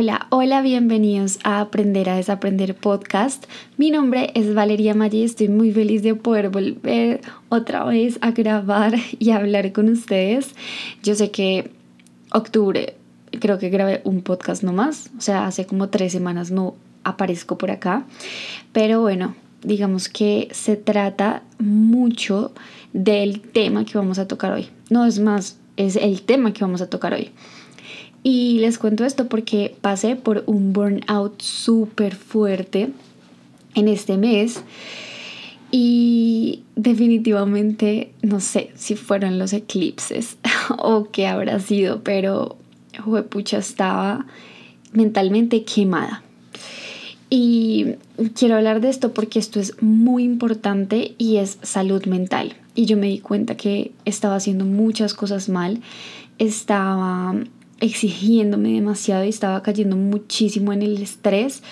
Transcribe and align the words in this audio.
Hola, 0.00 0.28
hola, 0.30 0.62
bienvenidos 0.62 1.40
a 1.42 1.58
Aprender 1.58 2.08
a 2.08 2.14
Desaprender 2.14 2.76
podcast. 2.76 3.46
Mi 3.78 3.90
nombre 3.90 4.30
es 4.34 4.54
Valeria 4.54 4.94
Maggi 4.94 5.22
y 5.22 5.24
estoy 5.24 5.48
muy 5.48 5.72
feliz 5.72 6.04
de 6.04 6.14
poder 6.14 6.50
volver 6.50 7.20
otra 7.48 7.82
vez 7.82 8.16
a 8.20 8.30
grabar 8.30 8.94
y 9.18 9.30
hablar 9.32 9.72
con 9.72 9.88
ustedes. 9.88 10.54
Yo 11.02 11.16
sé 11.16 11.32
que 11.32 11.72
octubre 12.30 12.94
creo 13.40 13.58
que 13.58 13.70
grabé 13.70 14.00
un 14.04 14.22
podcast 14.22 14.62
nomás, 14.62 15.10
o 15.18 15.20
sea, 15.20 15.48
hace 15.48 15.66
como 15.66 15.88
tres 15.88 16.12
semanas 16.12 16.52
no 16.52 16.76
aparezco 17.02 17.58
por 17.58 17.72
acá, 17.72 18.06
pero 18.70 19.00
bueno, 19.00 19.34
digamos 19.64 20.08
que 20.08 20.46
se 20.52 20.76
trata 20.76 21.42
mucho 21.58 22.52
del 22.92 23.40
tema 23.40 23.84
que 23.84 23.98
vamos 23.98 24.20
a 24.20 24.28
tocar 24.28 24.52
hoy. 24.52 24.68
No 24.90 25.04
es 25.06 25.18
más, 25.18 25.58
es 25.76 25.96
el 25.96 26.22
tema 26.22 26.52
que 26.52 26.62
vamos 26.62 26.82
a 26.82 26.88
tocar 26.88 27.14
hoy. 27.14 27.32
Y 28.22 28.58
les 28.58 28.78
cuento 28.78 29.04
esto 29.04 29.28
porque 29.28 29.76
pasé 29.80 30.16
por 30.16 30.44
un 30.46 30.72
burnout 30.72 31.40
súper 31.40 32.14
fuerte 32.14 32.90
en 33.74 33.88
este 33.88 34.16
mes. 34.16 34.62
Y 35.70 36.62
definitivamente 36.76 38.12
no 38.22 38.40
sé 38.40 38.70
si 38.74 38.96
fueron 38.96 39.38
los 39.38 39.52
eclipses 39.52 40.38
o 40.78 41.10
qué 41.10 41.26
habrá 41.26 41.60
sido, 41.60 42.02
pero 42.02 42.56
pucha 43.30 43.58
estaba 43.58 44.26
mentalmente 44.92 45.64
quemada. 45.64 46.22
Y 47.30 47.96
quiero 48.34 48.56
hablar 48.56 48.80
de 48.80 48.88
esto 48.88 49.12
porque 49.12 49.38
esto 49.38 49.60
es 49.60 49.82
muy 49.82 50.24
importante 50.24 51.14
y 51.18 51.36
es 51.36 51.58
salud 51.62 52.06
mental. 52.06 52.54
Y 52.74 52.86
yo 52.86 52.96
me 52.96 53.08
di 53.08 53.18
cuenta 53.18 53.56
que 53.56 53.92
estaba 54.06 54.36
haciendo 54.36 54.64
muchas 54.64 55.12
cosas 55.12 55.50
mal. 55.50 55.80
Estaba 56.38 57.34
exigiéndome 57.80 58.70
demasiado 58.70 59.24
y 59.24 59.28
estaba 59.28 59.62
cayendo 59.62 59.96
muchísimo 59.96 60.72
en 60.72 60.82
el 60.82 61.00
estrés 61.00 61.62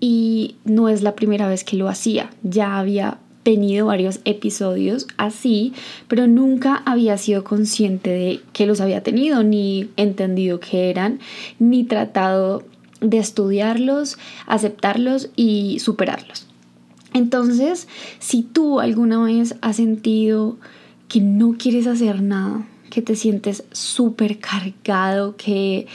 y 0.00 0.56
no 0.64 0.88
es 0.88 1.02
la 1.02 1.14
primera 1.14 1.48
vez 1.48 1.64
que 1.64 1.76
lo 1.76 1.88
hacía. 1.88 2.30
Ya 2.42 2.78
había 2.78 3.18
tenido 3.42 3.86
varios 3.86 4.20
episodios 4.24 5.06
así, 5.16 5.72
pero 6.08 6.26
nunca 6.26 6.82
había 6.86 7.18
sido 7.18 7.44
consciente 7.44 8.10
de 8.10 8.40
que 8.52 8.66
los 8.66 8.80
había 8.80 9.02
tenido, 9.02 9.42
ni 9.42 9.90
entendido 9.96 10.60
qué 10.60 10.90
eran, 10.90 11.20
ni 11.58 11.84
tratado 11.84 12.64
de 13.00 13.18
estudiarlos, 13.18 14.16
aceptarlos 14.46 15.30
y 15.36 15.78
superarlos. 15.80 16.46
Entonces, 17.14 17.88
si 18.20 18.42
tú 18.42 18.80
alguna 18.80 19.22
vez 19.22 19.56
has 19.60 19.76
sentido 19.76 20.56
que 21.08 21.20
no 21.20 21.56
quieres 21.58 21.86
hacer 21.86 22.22
nada, 22.22 22.66
que 22.92 23.00
te 23.00 23.16
sientes 23.16 23.64
súper 23.72 24.38
cargado, 24.38 25.34
que 25.38 25.86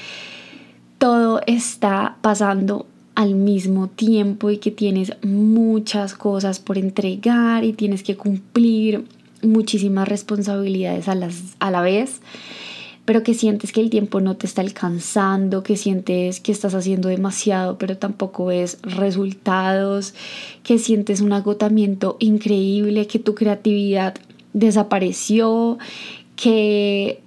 todo 0.98 1.42
está 1.46 2.18
pasando 2.22 2.88
al 3.14 3.36
mismo 3.36 3.88
tiempo 3.88 4.50
y 4.50 4.58
que 4.58 4.72
tienes 4.72 5.14
muchas 5.22 6.16
cosas 6.16 6.60
por 6.60 6.80
entregar 6.80 7.64
y 7.64 7.74
tienes 7.74 8.02
que 8.02 8.18
cumplir 8.18 9.06
muchísimas 9.44 10.08
responsabilidades 10.08 11.08
a, 11.08 11.14
las, 11.14 11.56
a 11.60 11.70
la 11.70 11.82
vez, 11.82 12.20
pero 13.06 13.22
que 13.22 13.36
sientes 13.36 13.72
que 13.72 13.82
el 13.82 13.92
tiempo 13.92 14.20
no 14.20 14.36
te 14.36 14.48
está 14.48 14.62
alcanzando, 14.62 15.62
que 15.62 15.78
sientes 15.78 16.40
que 16.40 16.52
estás 16.52 16.74
haciendo 16.74 17.10
demasiado, 17.10 17.78
pero 17.78 17.96
tampoco 17.98 18.48
ves 18.48 18.80
resultados, 18.82 20.16
que 20.64 20.80
sientes 20.80 21.22
un 21.22 21.32
agotamiento 21.32 22.18
increíble, 22.20 23.06
que 23.06 23.20
tu 23.20 23.36
creatividad 23.36 24.16
desapareció, 24.54 25.78
que, 26.38 27.20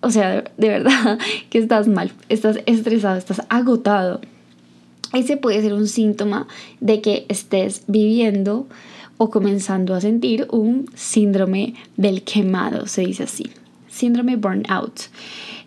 o 0.00 0.10
sea, 0.10 0.44
de 0.56 0.68
verdad, 0.68 1.18
que 1.50 1.58
estás 1.58 1.88
mal, 1.88 2.12
estás 2.28 2.60
estresado, 2.66 3.18
estás 3.18 3.42
agotado. 3.48 4.20
Ese 5.12 5.36
puede 5.36 5.60
ser 5.62 5.72
un 5.72 5.88
síntoma 5.88 6.46
de 6.80 7.00
que 7.00 7.26
estés 7.28 7.82
viviendo 7.88 8.68
o 9.16 9.30
comenzando 9.30 9.94
a 9.94 10.00
sentir 10.00 10.46
un 10.52 10.88
síndrome 10.94 11.74
del 11.96 12.22
quemado, 12.22 12.86
se 12.86 13.02
dice 13.02 13.24
así, 13.24 13.50
síndrome 13.88 14.36
burnout. 14.36 15.00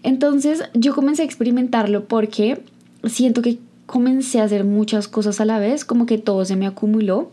Entonces 0.03 0.63
yo 0.73 0.95
comencé 0.95 1.23
a 1.23 1.25
experimentarlo 1.25 2.06
porque 2.06 2.61
siento 3.03 3.41
que 3.41 3.57
comencé 3.88 4.40
a 4.40 4.45
hacer 4.45 4.63
muchas 4.63 5.07
cosas 5.07 5.41
a 5.41 5.45
la 5.45 5.59
vez, 5.59 5.84
como 5.84 6.06
que 6.06 6.17
todo 6.17 6.45
se 6.45 6.56
me 6.56 6.67
acumuló 6.67 7.31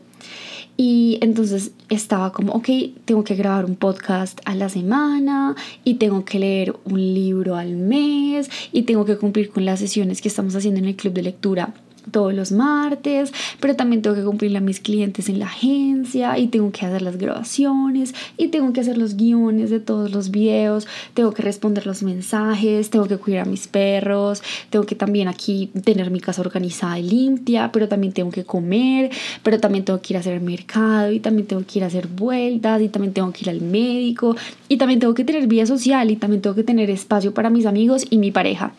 y 0.81 1.19
entonces 1.23 1.73
estaba 1.89 2.33
como, 2.33 2.53
ok, 2.53 2.69
tengo 3.05 3.25
que 3.25 3.35
grabar 3.35 3.65
un 3.65 3.75
podcast 3.75 4.41
a 4.45 4.55
la 4.55 4.69
semana 4.69 5.57
y 5.83 5.95
tengo 5.95 6.25
que 6.25 6.39
leer 6.39 6.77
un 6.85 7.01
libro 7.01 7.57
al 7.57 7.75
mes 7.75 8.49
y 8.71 8.83
tengo 8.83 9.05
que 9.05 9.17
cumplir 9.17 9.51
con 9.51 9.65
las 9.65 9.81
sesiones 9.81 10.23
que 10.23 10.29
estamos 10.29 10.55
haciendo 10.55 10.79
en 10.79 10.87
el 10.87 10.95
club 10.95 11.15
de 11.15 11.23
lectura 11.23 11.75
todos 12.11 12.35
los 12.35 12.53
martes, 12.53 13.33
pero 13.61 13.77
también 13.77 14.03
tengo 14.03 14.17
que 14.17 14.25
cumplirle 14.25 14.59
a 14.59 14.61
mis 14.61 14.81
clientes 14.81 15.29
en 15.29 15.39
la 15.39 15.47
agencia 15.47 16.39
y 16.39 16.49
tengo 16.49 16.71
que 16.73 16.87
hacer 16.87 17.03
las 17.03 17.17
grabaciones 17.17 18.15
y 18.37 18.49
tengo 18.49 18.73
que 18.73 18.81
hacer 18.81 18.99
los 18.99 19.17
guiones 19.17 19.71
de 19.71 19.81
todos 19.81 20.11
los 20.13 20.31
videos, 20.31 20.87
tengo 21.15 21.33
que 21.33 21.43
responder 21.43 21.87
los 21.87 22.03
mensajes, 22.03 22.91
tengo 22.91 23.07
que 23.07 23.17
cuidar 23.17 23.47
a 23.47 23.51
mis 23.51 23.67
perros, 23.67 24.43
tengo 24.71 24.87
que 24.87 24.95
también 24.95 25.29
aquí 25.29 25.71
tener 25.85 26.11
mi 26.11 26.21
casa 26.21 26.41
organizada 26.41 26.99
y 26.99 27.03
limpia, 27.03 27.71
pero 27.73 27.89
también 27.89 28.13
tengo 28.13 28.31
que 28.31 28.45
comer, 28.45 29.11
pero 29.43 29.59
también 29.61 29.85
tengo 29.85 30.01
que 30.01 30.15
ir 30.15 30.17
a 30.17 30.21
hacer 30.21 30.35
el 30.35 30.41
mercado 30.41 31.13
y 31.13 31.21
también 31.21 31.47
tengo 31.47 31.63
que 31.67 31.79
ir 31.79 31.85
a 31.85 31.89
hacer 31.89 32.09
vueltas 32.09 32.83
y 32.83 32.89
también 32.89 33.13
tengo 33.13 33.33
que 33.33 33.41
ir 33.43 33.51
al 33.51 33.61
médico 33.61 34.37
y 34.69 34.77
también 34.77 35.01
tengo 35.01 35.15
que 35.15 35.25
tener 35.25 35.47
vida 35.47 35.67
social 35.67 36.11
y 36.11 36.17
también 36.17 36.43
tengo 36.43 36.55
que 36.55 36.65
tener 36.65 36.91
espacio 36.91 37.35
para 37.35 37.51
mis 37.51 37.67
amigos 37.67 38.07
y 38.11 38.19
mi 38.19 38.31
pareja. 38.31 38.73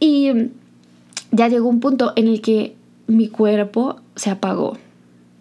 Y 0.00 0.30
ya 1.32 1.48
llegó 1.48 1.68
un 1.68 1.80
punto 1.80 2.12
en 2.16 2.28
el 2.28 2.40
que 2.40 2.74
mi 3.06 3.28
cuerpo 3.28 4.00
se 4.14 4.30
apagó, 4.30 4.78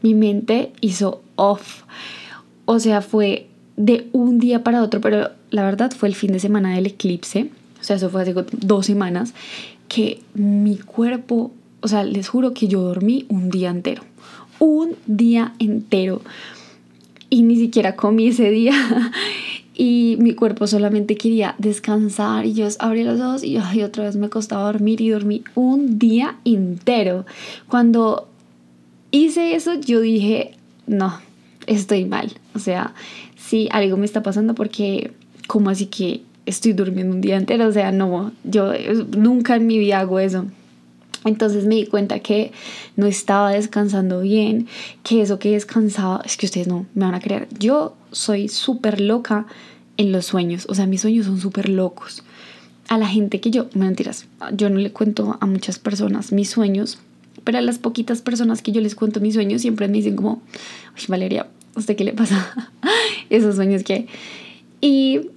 mi 0.02 0.14
mente 0.14 0.74
hizo 0.82 1.22
off. 1.36 1.84
O 2.66 2.80
sea, 2.80 3.02
fue 3.02 3.48
de 3.78 4.08
un 4.12 4.40
día 4.40 4.64
para 4.64 4.84
otro, 4.84 5.02
pero 5.02 5.30
la 5.50 5.64
verdad 5.64 5.92
fue 5.92 6.10
el 6.10 6.16
fin 6.16 6.32
de 6.32 6.40
semana 6.40 6.76
del 6.76 6.88
eclipse, 6.88 7.50
o 7.80 7.84
sea, 7.84 7.98
eso 7.98 8.10
fue 8.10 8.22
hace 8.22 8.34
dos 8.52 8.86
semanas, 8.86 9.34
que 9.88 10.22
mi 10.34 10.78
cuerpo, 10.78 11.52
o 11.82 11.88
sea, 11.88 12.04
les 12.04 12.28
juro 12.28 12.54
que 12.54 12.68
yo 12.68 12.82
dormí 12.82 13.26
un 13.30 13.50
día 13.50 13.70
entero, 13.70 14.04
un 14.60 14.96
día 15.06 15.54
entero, 15.60 16.22
y 17.30 17.44
ni 17.44 17.58
siquiera 17.58 17.96
comí 17.96 18.28
ese 18.28 18.50
día. 18.50 18.74
y 19.78 20.16
mi 20.20 20.34
cuerpo 20.34 20.68
solamente 20.68 21.18
quería 21.18 21.56
descansar 21.58 22.46
y 22.46 22.54
yo 22.54 22.68
abrí 22.80 23.04
los 23.04 23.20
ojos 23.20 23.44
y, 23.44 23.58
otra 23.58 24.06
vez 24.06 24.16
me 24.16 24.30
costaba 24.30 24.66
dormir 24.66 25.02
y 25.02 25.10
dormí 25.10 25.44
un 25.54 26.00
día 26.00 26.38
entero. 26.46 27.26
Cuando 27.68 28.30
hice 29.12 29.56
eso 29.56 29.74
yo 29.74 30.00
dije, 30.00 30.54
no, 30.88 31.20
estoy 31.68 32.06
mal. 32.06 32.32
O 32.54 32.60
sea, 32.60 32.94
sí, 33.36 33.68
algo 33.72 33.98
me 33.98 34.06
está 34.06 34.24
pasando 34.24 34.56
porque, 34.56 35.12
¿cómo 35.48 35.70
así 35.70 35.88
que 35.88 36.22
estoy 36.46 36.72
durmiendo 36.72 37.14
un 37.14 37.22
día 37.22 37.36
entero? 37.36 37.68
O 37.68 37.72
sea, 37.72 37.92
no, 37.92 38.32
yo 38.46 38.72
nunca 39.18 39.58
en 39.58 39.68
mi 39.68 39.78
vida 39.78 40.00
hago 40.00 40.20
eso. 40.20 40.46
Entonces 41.26 41.66
me 41.66 41.76
di 41.76 41.88
cuenta 41.88 42.20
que 42.20 42.52
no 42.96 43.08
estaba 43.08 43.50
descansando 43.50 44.22
bien, 44.22 44.68
que 45.04 45.22
eso 45.22 45.40
que 45.40 45.52
descansaba, 45.52 46.22
es 46.24 46.38
que 46.38 46.46
ustedes 46.46 46.68
no 46.68 46.86
me 46.94 47.06
van 47.06 47.16
a 47.16 47.20
creer, 47.20 47.48
yo 47.58 47.96
soy 48.16 48.48
súper 48.48 49.02
loca 49.02 49.46
en 49.98 50.12
los 50.12 50.26
sueños, 50.26 50.66
o 50.70 50.76
sea, 50.76 50.86
mis 50.88 51.02
sueños 51.02 51.26
son 51.26 51.40
súper 51.40 51.70
locos. 51.70 52.24
A 52.88 52.98
la 52.98 53.08
gente 53.08 53.42
que 53.42 53.52
yo, 53.52 53.68
me 53.74 53.86
mentiras, 53.86 54.28
yo 54.54 54.70
no 54.70 54.78
le 54.78 54.92
cuento 54.92 55.38
a 55.42 55.46
muchas 55.46 55.80
personas 55.80 56.32
mis 56.32 56.50
sueños, 56.50 57.00
pero 57.44 57.58
a 57.58 57.62
las 57.62 57.78
poquitas 57.78 58.22
personas 58.22 58.62
que 58.62 58.72
yo 58.72 58.82
les 58.82 58.96
cuento 58.96 59.20
mis 59.20 59.34
sueños 59.34 59.62
siempre 59.62 59.88
me 59.88 59.98
dicen 59.98 60.16
como, 60.16 60.42
Valeria, 61.08 61.48
¿usted 61.76 61.96
qué 61.96 62.04
le 62.04 62.14
pasa? 62.14 62.72
Esos 63.30 63.56
sueños 63.56 63.84
que... 63.84 64.08
Y 64.82 65.32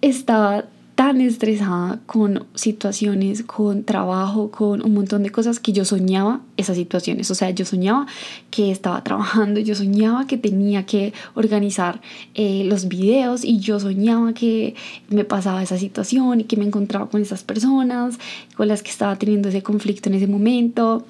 estaba 0.00 0.64
tan 0.98 1.20
estresada 1.20 2.00
con 2.06 2.46
situaciones, 2.56 3.44
con 3.44 3.84
trabajo, 3.84 4.50
con 4.50 4.84
un 4.84 4.94
montón 4.94 5.22
de 5.22 5.30
cosas 5.30 5.60
que 5.60 5.72
yo 5.72 5.84
soñaba 5.84 6.40
esas 6.56 6.76
situaciones. 6.76 7.30
O 7.30 7.36
sea, 7.36 7.50
yo 7.50 7.64
soñaba 7.64 8.08
que 8.50 8.72
estaba 8.72 9.04
trabajando, 9.04 9.60
yo 9.60 9.76
soñaba 9.76 10.26
que 10.26 10.38
tenía 10.38 10.86
que 10.86 11.12
organizar 11.34 12.00
eh, 12.34 12.64
los 12.64 12.88
videos 12.88 13.44
y 13.44 13.60
yo 13.60 13.78
soñaba 13.78 14.32
que 14.32 14.74
me 15.08 15.22
pasaba 15.24 15.62
esa 15.62 15.78
situación 15.78 16.40
y 16.40 16.44
que 16.44 16.56
me 16.56 16.64
encontraba 16.64 17.08
con 17.08 17.22
esas 17.22 17.44
personas 17.44 18.18
con 18.56 18.66
las 18.66 18.82
que 18.82 18.90
estaba 18.90 19.14
teniendo 19.14 19.50
ese 19.50 19.62
conflicto 19.62 20.08
en 20.08 20.16
ese 20.16 20.26
momento. 20.26 21.06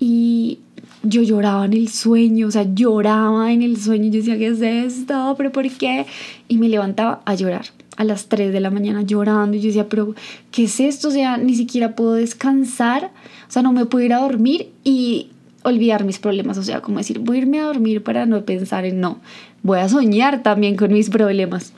Y 0.00 0.58
yo 1.04 1.22
lloraba 1.22 1.66
en 1.66 1.74
el 1.74 1.86
sueño, 1.86 2.48
o 2.48 2.50
sea, 2.50 2.66
lloraba 2.74 3.52
en 3.52 3.62
el 3.62 3.76
sueño. 3.76 4.10
Yo 4.10 4.18
decía, 4.18 4.36
¿qué 4.36 4.48
es 4.48 4.60
esto? 4.60 5.36
¿Pero 5.38 5.52
por 5.52 5.70
qué? 5.70 6.04
Y 6.48 6.58
me 6.58 6.68
levantaba 6.68 7.22
a 7.24 7.36
llorar 7.36 7.66
a 8.00 8.04
las 8.04 8.28
3 8.28 8.50
de 8.50 8.60
la 8.60 8.70
mañana 8.70 9.02
llorando 9.02 9.58
y 9.58 9.60
yo 9.60 9.66
decía, 9.66 9.86
pero 9.90 10.14
¿qué 10.50 10.64
es 10.64 10.80
esto? 10.80 11.08
O 11.08 11.10
sea, 11.10 11.36
ni 11.36 11.54
siquiera 11.54 11.94
puedo 11.94 12.14
descansar, 12.14 13.10
o 13.46 13.52
sea, 13.52 13.60
no 13.60 13.74
me 13.74 13.84
puedo 13.84 14.02
ir 14.02 14.14
a 14.14 14.20
dormir 14.20 14.70
y 14.84 15.28
olvidar 15.64 16.04
mis 16.04 16.18
problemas, 16.18 16.56
o 16.56 16.62
sea, 16.62 16.80
como 16.80 16.96
decir, 16.96 17.18
voy 17.18 17.36
a 17.36 17.40
irme 17.40 17.60
a 17.60 17.64
dormir 17.64 18.02
para 18.02 18.24
no 18.24 18.42
pensar 18.46 18.86
en 18.86 19.00
no, 19.02 19.18
voy 19.62 19.80
a 19.80 19.88
soñar 19.90 20.42
también 20.42 20.76
con 20.76 20.94
mis 20.94 21.10
problemas. 21.10 21.74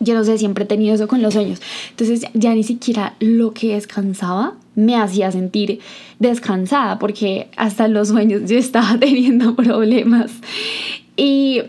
yo 0.00 0.12
no 0.12 0.22
sé, 0.22 0.36
siempre 0.36 0.64
he 0.64 0.66
tenido 0.66 0.94
eso 0.94 1.08
con 1.08 1.22
los 1.22 1.32
sueños. 1.32 1.62
Entonces 1.92 2.26
ya 2.34 2.54
ni 2.54 2.62
siquiera 2.62 3.16
lo 3.18 3.54
que 3.54 3.72
descansaba 3.72 4.52
me 4.74 4.96
hacía 4.96 5.32
sentir 5.32 5.80
descansada 6.18 6.98
porque 6.98 7.48
hasta 7.56 7.88
los 7.88 8.08
sueños 8.08 8.42
yo 8.50 8.58
estaba 8.58 8.96
teniendo 9.00 9.56
problemas. 9.56 10.30
Y 11.16 11.62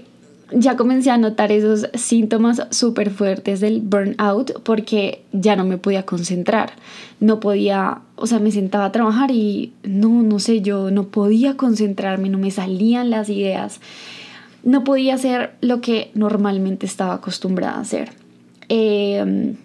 ya 0.51 0.75
comencé 0.75 1.11
a 1.11 1.17
notar 1.17 1.51
esos 1.51 1.89
síntomas 1.93 2.63
súper 2.71 3.11
fuertes 3.11 3.59
del 3.59 3.81
burnout 3.81 4.61
porque 4.63 5.23
ya 5.31 5.55
no 5.55 5.65
me 5.65 5.77
podía 5.77 6.05
concentrar. 6.05 6.73
No 7.19 7.39
podía, 7.39 7.99
o 8.15 8.27
sea, 8.27 8.39
me 8.39 8.51
sentaba 8.51 8.85
a 8.85 8.91
trabajar 8.91 9.31
y 9.31 9.73
no, 9.83 10.23
no 10.23 10.39
sé, 10.39 10.61
yo 10.61 10.91
no 10.91 11.07
podía 11.07 11.57
concentrarme, 11.57 12.29
no 12.29 12.37
me 12.37 12.51
salían 12.51 13.09
las 13.09 13.29
ideas. 13.29 13.79
No 14.63 14.83
podía 14.83 15.15
hacer 15.15 15.53
lo 15.61 15.81
que 15.81 16.11
normalmente 16.15 16.85
estaba 16.85 17.13
acostumbrada 17.15 17.77
a 17.77 17.81
hacer. 17.81 18.11
Em, 18.67 19.55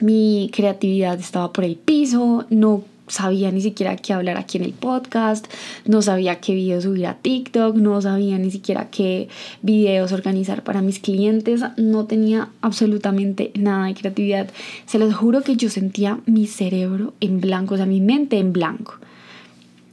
mi 0.00 0.50
creatividad 0.52 1.18
estaba 1.18 1.52
por 1.52 1.64
el 1.64 1.76
piso, 1.76 2.46
no 2.50 2.84
sabía 3.14 3.52
ni 3.52 3.60
siquiera 3.60 3.96
qué 3.96 4.12
hablar 4.12 4.36
aquí 4.36 4.58
en 4.58 4.64
el 4.64 4.72
podcast, 4.72 5.46
no 5.86 6.02
sabía 6.02 6.40
qué 6.40 6.54
videos 6.54 6.82
subir 6.82 7.06
a 7.06 7.14
TikTok, 7.14 7.76
no 7.76 8.02
sabía 8.02 8.38
ni 8.38 8.50
siquiera 8.50 8.90
qué 8.90 9.28
videos 9.62 10.10
organizar 10.10 10.64
para 10.64 10.82
mis 10.82 10.98
clientes, 10.98 11.62
no 11.76 12.06
tenía 12.06 12.48
absolutamente 12.60 13.52
nada 13.54 13.86
de 13.86 13.94
creatividad. 13.94 14.50
Se 14.86 14.98
los 14.98 15.14
juro 15.14 15.42
que 15.42 15.54
yo 15.56 15.70
sentía 15.70 16.18
mi 16.26 16.48
cerebro 16.48 17.14
en 17.20 17.40
blanco, 17.40 17.74
o 17.74 17.76
sea, 17.76 17.86
mi 17.86 18.00
mente 18.00 18.38
en 18.38 18.52
blanco. 18.52 18.94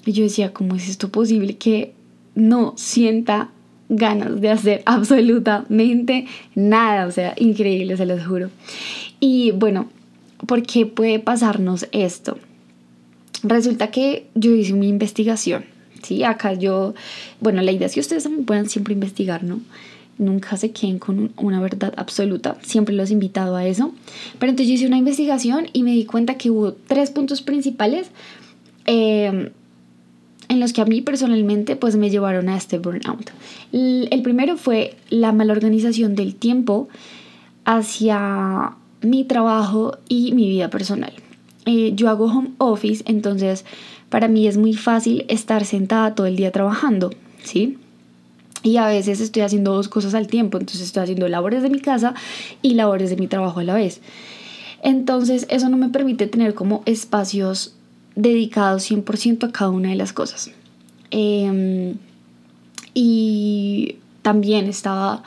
Y 0.03 0.13
yo 0.13 0.23
decía, 0.23 0.51
¿cómo 0.51 0.75
es 0.75 0.89
esto 0.89 1.09
posible 1.09 1.57
que 1.57 1.93
no 2.33 2.73
sienta 2.75 3.51
ganas 3.87 4.41
de 4.41 4.49
hacer 4.49 4.81
absolutamente 4.87 6.25
nada? 6.55 7.05
O 7.05 7.11
sea, 7.11 7.35
increíble, 7.37 7.97
se 7.97 8.07
los 8.07 8.25
juro. 8.25 8.49
Y 9.19 9.51
bueno, 9.51 9.89
¿por 10.47 10.63
qué 10.63 10.87
puede 10.87 11.19
pasarnos 11.19 11.87
esto? 11.91 12.39
Resulta 13.43 13.87
que 13.87 14.27
yo 14.35 14.51
hice 14.51 14.73
una 14.73 14.85
investigación, 14.85 15.65
¿sí? 16.03 16.23
Acá 16.23 16.53
yo, 16.53 16.93
bueno, 17.39 17.61
la 17.61 17.71
idea 17.71 17.87
es 17.87 17.93
que 17.93 17.99
ustedes 17.99 18.29
puedan 18.45 18.69
siempre 18.69 18.93
investigar, 18.93 19.43
¿no? 19.43 19.61
Nunca 20.17 20.55
se 20.57 20.71
queden 20.71 20.99
con 20.99 21.31
una 21.37 21.59
verdad 21.59 21.93
absoluta, 21.97 22.57
siempre 22.61 22.93
los 22.93 23.09
he 23.09 23.13
invitado 23.13 23.55
a 23.55 23.65
eso. 23.65 23.93
Pero 24.37 24.51
entonces 24.51 24.67
yo 24.67 24.73
hice 24.75 24.87
una 24.87 24.97
investigación 24.97 25.67
y 25.73 25.81
me 25.83 25.91
di 25.91 26.05
cuenta 26.05 26.35
que 26.35 26.51
hubo 26.51 26.73
tres 26.73 27.09
puntos 27.09 27.41
principales 27.41 28.11
em, 28.85 29.49
en 30.47 30.59
los 30.59 30.73
que 30.73 30.81
a 30.81 30.85
mí 30.85 31.01
personalmente 31.01 31.75
pues 31.75 31.95
me 31.95 32.11
llevaron 32.11 32.49
a 32.49 32.57
este 32.57 32.77
burnout. 32.77 33.31
El 33.71 34.21
primero 34.21 34.57
fue 34.57 34.95
la 35.09 35.31
mala 35.31 35.53
organización 35.53 36.13
del 36.13 36.35
tiempo 36.35 36.89
hacia 37.65 38.75
mi 39.01 39.23
trabajo 39.23 39.97
y 40.07 40.33
mi 40.33 40.47
vida 40.49 40.69
personal. 40.69 41.13
Eh, 41.65 41.93
yo 41.95 42.09
hago 42.09 42.25
home 42.25 42.51
office, 42.57 43.03
entonces 43.07 43.65
para 44.09 44.27
mí 44.27 44.47
es 44.47 44.57
muy 44.57 44.73
fácil 44.73 45.25
estar 45.27 45.63
sentada 45.65 46.15
todo 46.15 46.27
el 46.27 46.35
día 46.35 46.51
trabajando, 46.51 47.11
¿sí? 47.43 47.77
Y 48.63 48.77
a 48.77 48.87
veces 48.87 49.21
estoy 49.21 49.43
haciendo 49.43 49.73
dos 49.73 49.87
cosas 49.87 50.13
al 50.13 50.27
tiempo, 50.27 50.57
entonces 50.57 50.81
estoy 50.81 51.03
haciendo 51.03 51.27
labores 51.27 51.63
de 51.63 51.69
mi 51.69 51.79
casa 51.79 52.13
y 52.61 52.73
labores 52.73 53.09
de 53.09 53.15
mi 53.15 53.27
trabajo 53.27 53.59
a 53.59 53.63
la 53.63 53.73
vez. 53.73 54.01
Entonces 54.83 55.45
eso 55.49 55.69
no 55.69 55.77
me 55.77 55.89
permite 55.89 56.27
tener 56.27 56.53
como 56.53 56.83
espacios 56.85 57.75
dedicados 58.15 58.89
100% 58.89 59.47
a 59.47 59.51
cada 59.51 59.71
una 59.71 59.89
de 59.89 59.95
las 59.95 60.13
cosas. 60.13 60.51
Em, 61.11 61.95
y 62.93 63.95
también 64.21 64.67
estaba 64.67 65.23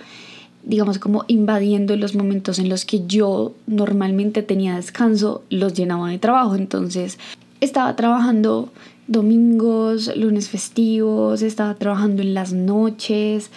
digamos, 0.66 0.98
como 0.98 1.24
invadiendo 1.28 1.96
los 1.96 2.14
momentos 2.14 2.58
en 2.58 2.68
los 2.68 2.84
que 2.84 3.06
yo 3.06 3.54
normalmente 3.66 4.42
tenía 4.42 4.76
descanso, 4.76 5.42
los 5.50 5.74
llenaba 5.74 6.10
de 6.10 6.18
trabajo. 6.18 6.56
Entonces 6.56 7.18
estaba 7.60 7.96
trabajando 7.96 8.72
domingos, 9.06 10.14
lunes 10.16 10.48
festivos, 10.48 11.42
estaba 11.42 11.74
trabajando 11.74 12.22
en 12.22 12.34
las 12.34 12.52
noches. 12.52 13.50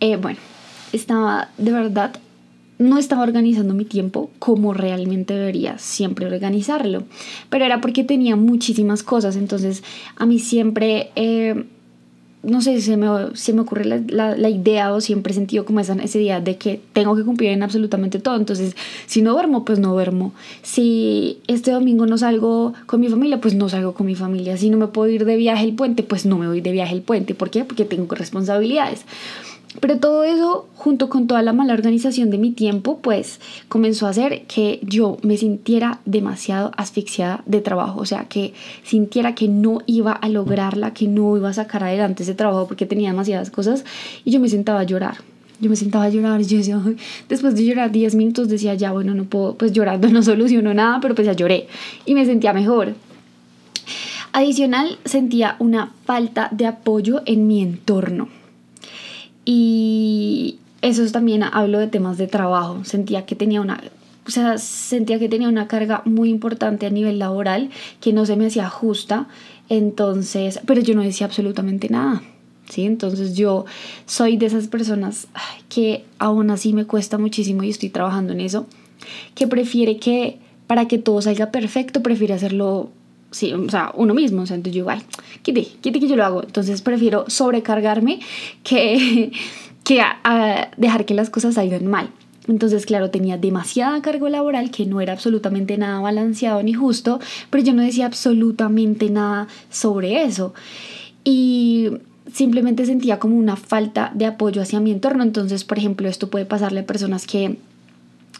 Eh, 0.00 0.16
bueno, 0.16 0.38
estaba 0.92 1.48
de 1.58 1.72
verdad, 1.72 2.14
no 2.78 2.98
estaba 2.98 3.22
organizando 3.22 3.74
mi 3.74 3.84
tiempo 3.84 4.30
como 4.38 4.72
realmente 4.72 5.34
debería 5.34 5.78
siempre 5.78 6.26
organizarlo. 6.26 7.04
Pero 7.50 7.64
era 7.64 7.80
porque 7.80 8.04
tenía 8.04 8.36
muchísimas 8.36 9.02
cosas. 9.02 9.36
Entonces 9.36 9.82
a 10.16 10.26
mí 10.26 10.38
siempre... 10.38 11.10
Eh, 11.16 11.64
no 12.42 12.60
sé, 12.60 12.80
se 12.80 12.96
me, 12.96 13.06
se 13.34 13.52
me 13.52 13.60
ocurre 13.60 13.84
la, 13.84 14.36
la, 14.36 14.48
idea 14.48 14.92
o 14.92 15.00
siempre 15.00 15.32
he 15.32 15.34
sentido 15.34 15.64
como 15.64 15.78
esa, 15.78 15.94
idea 15.94 16.40
de 16.40 16.56
que 16.56 16.80
tengo 16.92 17.14
que 17.14 17.22
cumplir 17.22 17.50
en 17.50 17.62
absolutamente 17.62 18.18
todo. 18.18 18.36
Entonces, 18.36 18.74
si 19.06 19.22
no 19.22 19.32
duermo, 19.32 19.64
pues 19.64 19.78
no 19.78 19.92
duermo. 19.92 20.32
Si 20.62 21.38
este 21.46 21.70
domingo 21.70 22.04
no 22.06 22.18
salgo 22.18 22.74
con 22.86 23.00
mi 23.00 23.08
familia, 23.08 23.40
pues 23.40 23.54
no 23.54 23.68
salgo 23.68 23.94
con 23.94 24.06
mi 24.06 24.16
familia. 24.16 24.56
Si 24.56 24.70
no 24.70 24.76
me 24.76 24.88
puedo 24.88 25.08
ir 25.10 25.24
de 25.24 25.36
viaje 25.36 25.64
el 25.64 25.74
puente, 25.74 26.02
pues 26.02 26.26
no 26.26 26.36
me 26.36 26.48
voy 26.48 26.60
de 26.60 26.72
viaje 26.72 26.94
el 26.94 27.02
puente. 27.02 27.34
¿Por 27.34 27.50
qué? 27.50 27.64
Porque 27.64 27.84
tengo 27.84 28.12
responsabilidades. 28.14 29.04
Pero 29.80 29.98
todo 29.98 30.24
eso, 30.24 30.68
junto 30.74 31.08
con 31.08 31.26
toda 31.26 31.42
la 31.42 31.52
mala 31.52 31.72
organización 31.72 32.30
de 32.30 32.38
mi 32.38 32.50
tiempo, 32.50 32.98
pues 32.98 33.40
comenzó 33.68 34.06
a 34.06 34.10
hacer 34.10 34.42
que 34.42 34.80
yo 34.82 35.16
me 35.22 35.36
sintiera 35.36 36.00
demasiado 36.04 36.72
asfixiada 36.76 37.42
de 37.46 37.60
trabajo. 37.62 38.00
O 38.00 38.06
sea, 38.06 38.24
que 38.24 38.52
sintiera 38.82 39.34
que 39.34 39.48
no 39.48 39.78
iba 39.86 40.12
a 40.12 40.28
lograrla, 40.28 40.92
que 40.92 41.08
no 41.08 41.36
iba 41.36 41.48
a 41.48 41.54
sacar 41.54 41.84
adelante 41.84 42.22
ese 42.22 42.34
trabajo 42.34 42.66
porque 42.66 42.86
tenía 42.86 43.10
demasiadas 43.10 43.50
cosas. 43.50 43.84
Y 44.24 44.30
yo 44.30 44.40
me 44.40 44.48
sentaba 44.48 44.80
a 44.80 44.84
llorar. 44.84 45.16
Yo 45.58 45.70
me 45.70 45.76
sentaba 45.76 46.04
a 46.04 46.08
llorar 46.08 46.42
yo 46.42 46.58
decía, 46.58 46.80
después 47.28 47.54
de 47.54 47.64
llorar 47.64 47.92
10 47.92 48.16
minutos 48.16 48.48
decía, 48.48 48.74
ya 48.74 48.90
bueno, 48.90 49.14
no 49.14 49.24
puedo, 49.24 49.54
pues 49.54 49.72
llorando 49.72 50.08
no 50.08 50.20
solucionó 50.22 50.74
nada, 50.74 50.98
pero 51.00 51.14
pues 51.14 51.24
ya 51.24 51.34
lloré 51.34 51.68
y 52.04 52.14
me 52.14 52.26
sentía 52.26 52.52
mejor. 52.52 52.94
Adicional, 54.32 54.98
sentía 55.04 55.56
una 55.60 55.92
falta 56.04 56.48
de 56.50 56.66
apoyo 56.66 57.22
en 57.26 57.46
mi 57.46 57.62
entorno 57.62 58.41
y 59.44 60.58
eso 60.82 61.04
también 61.12 61.42
hablo 61.42 61.78
de 61.78 61.88
temas 61.88 62.18
de 62.18 62.26
trabajo. 62.26 62.84
Sentía 62.84 63.26
que 63.26 63.34
tenía 63.34 63.60
una 63.60 63.80
o 64.26 64.30
sea, 64.30 64.58
sentía 64.58 65.18
que 65.18 65.28
tenía 65.28 65.48
una 65.48 65.66
carga 65.66 66.02
muy 66.04 66.30
importante 66.30 66.86
a 66.86 66.90
nivel 66.90 67.18
laboral 67.18 67.70
que 68.00 68.12
no 68.12 68.24
se 68.24 68.36
me 68.36 68.46
hacía 68.46 68.68
justa, 68.68 69.26
entonces, 69.68 70.60
pero 70.64 70.80
yo 70.80 70.94
no 70.94 71.02
decía 71.02 71.26
absolutamente 71.26 71.88
nada. 71.88 72.22
¿Sí? 72.68 72.84
Entonces 72.84 73.34
yo 73.34 73.66
soy 74.06 74.36
de 74.36 74.46
esas 74.46 74.68
personas 74.68 75.26
que 75.68 76.04
aún 76.18 76.50
así 76.50 76.72
me 76.72 76.86
cuesta 76.86 77.18
muchísimo 77.18 77.64
y 77.64 77.70
estoy 77.70 77.90
trabajando 77.90 78.32
en 78.32 78.40
eso, 78.40 78.66
que 79.34 79.46
prefiere 79.46 79.98
que 79.98 80.38
para 80.68 80.86
que 80.86 80.96
todo 80.96 81.20
salga 81.20 81.50
perfecto, 81.50 82.02
prefiere 82.02 82.32
hacerlo 82.32 82.90
sí, 83.32 83.52
o 83.52 83.68
sea, 83.68 83.90
uno 83.94 84.14
mismo. 84.14 84.42
O 84.42 84.46
sea, 84.46 84.56
entonces 84.56 84.78
yo, 84.78 84.88
ay, 84.88 85.00
quite, 85.42 85.66
quite 85.80 85.98
que 85.98 86.08
yo 86.08 86.16
lo 86.16 86.24
hago. 86.24 86.42
Entonces 86.42 86.82
prefiero 86.82 87.24
sobrecargarme 87.28 88.20
que, 88.62 89.32
que 89.84 90.02
dejar 90.76 91.04
que 91.04 91.14
las 91.14 91.30
cosas 91.30 91.56
salgan 91.56 91.86
mal. 91.86 92.10
Entonces, 92.48 92.86
claro, 92.86 93.10
tenía 93.10 93.38
demasiada 93.38 94.02
carga 94.02 94.28
laboral 94.28 94.70
que 94.70 94.84
no 94.84 95.00
era 95.00 95.12
absolutamente 95.12 95.78
nada 95.78 96.00
balanceado 96.00 96.62
ni 96.62 96.72
justo, 96.72 97.20
pero 97.50 97.62
yo 97.62 97.72
no 97.72 97.82
decía 97.82 98.06
absolutamente 98.06 99.10
nada 99.10 99.46
sobre 99.70 100.24
eso. 100.24 100.52
Y 101.24 101.90
simplemente 102.32 102.84
sentía 102.84 103.20
como 103.20 103.36
una 103.36 103.54
falta 103.56 104.10
de 104.14 104.26
apoyo 104.26 104.60
hacia 104.60 104.80
mi 104.80 104.90
entorno. 104.90 105.22
Entonces, 105.22 105.62
por 105.64 105.78
ejemplo, 105.78 106.08
esto 106.08 106.30
puede 106.30 106.44
pasarle 106.44 106.80
a 106.80 106.86
personas 106.86 107.26
que 107.26 107.58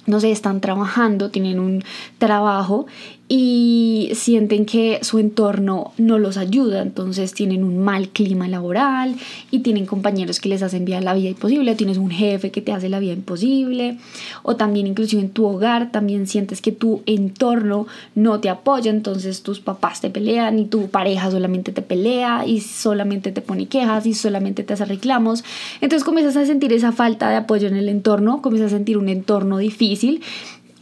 no 0.06 0.20
sé, 0.20 0.32
están 0.32 0.60
trabajando, 0.60 1.30
tienen 1.30 1.60
un 1.60 1.84
trabajo 2.18 2.86
y 3.34 4.10
sienten 4.12 4.66
que 4.66 4.98
su 5.00 5.18
entorno 5.18 5.94
no 5.96 6.18
los 6.18 6.36
ayuda, 6.36 6.82
entonces 6.82 7.32
tienen 7.32 7.64
un 7.64 7.78
mal 7.78 8.10
clima 8.10 8.46
laboral 8.46 9.16
y 9.50 9.60
tienen 9.60 9.86
compañeros 9.86 10.38
que 10.38 10.50
les 10.50 10.62
hacen 10.62 10.84
la 11.02 11.14
vida 11.14 11.30
imposible, 11.30 11.74
tienes 11.74 11.96
un 11.96 12.10
jefe 12.10 12.50
que 12.50 12.60
te 12.60 12.72
hace 12.72 12.90
la 12.90 12.98
vida 12.98 13.14
imposible, 13.14 13.96
o 14.42 14.56
también 14.56 14.86
inclusive 14.86 15.22
en 15.22 15.30
tu 15.30 15.46
hogar 15.46 15.90
también 15.90 16.26
sientes 16.26 16.60
que 16.60 16.72
tu 16.72 17.00
entorno 17.06 17.86
no 18.14 18.38
te 18.38 18.50
apoya, 18.50 18.90
entonces 18.90 19.42
tus 19.42 19.60
papás 19.60 20.02
te 20.02 20.10
pelean 20.10 20.58
y 20.58 20.66
tu 20.66 20.88
pareja 20.90 21.30
solamente 21.30 21.72
te 21.72 21.80
pelea 21.80 22.44
y 22.46 22.60
solamente 22.60 23.32
te 23.32 23.40
pone 23.40 23.64
quejas 23.64 24.04
y 24.04 24.12
solamente 24.12 24.62
te 24.62 24.74
hace 24.74 24.84
reclamos, 24.84 25.42
entonces 25.80 26.04
comienzas 26.04 26.36
a 26.36 26.44
sentir 26.44 26.70
esa 26.74 26.92
falta 26.92 27.30
de 27.30 27.36
apoyo 27.36 27.66
en 27.66 27.76
el 27.76 27.88
entorno, 27.88 28.42
comienzas 28.42 28.74
a 28.74 28.76
sentir 28.76 28.98
un 28.98 29.08
entorno 29.08 29.56
difícil 29.56 30.20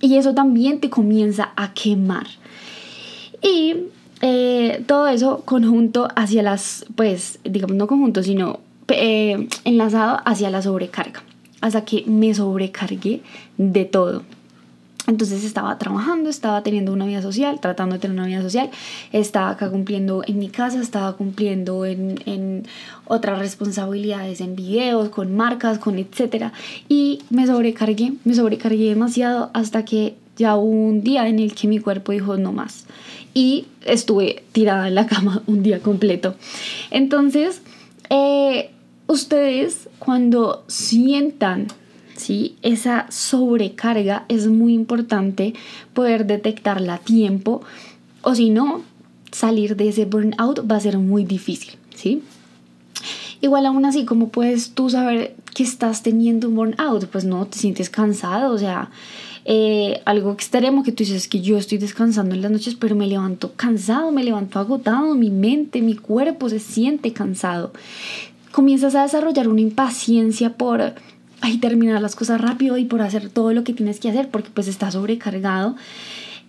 y 0.00 0.16
eso 0.16 0.34
también 0.34 0.80
te 0.80 0.90
comienza 0.90 1.52
a 1.54 1.74
quemar. 1.74 2.39
Y 3.42 3.76
eh, 4.22 4.82
todo 4.86 5.08
eso 5.08 5.42
conjunto 5.44 6.08
hacia 6.14 6.42
las, 6.42 6.86
pues, 6.94 7.38
digamos, 7.44 7.76
no 7.76 7.86
conjunto, 7.86 8.22
sino 8.22 8.60
eh, 8.88 9.48
enlazado 9.64 10.20
hacia 10.24 10.50
la 10.50 10.62
sobrecarga, 10.62 11.22
hasta 11.60 11.84
que 11.84 12.04
me 12.06 12.34
sobrecargué 12.34 13.22
de 13.56 13.84
todo. 13.84 14.22
Entonces 15.06 15.42
estaba 15.44 15.76
trabajando, 15.78 16.28
estaba 16.28 16.62
teniendo 16.62 16.92
una 16.92 17.06
vida 17.06 17.22
social, 17.22 17.58
tratando 17.58 17.94
de 17.94 18.00
tener 18.00 18.16
una 18.16 18.26
vida 18.26 18.42
social, 18.42 18.70
estaba 19.12 19.50
acá 19.50 19.70
cumpliendo 19.70 20.22
en 20.26 20.38
mi 20.38 20.50
casa, 20.50 20.80
estaba 20.80 21.16
cumpliendo 21.16 21.86
en, 21.86 22.20
en 22.26 22.66
otras 23.06 23.38
responsabilidades, 23.38 24.40
en 24.40 24.54
videos, 24.54 25.08
con 25.08 25.34
marcas, 25.34 25.78
con 25.78 25.98
etcétera. 25.98 26.52
Y 26.88 27.22
me 27.30 27.46
sobrecargué, 27.46 28.12
me 28.24 28.34
sobrecargué 28.34 28.90
demasiado 28.90 29.50
hasta 29.54 29.84
que 29.84 30.16
ya 30.36 30.56
hubo 30.56 30.70
un 30.70 31.02
día 31.02 31.26
en 31.28 31.38
el 31.38 31.54
que 31.54 31.66
mi 31.66 31.78
cuerpo 31.78 32.12
dijo 32.12 32.36
no 32.36 32.52
más. 32.52 32.86
Y 33.32 33.66
estuve 33.84 34.44
tirada 34.52 34.88
en 34.88 34.94
la 34.94 35.06
cama 35.06 35.42
un 35.46 35.62
día 35.62 35.80
completo. 35.80 36.34
Entonces, 36.90 37.62
eh, 38.10 38.70
ustedes 39.06 39.88
cuando 39.98 40.64
sientan 40.66 41.68
¿sí? 42.16 42.56
esa 42.62 43.06
sobrecarga 43.10 44.24
es 44.28 44.46
muy 44.46 44.74
importante 44.74 45.54
poder 45.94 46.26
detectarla 46.26 46.94
a 46.94 46.98
tiempo 46.98 47.62
o 48.22 48.34
si 48.34 48.50
no, 48.50 48.82
salir 49.32 49.76
de 49.76 49.88
ese 49.88 50.04
burnout 50.04 50.70
va 50.70 50.76
a 50.76 50.80
ser 50.80 50.98
muy 50.98 51.24
difícil. 51.24 51.74
¿sí? 51.94 52.22
Igual 53.40 53.66
aún 53.66 53.84
así, 53.84 54.04
¿cómo 54.04 54.28
puedes 54.28 54.72
tú 54.72 54.90
saber 54.90 55.34
que 55.54 55.62
estás 55.62 56.02
teniendo 56.02 56.48
un 56.48 56.56
burnout? 56.56 57.06
Pues 57.06 57.24
no, 57.24 57.46
te 57.46 57.58
sientes 57.58 57.88
cansado, 57.88 58.52
o 58.52 58.58
sea, 58.58 58.90
eh, 59.44 60.00
algo 60.04 60.32
extremo 60.32 60.82
que 60.82 60.92
tú 60.92 61.04
dices 61.04 61.28
que 61.28 61.40
yo 61.40 61.56
estoy 61.56 61.78
descansando 61.78 62.34
en 62.34 62.42
las 62.42 62.50
noches, 62.50 62.74
pero 62.74 62.94
me 62.94 63.06
levanto 63.06 63.52
cansado, 63.54 64.12
me 64.12 64.24
levanto 64.24 64.58
agotado, 64.58 65.14
mi 65.14 65.30
mente, 65.30 65.80
mi 65.80 65.96
cuerpo 65.96 66.48
se 66.48 66.58
siente 66.58 67.12
cansado. 67.12 67.72
Comienzas 68.52 68.94
a 68.94 69.02
desarrollar 69.02 69.48
una 69.48 69.60
impaciencia 69.60 70.54
por 70.54 70.94
terminar 71.60 72.00
las 72.02 72.16
cosas 72.16 72.40
rápido 72.40 72.76
y 72.76 72.84
por 72.84 73.00
hacer 73.02 73.30
todo 73.30 73.52
lo 73.52 73.64
que 73.64 73.72
tienes 73.72 73.98
que 73.98 74.10
hacer 74.10 74.28
porque 74.28 74.50
pues 74.52 74.68
estás 74.68 74.94
sobrecargado. 74.94 75.76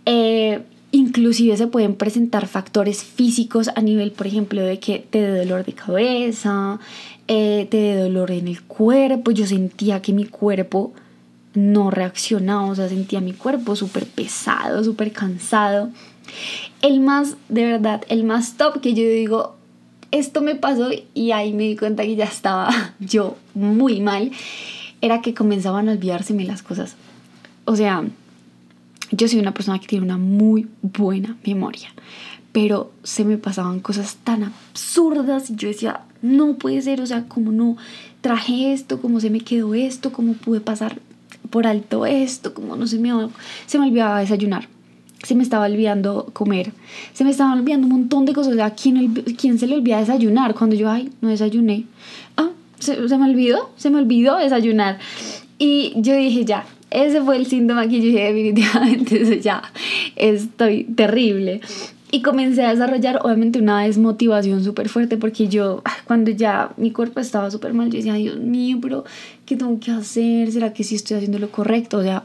Eh, 0.05 0.61
inclusive 0.91 1.55
se 1.55 1.67
pueden 1.67 1.95
presentar 1.95 2.47
factores 2.47 3.03
físicos 3.03 3.69
a 3.75 3.81
nivel, 3.81 4.11
por 4.11 4.27
ejemplo, 4.27 4.61
de 4.61 4.79
que 4.79 4.99
te 4.99 5.21
dé 5.21 5.39
dolor 5.39 5.63
de 5.65 5.73
cabeza, 5.73 6.79
eh, 7.27 7.67
te 7.69 7.77
dé 7.77 7.95
dolor 7.95 8.31
en 8.31 8.47
el 8.47 8.61
cuerpo. 8.63 9.31
Yo 9.31 9.45
sentía 9.45 10.01
que 10.01 10.11
mi 10.11 10.25
cuerpo 10.25 10.93
no 11.53 11.91
reaccionaba, 11.91 12.65
o 12.65 12.75
sea, 12.75 12.89
sentía 12.89 13.21
mi 13.21 13.33
cuerpo 13.33 13.75
súper 13.75 14.05
pesado, 14.05 14.83
súper 14.83 15.11
cansado. 15.11 15.89
El 16.81 16.99
más, 16.99 17.35
de 17.49 17.65
verdad, 17.65 18.03
el 18.09 18.23
más 18.23 18.55
top 18.57 18.81
que 18.81 18.93
yo 18.93 19.03
digo, 19.03 19.55
esto 20.11 20.41
me 20.41 20.55
pasó 20.55 20.89
y 21.13 21.31
ahí 21.31 21.53
me 21.53 21.63
di 21.63 21.75
cuenta 21.75 22.03
que 22.03 22.15
ya 22.15 22.25
estaba 22.25 22.93
yo 22.99 23.37
muy 23.53 23.99
mal, 24.01 24.31
era 25.01 25.21
que 25.21 25.33
comenzaban 25.33 25.89
a 25.89 25.93
olvidárseme 25.93 26.45
las 26.45 26.61
cosas. 26.63 26.95
O 27.65 27.75
sea, 27.75 28.03
yo 29.11 29.27
soy 29.27 29.39
una 29.39 29.53
persona 29.53 29.79
que 29.79 29.87
tiene 29.87 30.05
una 30.05 30.17
muy 30.17 30.67
buena 30.81 31.37
memoria, 31.45 31.89
pero 32.51 32.91
se 33.03 33.25
me 33.25 33.37
pasaban 33.37 33.79
cosas 33.79 34.17
tan 34.23 34.43
absurdas 34.43 35.49
y 35.49 35.55
yo 35.55 35.67
decía, 35.67 36.01
no 36.21 36.55
puede 36.55 36.81
ser, 36.81 37.01
o 37.01 37.05
sea, 37.05 37.25
como 37.27 37.51
no 37.51 37.77
traje 38.21 38.73
esto, 38.73 39.01
cómo 39.01 39.19
se 39.19 39.29
me 39.29 39.41
quedó 39.41 39.73
esto, 39.73 40.11
cómo 40.11 40.33
pude 40.33 40.61
pasar 40.61 40.99
por 41.51 41.67
alto 41.67 42.05
esto, 42.07 42.53
como 42.55 42.75
no 42.75 42.87
se 42.87 42.97
me, 42.97 43.11
se 43.67 43.77
me 43.77 43.85
olvidaba 43.85 44.19
desayunar, 44.19 44.67
se 45.21 45.35
me 45.35 45.43
estaba 45.43 45.65
olvidando 45.65 46.29
comer, 46.33 46.71
se 47.13 47.23
me 47.23 47.29
estaba 47.29 47.53
olvidando 47.53 47.85
un 47.85 47.93
montón 47.93 48.25
de 48.25 48.33
cosas, 48.33 48.53
o 48.53 48.55
sea, 48.55 48.71
¿quién, 48.71 49.13
quién 49.37 49.59
se 49.59 49.67
le 49.67 49.75
olvida 49.75 49.99
desayunar? 49.99 50.55
Cuando 50.55 50.75
yo, 50.75 50.89
ay, 50.89 51.11
no 51.21 51.29
desayuné, 51.29 51.85
ah, 52.37 52.49
se, 52.79 53.07
se 53.07 53.17
me 53.17 53.29
olvidó, 53.29 53.69
se 53.75 53.91
me 53.91 53.99
olvidó 53.99 54.37
desayunar. 54.37 54.97
Y 55.59 55.93
yo 55.97 56.15
dije, 56.15 56.43
ya, 56.43 56.65
ese 56.89 57.21
fue 57.21 57.37
el 57.37 57.45
síntoma 57.45 57.87
que 57.87 57.97
yo 57.97 58.05
dije 58.05 58.33
definitivamente, 58.33 59.41
ya, 59.41 59.61
estoy 60.15 60.83
terrible. 60.83 61.61
Y 62.13 62.21
comencé 62.21 62.65
a 62.65 62.71
desarrollar 62.71 63.19
obviamente 63.23 63.59
una 63.59 63.83
desmotivación 63.83 64.61
súper 64.65 64.89
fuerte 64.89 65.15
porque 65.15 65.47
yo 65.47 65.81
cuando 66.05 66.29
ya 66.29 66.73
mi 66.75 66.91
cuerpo 66.91 67.21
estaba 67.21 67.49
súper 67.49 67.73
mal, 67.73 67.89
yo 67.89 67.97
decía, 67.97 68.15
Dios 68.15 68.37
mío, 68.37 68.79
pero 68.81 69.05
¿qué 69.45 69.55
tengo 69.55 69.79
que 69.79 69.91
hacer? 69.91 70.51
¿Será 70.51 70.73
que 70.73 70.83
sí 70.83 70.95
estoy 70.95 71.15
haciendo 71.17 71.39
lo 71.39 71.49
correcto? 71.49 71.99
O 71.99 72.03
sea, 72.03 72.23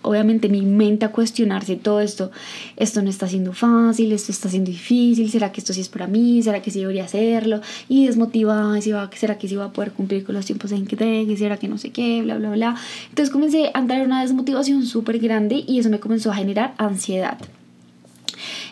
obviamente 0.00 0.48
mi 0.48 0.62
mente 0.62 1.04
a 1.04 1.12
cuestionarse 1.12 1.76
todo 1.76 2.00
esto, 2.00 2.30
esto 2.76 3.02
no 3.02 3.10
está 3.10 3.28
siendo 3.28 3.52
fácil, 3.52 4.12
esto 4.12 4.32
está 4.32 4.48
siendo 4.48 4.70
difícil, 4.70 5.30
¿será 5.30 5.52
que 5.52 5.60
esto 5.60 5.74
sí 5.74 5.82
es 5.82 5.90
para 5.90 6.06
mí? 6.06 6.42
¿Será 6.42 6.62
que 6.62 6.70
sí 6.70 6.80
debería 6.80 7.04
hacerlo? 7.04 7.60
Y 7.90 8.06
desmotivada, 8.06 8.80
¿será 8.80 9.36
que 9.36 9.48
sí 9.48 9.56
va 9.56 9.66
a 9.66 9.72
poder 9.72 9.92
cumplir 9.92 10.24
con 10.24 10.34
los 10.34 10.46
tiempos 10.46 10.72
en 10.72 10.86
que 10.86 10.96
tengo? 10.96 11.36
¿Será 11.36 11.58
que 11.58 11.68
no 11.68 11.76
sé 11.76 11.90
qué? 11.90 12.22
Bla, 12.22 12.38
bla, 12.38 12.52
bla. 12.52 12.76
Entonces 13.10 13.30
comencé 13.30 13.70
a 13.74 13.80
entrar 13.80 14.00
en 14.00 14.06
una 14.06 14.22
desmotivación 14.22 14.86
súper 14.86 15.18
grande 15.18 15.62
y 15.66 15.78
eso 15.78 15.90
me 15.90 16.00
comenzó 16.00 16.30
a 16.30 16.36
generar 16.36 16.72
ansiedad. 16.78 17.36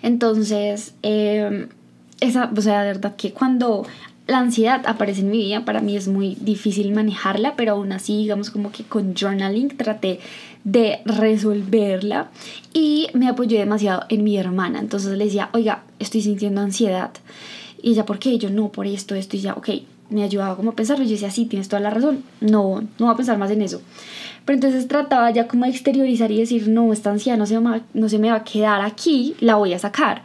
Entonces, 0.02 0.94
eh, 1.02 1.68
esa, 2.20 2.50
o 2.56 2.60
sea, 2.60 2.82
de 2.82 2.86
verdad 2.88 3.16
que 3.16 3.32
cuando 3.32 3.86
la 4.26 4.38
ansiedad 4.38 4.82
aparece 4.86 5.20
en 5.20 5.30
mi 5.30 5.38
vida, 5.38 5.64
para 5.64 5.80
mí 5.80 5.96
es 5.96 6.08
muy 6.08 6.36
difícil 6.40 6.92
manejarla, 6.92 7.56
pero 7.56 7.72
aún 7.72 7.92
así, 7.92 8.16
digamos 8.16 8.50
como 8.50 8.72
que 8.72 8.84
con 8.84 9.14
journaling 9.14 9.76
traté 9.76 10.20
de 10.64 11.00
resolverla 11.04 12.30
y 12.72 13.08
me 13.12 13.28
apoyé 13.28 13.58
demasiado 13.58 14.04
en 14.08 14.24
mi 14.24 14.38
hermana. 14.38 14.80
Entonces 14.80 15.16
le 15.16 15.26
decía, 15.26 15.50
oiga, 15.52 15.84
estoy 15.98 16.22
sintiendo 16.22 16.62
ansiedad. 16.62 17.10
Y 17.82 17.90
ella, 17.90 18.06
¿por 18.06 18.18
qué? 18.18 18.38
yo, 18.38 18.48
no, 18.48 18.72
por 18.72 18.86
esto, 18.86 19.14
esto. 19.14 19.36
Y 19.36 19.40
ya, 19.40 19.52
ok, 19.52 19.68
me 20.08 20.22
ayudaba 20.22 20.56
como 20.56 20.70
a 20.70 20.76
pensarlo. 20.76 21.04
Y 21.04 21.08
yo 21.08 21.12
decía, 21.12 21.30
sí, 21.30 21.44
tienes 21.44 21.68
toda 21.68 21.80
la 21.80 21.90
razón. 21.90 22.24
No, 22.40 22.80
no 22.80 23.06
voy 23.06 23.12
a 23.12 23.16
pensar 23.16 23.36
más 23.36 23.50
en 23.50 23.60
eso. 23.60 23.82
Pero 24.44 24.56
entonces 24.56 24.88
trataba 24.88 25.30
ya 25.30 25.48
como 25.48 25.64
de 25.64 25.70
exteriorizar 25.70 26.30
y 26.30 26.38
decir, 26.38 26.68
no, 26.68 26.92
esta 26.92 27.10
ansiedad 27.10 27.38
no 27.38 27.46
se, 27.46 27.58
no 27.58 28.08
se 28.08 28.18
me 28.18 28.30
va 28.30 28.36
a 28.36 28.44
quedar 28.44 28.82
aquí, 28.82 29.34
la 29.40 29.56
voy 29.56 29.72
a 29.72 29.78
sacar. 29.78 30.22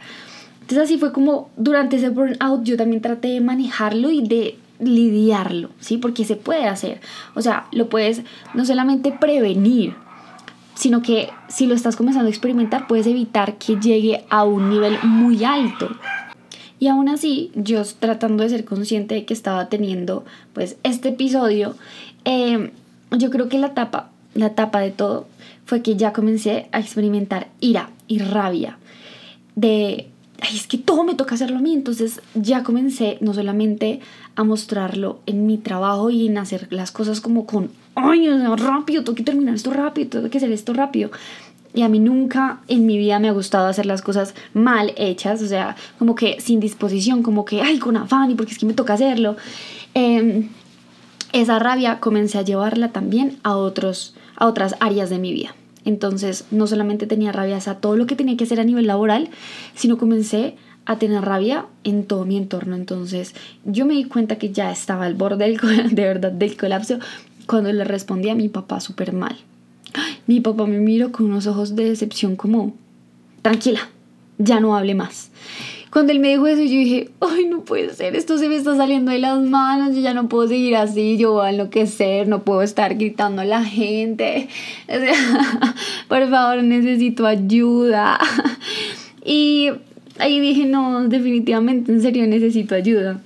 Entonces 0.60 0.84
así 0.84 0.98
fue 0.98 1.12
como 1.12 1.50
durante 1.56 1.96
ese 1.96 2.10
burnout 2.10 2.62
yo 2.62 2.76
también 2.76 3.02
traté 3.02 3.28
de 3.28 3.40
manejarlo 3.40 4.10
y 4.10 4.22
de 4.26 4.56
lidiarlo, 4.78 5.70
¿sí? 5.80 5.98
Porque 5.98 6.24
se 6.24 6.36
puede 6.36 6.66
hacer. 6.66 7.00
O 7.34 7.42
sea, 7.42 7.66
lo 7.72 7.88
puedes 7.88 8.22
no 8.54 8.64
solamente 8.64 9.12
prevenir, 9.12 9.94
sino 10.74 11.02
que 11.02 11.30
si 11.48 11.66
lo 11.66 11.74
estás 11.74 11.96
comenzando 11.96 12.28
a 12.28 12.30
experimentar 12.30 12.86
puedes 12.86 13.06
evitar 13.06 13.58
que 13.58 13.76
llegue 13.76 14.24
a 14.30 14.44
un 14.44 14.70
nivel 14.70 14.96
muy 15.02 15.44
alto. 15.44 15.88
Y 16.78 16.88
aún 16.88 17.08
así, 17.08 17.52
yo 17.54 17.82
tratando 17.98 18.42
de 18.42 18.48
ser 18.48 18.64
consciente 18.64 19.14
de 19.14 19.24
que 19.26 19.34
estaba 19.34 19.68
teniendo 19.68 20.24
pues 20.54 20.76
este 20.82 21.10
episodio, 21.10 21.74
eh, 22.24 22.70
yo 23.10 23.30
creo 23.30 23.48
que 23.48 23.58
la 23.58 23.68
etapa, 23.68 24.09
la 24.34 24.46
etapa 24.46 24.80
de 24.80 24.90
todo 24.90 25.26
fue 25.64 25.82
que 25.82 25.96
ya 25.96 26.12
comencé 26.12 26.68
a 26.72 26.80
experimentar 26.80 27.48
ira 27.60 27.90
y 28.08 28.18
rabia 28.18 28.78
de 29.54 30.10
ay, 30.40 30.56
es 30.56 30.66
que 30.66 30.78
todo 30.78 31.04
me 31.04 31.14
toca 31.14 31.34
hacerlo 31.34 31.58
a 31.58 31.60
mí. 31.60 31.72
Entonces 31.72 32.20
ya 32.34 32.62
comencé 32.62 33.18
no 33.20 33.34
solamente 33.34 34.00
a 34.36 34.44
mostrarlo 34.44 35.20
en 35.26 35.46
mi 35.46 35.58
trabajo 35.58 36.10
y 36.10 36.26
en 36.26 36.38
hacer 36.38 36.66
las 36.70 36.90
cosas 36.90 37.20
como 37.20 37.46
con, 37.46 37.70
ay, 37.94 38.28
rápido, 38.56 39.04
tengo 39.04 39.16
que 39.16 39.22
terminar 39.22 39.54
esto 39.54 39.70
rápido, 39.72 40.08
tengo 40.08 40.30
que 40.30 40.38
hacer 40.38 40.52
esto 40.52 40.72
rápido. 40.72 41.10
Y 41.72 41.82
a 41.82 41.88
mí 41.88 42.00
nunca 42.00 42.60
en 42.66 42.84
mi 42.84 42.98
vida 42.98 43.20
me 43.20 43.28
ha 43.28 43.32
gustado 43.32 43.68
hacer 43.68 43.86
las 43.86 44.02
cosas 44.02 44.34
mal 44.54 44.92
hechas, 44.96 45.40
o 45.40 45.46
sea, 45.46 45.76
como 45.98 46.16
que 46.16 46.40
sin 46.40 46.58
disposición, 46.58 47.22
como 47.22 47.44
que, 47.44 47.62
ay, 47.62 47.78
con 47.78 47.96
afán 47.96 48.30
y 48.30 48.34
porque 48.34 48.52
es 48.52 48.58
que 48.58 48.66
me 48.66 48.74
toca 48.74 48.94
hacerlo. 48.94 49.36
Em, 49.94 50.48
esa 51.32 51.58
rabia 51.58 52.00
comencé 52.00 52.38
a 52.38 52.42
llevarla 52.42 52.92
también 52.92 53.38
a, 53.42 53.56
otros, 53.56 54.14
a 54.36 54.46
otras 54.46 54.76
áreas 54.80 55.10
de 55.10 55.18
mi 55.18 55.32
vida. 55.32 55.54
Entonces 55.84 56.44
no 56.50 56.66
solamente 56.66 57.06
tenía 57.06 57.32
rabia 57.32 57.58
a 57.64 57.74
todo 57.76 57.96
lo 57.96 58.06
que 58.06 58.16
tenía 58.16 58.36
que 58.36 58.44
hacer 58.44 58.60
a 58.60 58.64
nivel 58.64 58.86
laboral, 58.86 59.30
sino 59.74 59.98
comencé 59.98 60.56
a 60.84 60.96
tener 60.96 61.24
rabia 61.24 61.66
en 61.84 62.04
todo 62.04 62.24
mi 62.24 62.36
entorno. 62.36 62.74
Entonces 62.76 63.34
yo 63.64 63.86
me 63.86 63.94
di 63.94 64.04
cuenta 64.04 64.36
que 64.36 64.50
ya 64.50 64.70
estaba 64.70 65.06
al 65.06 65.14
borde 65.14 65.48
del, 65.48 65.58
de 65.94 66.02
verdad 66.02 66.32
del 66.32 66.56
colapso 66.56 66.98
cuando 67.46 67.72
le 67.72 67.84
respondí 67.84 68.28
a 68.28 68.34
mi 68.34 68.48
papá 68.48 68.80
súper 68.80 69.12
mal. 69.12 69.36
Mi 70.26 70.40
papá 70.40 70.66
me 70.66 70.78
miró 70.78 71.10
con 71.10 71.26
unos 71.26 71.46
ojos 71.46 71.74
de 71.74 71.84
decepción 71.84 72.36
como, 72.36 72.74
tranquila, 73.42 73.88
ya 74.38 74.60
no 74.60 74.76
hable 74.76 74.94
más. 74.94 75.30
Cuando 75.90 76.12
él 76.12 76.20
me 76.20 76.28
dijo 76.28 76.46
eso, 76.46 76.62
yo 76.62 76.68
dije, 76.68 77.10
ay, 77.20 77.46
no 77.46 77.62
puede 77.62 77.92
ser, 77.94 78.14
esto 78.14 78.38
se 78.38 78.48
me 78.48 78.54
está 78.54 78.76
saliendo 78.76 79.10
de 79.10 79.18
las 79.18 79.40
manos, 79.40 79.96
yo 79.96 80.00
ya 80.00 80.14
no 80.14 80.28
puedo 80.28 80.46
seguir 80.46 80.76
así, 80.76 81.18
yo 81.18 81.32
voy 81.32 81.46
a 81.46 81.50
enloquecer, 81.50 82.28
no 82.28 82.44
puedo 82.44 82.62
estar 82.62 82.94
gritando 82.94 83.42
a 83.42 83.44
la 83.44 83.64
gente. 83.64 84.48
O 84.88 84.92
sea, 84.92 85.74
por 86.08 86.28
favor, 86.30 86.62
necesito 86.62 87.26
ayuda. 87.26 88.18
Y 89.22 89.70
ahí 90.18 90.40
dije, 90.40 90.64
no, 90.64 91.06
definitivamente, 91.06 91.92
en 91.92 92.00
serio, 92.00 92.26
necesito 92.26 92.74
ayuda. 92.74 93.20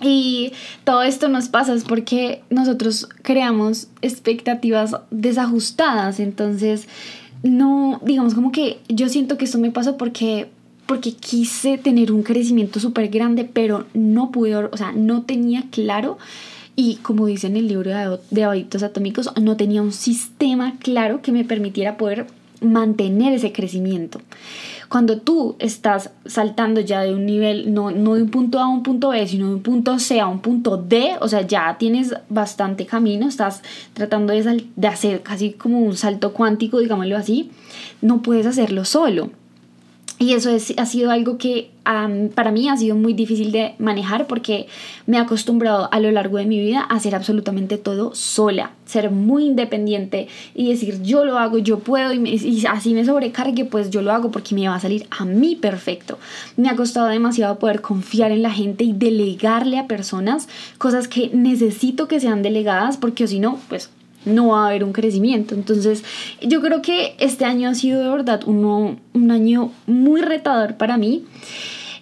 Y 0.00 0.52
todo 0.84 1.02
esto 1.02 1.28
nos 1.28 1.48
pasa 1.48 1.74
es 1.74 1.84
porque 1.84 2.42
nosotros 2.48 3.06
creamos 3.22 3.88
expectativas 4.00 4.96
desajustadas. 5.10 6.20
Entonces, 6.20 6.88
no, 7.42 8.00
digamos 8.02 8.34
como 8.34 8.50
que 8.50 8.78
yo 8.88 9.08
siento 9.08 9.36
que 9.36 9.44
esto 9.44 9.58
me 9.58 9.70
pasó 9.70 9.98
porque 9.98 10.48
porque 10.90 11.12
quise 11.14 11.78
tener 11.78 12.10
un 12.10 12.24
crecimiento 12.24 12.80
súper 12.80 13.10
grande, 13.10 13.44
pero 13.44 13.86
no 13.94 14.32
pude, 14.32 14.56
o 14.56 14.76
sea, 14.76 14.90
no 14.90 15.22
tenía 15.22 15.62
claro 15.70 16.18
y 16.74 16.96
como 16.96 17.26
dice 17.26 17.46
en 17.46 17.56
el 17.56 17.68
libro 17.68 17.92
de, 18.32 18.42
hábitos 18.42 18.82
atómicos, 18.82 19.30
no 19.40 19.56
tenía 19.56 19.82
un 19.82 19.92
sistema 19.92 20.74
claro 20.80 21.22
que 21.22 21.30
me 21.30 21.44
permitiera 21.44 21.96
poder 21.96 22.26
mantener 22.60 23.32
ese 23.32 23.52
crecimiento. 23.52 24.20
Cuando 24.88 25.18
tú 25.18 25.54
estás 25.60 26.10
saltando 26.26 26.80
ya 26.80 27.02
de 27.02 27.14
un 27.14 27.24
nivel, 27.24 27.72
no, 27.72 27.92
no 27.92 28.14
de 28.16 28.24
un 28.24 28.30
punto 28.30 28.58
A 28.58 28.64
a 28.64 28.68
un 28.68 28.82
punto 28.82 29.10
B, 29.10 29.28
sino 29.28 29.46
de 29.46 29.54
un 29.54 29.62
punto 29.62 29.96
C 30.00 30.18
a 30.18 30.26
un 30.26 30.40
punto 30.40 30.76
D, 30.76 31.12
o 31.20 31.28
sea, 31.28 31.42
ya 31.42 31.78
tienes 31.78 32.16
bastante 32.28 32.84
camino, 32.84 33.28
estás 33.28 33.62
tratando 33.92 34.32
de, 34.32 34.64
de 34.74 34.88
hacer 34.88 35.22
casi 35.22 35.52
como 35.52 35.78
un 35.78 35.96
salto 35.96 36.32
cuántico, 36.32 36.80
digámoslo 36.80 37.16
así, 37.16 37.52
no 38.02 38.22
puedes 38.22 38.46
hacerlo 38.46 38.84
solo. 38.84 39.30
Y 40.22 40.34
eso 40.34 40.50
es, 40.50 40.74
ha 40.76 40.84
sido 40.84 41.10
algo 41.10 41.38
que 41.38 41.70
para 42.34 42.52
mí 42.52 42.68
ha 42.68 42.76
sido 42.76 42.94
muy 42.94 43.14
difícil 43.14 43.52
de 43.52 43.74
manejar 43.78 44.26
porque 44.26 44.66
me 45.06 45.16
he 45.16 45.20
acostumbrado 45.20 45.88
a 45.90 45.98
lo 45.98 46.10
largo 46.10 46.36
de 46.36 46.44
mi 46.44 46.60
vida 46.60 46.80
a 46.86 46.96
hacer 46.96 47.14
absolutamente 47.14 47.78
todo 47.78 48.14
sola, 48.14 48.72
ser 48.84 49.10
muy 49.10 49.46
independiente 49.46 50.28
y 50.54 50.68
decir 50.68 51.00
yo 51.02 51.24
lo 51.24 51.38
hago, 51.38 51.56
yo 51.56 51.78
puedo 51.78 52.12
y, 52.12 52.66
así 52.68 52.92
me 52.92 53.06
sobrecargue, 53.06 53.64
pues 53.64 53.88
yo 53.88 54.02
lo 54.02 54.12
hago 54.12 54.30
porque 54.30 54.54
me 54.54 54.68
va 54.68 54.74
a 54.74 54.80
salir 54.80 55.06
a 55.08 55.24
mí 55.24 55.56
perfecto. 55.56 56.18
Me 56.54 56.68
ha 56.68 56.76
costado 56.76 57.06
demasiado 57.06 57.58
poder 57.58 57.80
confiar 57.80 58.30
en 58.30 58.42
la 58.42 58.50
gente 58.50 58.84
y 58.84 58.92
delegarle 58.92 59.78
a 59.78 59.86
personas 59.86 60.48
cosas 60.76 61.08
que 61.08 61.30
necesito 61.32 62.08
que 62.08 62.20
sean 62.20 62.42
delegadas 62.42 62.98
porque 62.98 63.26
si 63.26 63.40
no, 63.40 63.58
pues 63.70 63.88
no 64.24 64.48
va 64.48 64.64
a 64.64 64.68
haber 64.68 64.84
un 64.84 64.92
crecimiento. 64.92 65.54
Entonces, 65.54 66.04
yo 66.42 66.60
creo 66.60 66.82
que 66.82 67.14
este 67.18 67.44
año 67.44 67.68
ha 67.68 67.74
sido 67.74 68.02
de 68.02 68.08
verdad 68.08 68.42
un 68.46 69.30
año 69.30 69.72
muy 69.86 70.20
retador 70.20 70.76
para 70.76 70.96
mí. 70.96 71.24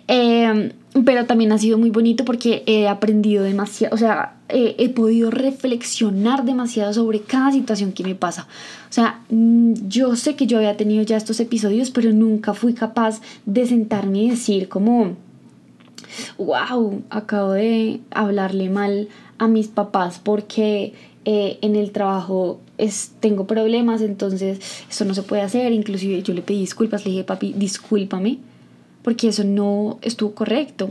Eh, 0.08 0.72
pero 1.04 1.26
también 1.26 1.52
ha 1.52 1.58
sido 1.58 1.78
muy 1.78 1.90
bonito 1.90 2.24
porque 2.24 2.62
he 2.66 2.88
aprendido 2.88 3.44
demasiado, 3.44 3.94
o 3.94 3.98
sea, 3.98 4.36
he 4.48 4.88
podido 4.88 5.30
reflexionar 5.30 6.44
demasiado 6.44 6.94
sobre 6.94 7.20
cada 7.20 7.52
situación 7.52 7.92
que 7.92 8.02
me 8.02 8.14
pasa. 8.14 8.48
O 8.88 8.92
sea, 8.92 9.20
mm, 9.28 9.74
yo 9.88 10.16
sé 10.16 10.34
que 10.34 10.46
yo 10.46 10.56
había 10.56 10.76
tenido 10.76 11.02
ya 11.02 11.18
estos 11.18 11.38
episodios, 11.40 11.90
pero 11.90 12.12
nunca 12.12 12.54
fui 12.54 12.72
capaz 12.72 13.20
de 13.44 13.66
sentarme 13.66 14.24
y 14.24 14.30
decir 14.30 14.68
como, 14.68 15.16
wow, 16.38 17.02
acabo 17.10 17.52
de 17.52 18.00
hablarle 18.10 18.70
mal 18.70 19.08
a 19.36 19.46
mis 19.46 19.68
papás 19.68 20.20
porque 20.22 20.94
eh, 21.24 21.58
en 21.62 21.76
el 21.76 21.90
trabajo 21.90 22.60
es, 22.78 23.12
tengo 23.20 23.46
problemas, 23.46 24.00
entonces 24.00 24.60
eso 24.88 25.04
no 25.04 25.14
se 25.14 25.22
puede 25.22 25.42
hacer. 25.42 25.72
Inclusive 25.72 26.22
yo 26.22 26.32
le 26.32 26.42
pedí 26.42 26.60
disculpas, 26.60 27.04
le 27.04 27.10
dije, 27.10 27.24
papi, 27.24 27.52
discúlpame, 27.56 28.38
porque 29.02 29.28
eso 29.28 29.44
no 29.44 29.98
estuvo 30.02 30.32
correcto. 30.32 30.90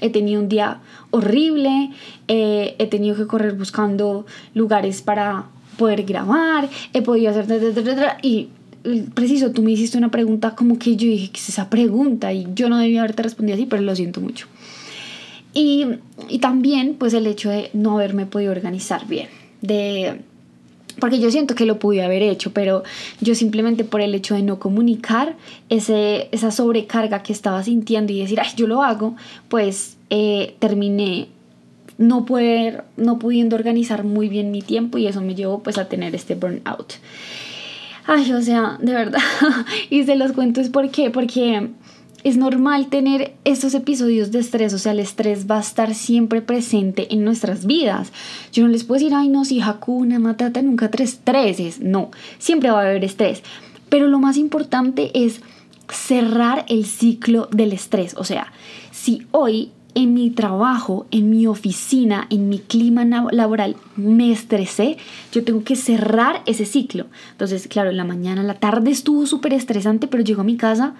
He 0.00 0.10
tenido 0.10 0.40
un 0.40 0.48
día 0.48 0.80
horrible, 1.10 1.90
eh, 2.28 2.76
he 2.78 2.86
tenido 2.86 3.16
que 3.16 3.26
correr 3.26 3.54
buscando 3.54 4.26
lugares 4.54 5.02
para 5.02 5.46
poder 5.76 6.04
grabar, 6.04 6.68
he 6.92 7.02
podido 7.02 7.30
hacer... 7.30 7.46
Y 8.22 8.48
preciso, 9.14 9.50
tú 9.50 9.62
me 9.62 9.72
hiciste 9.72 9.98
una 9.98 10.10
pregunta 10.10 10.54
como 10.54 10.78
que 10.78 10.96
yo 10.96 11.08
dije, 11.08 11.30
¿qué 11.30 11.38
es 11.38 11.48
esa 11.48 11.68
pregunta? 11.68 12.32
Y 12.32 12.46
yo 12.54 12.68
no 12.68 12.78
debía 12.78 13.00
haberte 13.00 13.22
respondido 13.22 13.56
así, 13.56 13.66
pero 13.66 13.82
lo 13.82 13.94
siento 13.96 14.20
mucho. 14.20 14.46
Y, 15.52 15.86
y 16.28 16.38
también 16.38 16.94
pues 16.94 17.14
el 17.14 17.26
hecho 17.26 17.50
de 17.50 17.70
no 17.72 17.96
haberme 17.96 18.26
podido 18.26 18.52
organizar 18.52 19.06
bien 19.08 19.37
de 19.60 20.20
porque 21.00 21.20
yo 21.20 21.30
siento 21.30 21.54
que 21.54 21.64
lo 21.64 21.78
pude 21.78 22.02
haber 22.02 22.22
hecho, 22.22 22.52
pero 22.52 22.82
yo 23.20 23.34
simplemente 23.34 23.84
por 23.84 24.00
el 24.00 24.14
hecho 24.14 24.34
de 24.34 24.42
no 24.42 24.58
comunicar 24.58 25.36
ese, 25.68 26.28
esa 26.32 26.50
sobrecarga 26.50 27.22
que 27.22 27.32
estaba 27.32 27.62
sintiendo 27.62 28.12
y 28.12 28.20
decir, 28.20 28.40
ay, 28.40 28.50
yo 28.56 28.66
lo 28.66 28.82
hago, 28.82 29.14
pues 29.48 29.96
eh, 30.10 30.56
terminé 30.58 31.28
no, 31.98 32.24
poder, 32.24 32.84
no 32.96 33.18
pudiendo 33.18 33.56
organizar 33.56 34.04
muy 34.04 34.28
bien 34.28 34.50
mi 34.50 34.62
tiempo 34.62 34.98
y 34.98 35.06
eso 35.06 35.20
me 35.20 35.34
llevó 35.34 35.62
pues 35.62 35.78
a 35.78 35.88
tener 35.88 36.14
este 36.14 36.34
burnout. 36.34 36.94
Ay, 38.06 38.32
o 38.32 38.40
sea, 38.40 38.78
de 38.80 38.92
verdad, 38.92 39.20
y 39.90 40.04
se 40.04 40.16
los 40.16 40.32
cuento 40.32 40.60
es 40.60 40.70
porque, 40.70 41.10
porque 41.10 41.68
es 42.24 42.36
normal 42.36 42.88
tener 42.88 43.34
estos 43.44 43.74
episodios 43.74 44.32
de 44.32 44.40
estrés, 44.40 44.74
o 44.74 44.78
sea, 44.78 44.92
el 44.92 45.00
estrés 45.00 45.46
va 45.48 45.58
a 45.58 45.60
estar 45.60 45.94
siempre 45.94 46.42
presente 46.42 47.12
en 47.14 47.24
nuestras 47.24 47.64
vidas. 47.64 48.12
Yo 48.52 48.64
no 48.64 48.70
les 48.70 48.84
puedo 48.84 48.98
decir, 48.98 49.14
ay, 49.14 49.28
no, 49.28 49.44
si 49.44 49.60
Hakuna 49.60 50.18
Matata 50.18 50.60
nunca 50.62 50.90
tres 50.90 51.14
estreses. 51.14 51.80
No, 51.80 52.10
siempre 52.38 52.70
va 52.70 52.80
a 52.80 52.88
haber 52.88 53.04
estrés. 53.04 53.42
Pero 53.88 54.08
lo 54.08 54.18
más 54.18 54.36
importante 54.36 55.10
es 55.14 55.40
cerrar 55.90 56.64
el 56.68 56.84
ciclo 56.86 57.48
del 57.52 57.72
estrés. 57.72 58.14
O 58.16 58.24
sea, 58.24 58.52
si 58.90 59.26
hoy 59.30 59.70
en 59.94 60.14
mi 60.14 60.30
trabajo, 60.30 61.06
en 61.10 61.30
mi 61.30 61.46
oficina, 61.46 62.26
en 62.30 62.48
mi 62.48 62.58
clima 62.58 63.04
laboral 63.04 63.76
me 63.96 64.30
estresé, 64.30 64.96
yo 65.32 65.44
tengo 65.44 65.64
que 65.64 65.76
cerrar 65.76 66.42
ese 66.46 66.66
ciclo. 66.66 67.06
Entonces, 67.32 67.66
claro, 67.68 67.90
en 67.90 67.96
la 67.96 68.04
mañana, 68.04 68.42
la 68.42 68.54
tarde 68.54 68.90
estuvo 68.90 69.26
súper 69.26 69.54
estresante, 69.54 70.06
pero 70.06 70.22
llego 70.22 70.42
a 70.42 70.44
mi 70.44 70.56
casa 70.56 70.94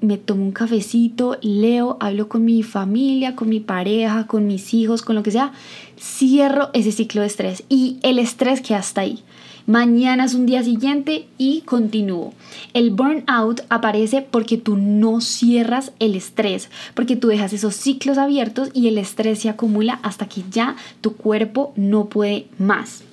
me 0.00 0.18
tomo 0.18 0.44
un 0.44 0.52
cafecito, 0.52 1.36
leo, 1.42 1.96
hablo 2.00 2.28
con 2.28 2.44
mi 2.44 2.62
familia, 2.62 3.36
con 3.36 3.48
mi 3.48 3.60
pareja, 3.60 4.26
con 4.26 4.46
mis 4.46 4.72
hijos, 4.74 5.02
con 5.02 5.16
lo 5.16 5.22
que 5.22 5.30
sea, 5.30 5.52
cierro 5.98 6.70
ese 6.72 6.92
ciclo 6.92 7.20
de 7.20 7.26
estrés 7.26 7.64
y 7.68 7.98
el 8.02 8.18
estrés 8.18 8.60
que 8.60 8.74
hasta 8.74 9.02
ahí. 9.02 9.22
Mañana 9.66 10.24
es 10.24 10.34
un 10.34 10.46
día 10.46 10.64
siguiente 10.64 11.26
y 11.38 11.60
continúo. 11.60 12.32
El 12.72 12.90
burnout 12.90 13.60
aparece 13.68 14.22
porque 14.22 14.56
tú 14.56 14.76
no 14.76 15.20
cierras 15.20 15.92
el 15.98 16.16
estrés, 16.16 16.70
porque 16.94 17.14
tú 17.14 17.28
dejas 17.28 17.52
esos 17.52 17.76
ciclos 17.76 18.18
abiertos 18.18 18.70
y 18.72 18.88
el 18.88 18.98
estrés 18.98 19.40
se 19.40 19.48
acumula 19.48 20.00
hasta 20.02 20.26
que 20.26 20.42
ya 20.50 20.76
tu 21.00 21.14
cuerpo 21.14 21.72
no 21.76 22.06
puede 22.06 22.46
más. 22.58 23.04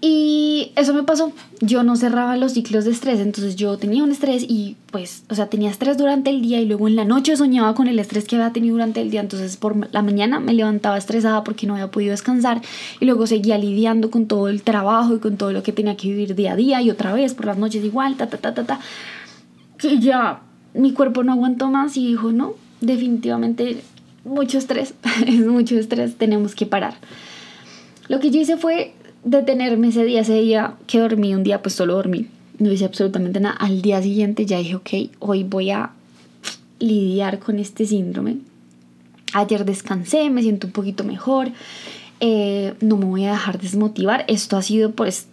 Y 0.00 0.70
eso 0.76 0.94
me 0.94 1.02
pasó. 1.02 1.32
Yo 1.60 1.82
no 1.82 1.96
cerraba 1.96 2.36
los 2.36 2.52
ciclos 2.52 2.84
de 2.84 2.92
estrés, 2.92 3.18
entonces 3.18 3.56
yo 3.56 3.76
tenía 3.78 4.04
un 4.04 4.12
estrés 4.12 4.44
y 4.48 4.76
pues, 4.92 5.24
o 5.28 5.34
sea, 5.34 5.48
tenía 5.48 5.70
estrés 5.70 5.98
durante 5.98 6.30
el 6.30 6.40
día 6.40 6.60
y 6.60 6.66
luego 6.66 6.86
en 6.86 6.94
la 6.94 7.04
noche 7.04 7.36
soñaba 7.36 7.74
con 7.74 7.88
el 7.88 7.98
estrés 7.98 8.24
que 8.26 8.36
había 8.36 8.52
tenido 8.52 8.74
durante 8.74 9.00
el 9.00 9.10
día, 9.10 9.20
entonces 9.20 9.56
por 9.56 9.92
la 9.92 10.02
mañana 10.02 10.38
me 10.38 10.54
levantaba 10.54 10.96
estresada 10.96 11.42
porque 11.42 11.66
no 11.66 11.74
había 11.74 11.90
podido 11.90 12.12
descansar 12.12 12.62
y 13.00 13.06
luego 13.06 13.26
seguía 13.26 13.58
lidiando 13.58 14.10
con 14.10 14.26
todo 14.26 14.48
el 14.48 14.62
trabajo 14.62 15.16
y 15.16 15.18
con 15.18 15.36
todo 15.36 15.52
lo 15.52 15.64
que 15.64 15.72
tenía 15.72 15.96
que 15.96 16.08
vivir 16.08 16.36
día 16.36 16.52
a 16.52 16.56
día 16.56 16.80
y 16.80 16.90
otra 16.90 17.12
vez 17.12 17.34
por 17.34 17.46
las 17.46 17.58
noches 17.58 17.84
igual, 17.84 18.16
ta, 18.16 18.28
ta, 18.28 18.38
ta, 18.38 18.54
ta, 18.54 18.64
ta. 18.64 18.80
Que 19.78 19.98
ya 19.98 20.42
mi 20.74 20.92
cuerpo 20.92 21.24
no 21.24 21.32
aguantó 21.32 21.70
más 21.70 21.96
y 21.96 22.06
dijo, 22.06 22.30
no, 22.30 22.54
definitivamente 22.80 23.82
mucho 24.24 24.58
estrés, 24.58 24.94
es 25.26 25.44
mucho 25.44 25.76
estrés, 25.76 26.14
tenemos 26.14 26.54
que 26.54 26.66
parar. 26.66 26.94
Lo 28.08 28.20
que 28.20 28.30
yo 28.30 28.40
hice 28.40 28.56
fue 28.56 28.94
detenerme 29.24 29.88
ese 29.88 30.04
día, 30.04 30.20
ese 30.20 30.40
día 30.40 30.74
que 30.86 30.98
dormí, 30.98 31.34
un 31.34 31.42
día 31.42 31.62
pues 31.62 31.74
solo 31.74 31.94
dormí, 31.94 32.28
no 32.58 32.72
hice 32.72 32.84
absolutamente 32.84 33.40
nada. 33.40 33.56
Al 33.56 33.82
día 33.82 34.02
siguiente 34.02 34.46
ya 34.46 34.58
dije, 34.58 34.76
ok, 34.76 34.90
hoy 35.20 35.44
voy 35.44 35.70
a 35.70 35.92
lidiar 36.78 37.38
con 37.38 37.58
este 37.58 37.86
síndrome. 37.86 38.38
Ayer 39.34 39.64
descansé, 39.64 40.30
me 40.30 40.42
siento 40.42 40.66
un 40.66 40.72
poquito 40.72 41.04
mejor, 41.04 41.50
eh, 42.20 42.74
no 42.80 42.96
me 42.96 43.04
voy 43.04 43.24
a 43.26 43.32
dejar 43.32 43.60
desmotivar. 43.60 44.24
Esto 44.26 44.56
ha 44.56 44.62
sido, 44.62 44.92
pues, 44.92 45.28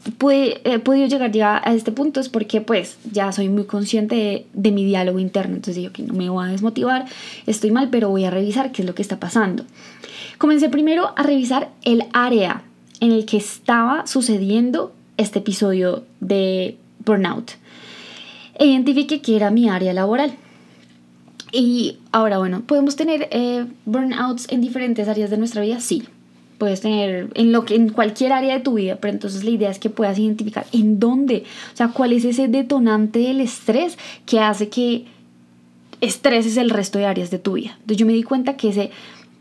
he 0.64 0.80
podido 0.80 1.08
llegar 1.08 1.32
ya 1.32 1.62
a 1.64 1.74
este 1.74 1.92
punto 1.92 2.20
es 2.20 2.30
porque, 2.30 2.62
pues, 2.62 2.98
ya 3.12 3.32
soy 3.32 3.50
muy 3.50 3.66
consciente 3.66 4.46
de, 4.54 4.72
mi 4.72 4.84
diálogo 4.84 5.20
interno. 5.20 5.56
Entonces 5.56 5.78
digo 5.78 5.94
que 5.94 6.04
no 6.04 6.14
me 6.14 6.30
voy 6.30 6.46
a 6.46 6.52
desmotivar, 6.52 7.06
estoy 7.48 7.72
mal, 7.72 7.90
pero 7.90 8.10
voy 8.10 8.26
a 8.26 8.30
revisar 8.30 8.72
qué 8.72 8.82
es 8.82 8.88
lo 8.88 8.94
que 8.94 9.02
está 9.02 9.20
pasando. 9.20 9.64
Comencé 10.38 10.70
primero 10.70 11.14
a 11.16 11.24
revisar 11.24 11.72
el 11.84 12.04
área 12.14 12.64
en 13.06 13.12
el 13.12 13.26
que 13.26 13.38
estaba 13.38 14.08
sucediendo 14.08 14.94
este 15.18 15.40
episodio 15.40 16.04
de 16.20 16.78
burnout. 17.06 17.52
E 18.58 18.66
identifiqué 18.66 19.22
que 19.22 19.36
era 19.36 19.52
mi 19.52 19.70
área 19.70 19.94
laboral. 19.94 20.34
Y 21.52 22.00
ahora, 22.12 22.40
bueno, 22.40 22.62
¿podemos 22.62 22.96
tener 22.96 23.30
eh, 23.32 23.66
burnouts 23.86 24.48
en 24.50 24.62
diferentes 24.62 25.08
áreas 25.08 25.30
de 25.30 25.38
nuestra 25.38 25.62
vida? 25.62 25.80
Sí. 25.80 26.04
Puedes 26.58 26.82
tener 26.82 27.30
en, 27.36 27.52
lo 27.52 27.66
que, 27.66 27.76
en 27.76 27.90
cualquier 27.90 28.32
área 28.32 28.56
de 28.56 28.62
tu 28.62 28.76
vida, 28.76 28.98
pero 29.00 29.14
entonces 29.14 29.44
la 29.44 29.52
idea 29.52 29.70
es 29.70 29.78
que 29.78 29.90
puedas 29.90 30.18
identificar 30.18 30.66
en 30.72 31.00
dónde, 31.00 31.44
o 31.74 31.78
sea, 31.78 31.90
cuál 31.90 32.14
es 32.14 32.24
ese 32.24 32.48
detonante 32.48 33.20
del 33.20 33.42
estrés 33.42 33.98
que 34.26 34.40
hace 34.40 34.70
que 34.70 35.06
estreses 36.00 36.56
el 36.56 36.70
resto 36.70 36.98
de 36.98 37.06
áreas 37.06 37.30
de 37.30 37.40
tu 37.40 37.54
vida. 37.54 37.72
Entonces 37.74 37.98
yo 37.98 38.06
me 38.06 38.14
di 38.14 38.24
cuenta 38.24 38.56
que 38.56 38.70
ese 38.70 38.92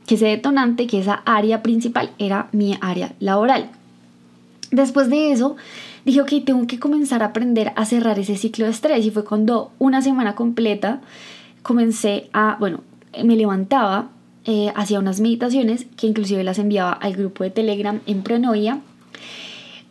que 0.07 0.17
ese 0.17 0.27
detonante, 0.27 0.87
que 0.87 1.01
esa 1.01 1.23
área 1.25 1.62
principal 1.62 2.11
era 2.19 2.49
mi 2.53 2.77
área 2.81 3.14
laboral. 3.21 3.71
Después 4.71 5.09
de 5.09 5.33
eso, 5.33 5.57
dije, 6.05 6.21
ok, 6.21 6.33
tengo 6.45 6.67
que 6.67 6.79
comenzar 6.79 7.23
a 7.23 7.27
aprender 7.27 7.73
a 7.77 7.85
cerrar 7.85 8.19
ese 8.19 8.37
ciclo 8.37 8.64
de 8.64 8.73
estrés. 8.73 9.07
Y 9.07 9.11
fue 9.11 9.25
cuando 9.25 9.71
una 9.79 10.03
semana 10.03 10.35
completa 10.35 11.01
comencé 11.62 12.29
a, 12.33 12.57
bueno, 12.59 12.81
me 13.23 13.37
levantaba, 13.37 14.09
eh, 14.45 14.73
hacía 14.75 14.99
unas 14.99 15.21
meditaciones 15.21 15.87
que 15.97 16.07
inclusive 16.07 16.45
las 16.45 16.59
enviaba 16.59 16.93
al 16.93 17.14
grupo 17.14 17.45
de 17.45 17.51
Telegram 17.51 18.01
en 18.07 18.23
Pronoia. 18.23 18.81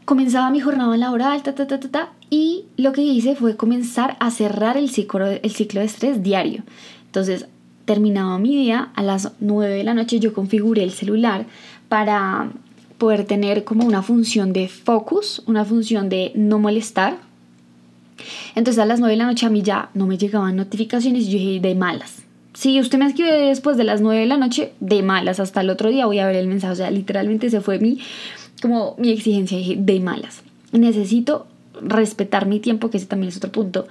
Comenzaba 0.06 0.52
mi 0.52 0.60
jornada 0.60 0.96
laboral, 0.98 1.42
ta, 1.44 1.56
ta, 1.56 1.66
ta, 1.66 1.80
ta, 1.80 1.90
ta, 1.90 2.10
y 2.30 2.66
lo 2.76 2.92
que 2.92 3.02
hice 3.02 3.36
fue 3.36 3.56
comenzar 3.56 4.18
a 4.20 4.32
cerrar 4.32 4.76
el 4.76 4.90
ciclo, 4.90 5.26
el 5.28 5.52
ciclo 5.52 5.80
de 5.80 5.86
estrés 5.86 6.22
diario. 6.22 6.64
Entonces, 7.06 7.48
terminaba 7.86 8.38
mi 8.40 8.56
día, 8.56 8.90
a 8.96 9.04
las 9.04 9.32
9 9.40 9.76
de 9.76 9.84
la 9.84 9.94
noche 9.94 10.20
yo 10.20 10.34
configuré 10.34 10.84
el 10.84 10.92
celular 10.92 11.46
para 11.90 12.52
poder 12.98 13.26
tener 13.26 13.64
como 13.64 13.86
una 13.86 14.02
función 14.02 14.54
de 14.54 14.68
focus, 14.68 15.44
una 15.46 15.66
función 15.66 16.10
de 16.10 16.32
no 16.36 16.60
molestar. 16.60 17.18
Entonces 18.56 18.82
a 18.82 18.86
las 18.86 19.00
9 19.00 19.12
de 19.14 19.18
la 19.18 19.26
noche 19.26 19.46
a 19.46 19.50
mí 19.50 19.62
ya 19.62 19.90
no 19.94 20.08
me 20.08 20.18
llegaban 20.18 20.56
notificaciones 20.56 21.24
y 21.24 21.32
yo 21.32 21.38
dije, 21.40 21.60
de 21.60 21.76
malas. 21.76 22.24
Si 22.54 22.80
usted 22.80 23.00
me 23.00 23.08
escribe 23.08 23.32
después 23.32 23.78
de 23.78 23.84
las 23.84 24.02
9 24.02 24.22
de 24.22 24.28
la 24.28 24.38
noche, 24.38 24.74
de 24.80 25.02
malas, 25.02 25.40
hasta 25.40 25.62
el 25.62 25.70
otro 25.70 25.90
día 25.90 26.06
voy 26.06 26.20
a 26.20 26.28
ver 26.28 26.36
el 26.36 26.48
mensaje. 26.48 26.74
O 26.74 26.76
sea, 26.76 26.92
literalmente 26.92 27.50
se 27.50 27.62
fue 27.62 27.80
mi, 27.80 28.00
como 28.62 28.96
mi 29.00 29.10
exigencia, 29.10 29.58
dije, 29.58 29.76
de 29.78 30.00
malas. 30.00 30.44
Necesito 30.72 31.48
respetar 31.82 32.46
mi 32.46 32.60
tiempo, 32.60 32.90
que 32.90 32.98
ese 32.98 33.08
también 33.08 33.30
es 33.30 33.38
otro 33.38 33.52
punto. 33.52 33.88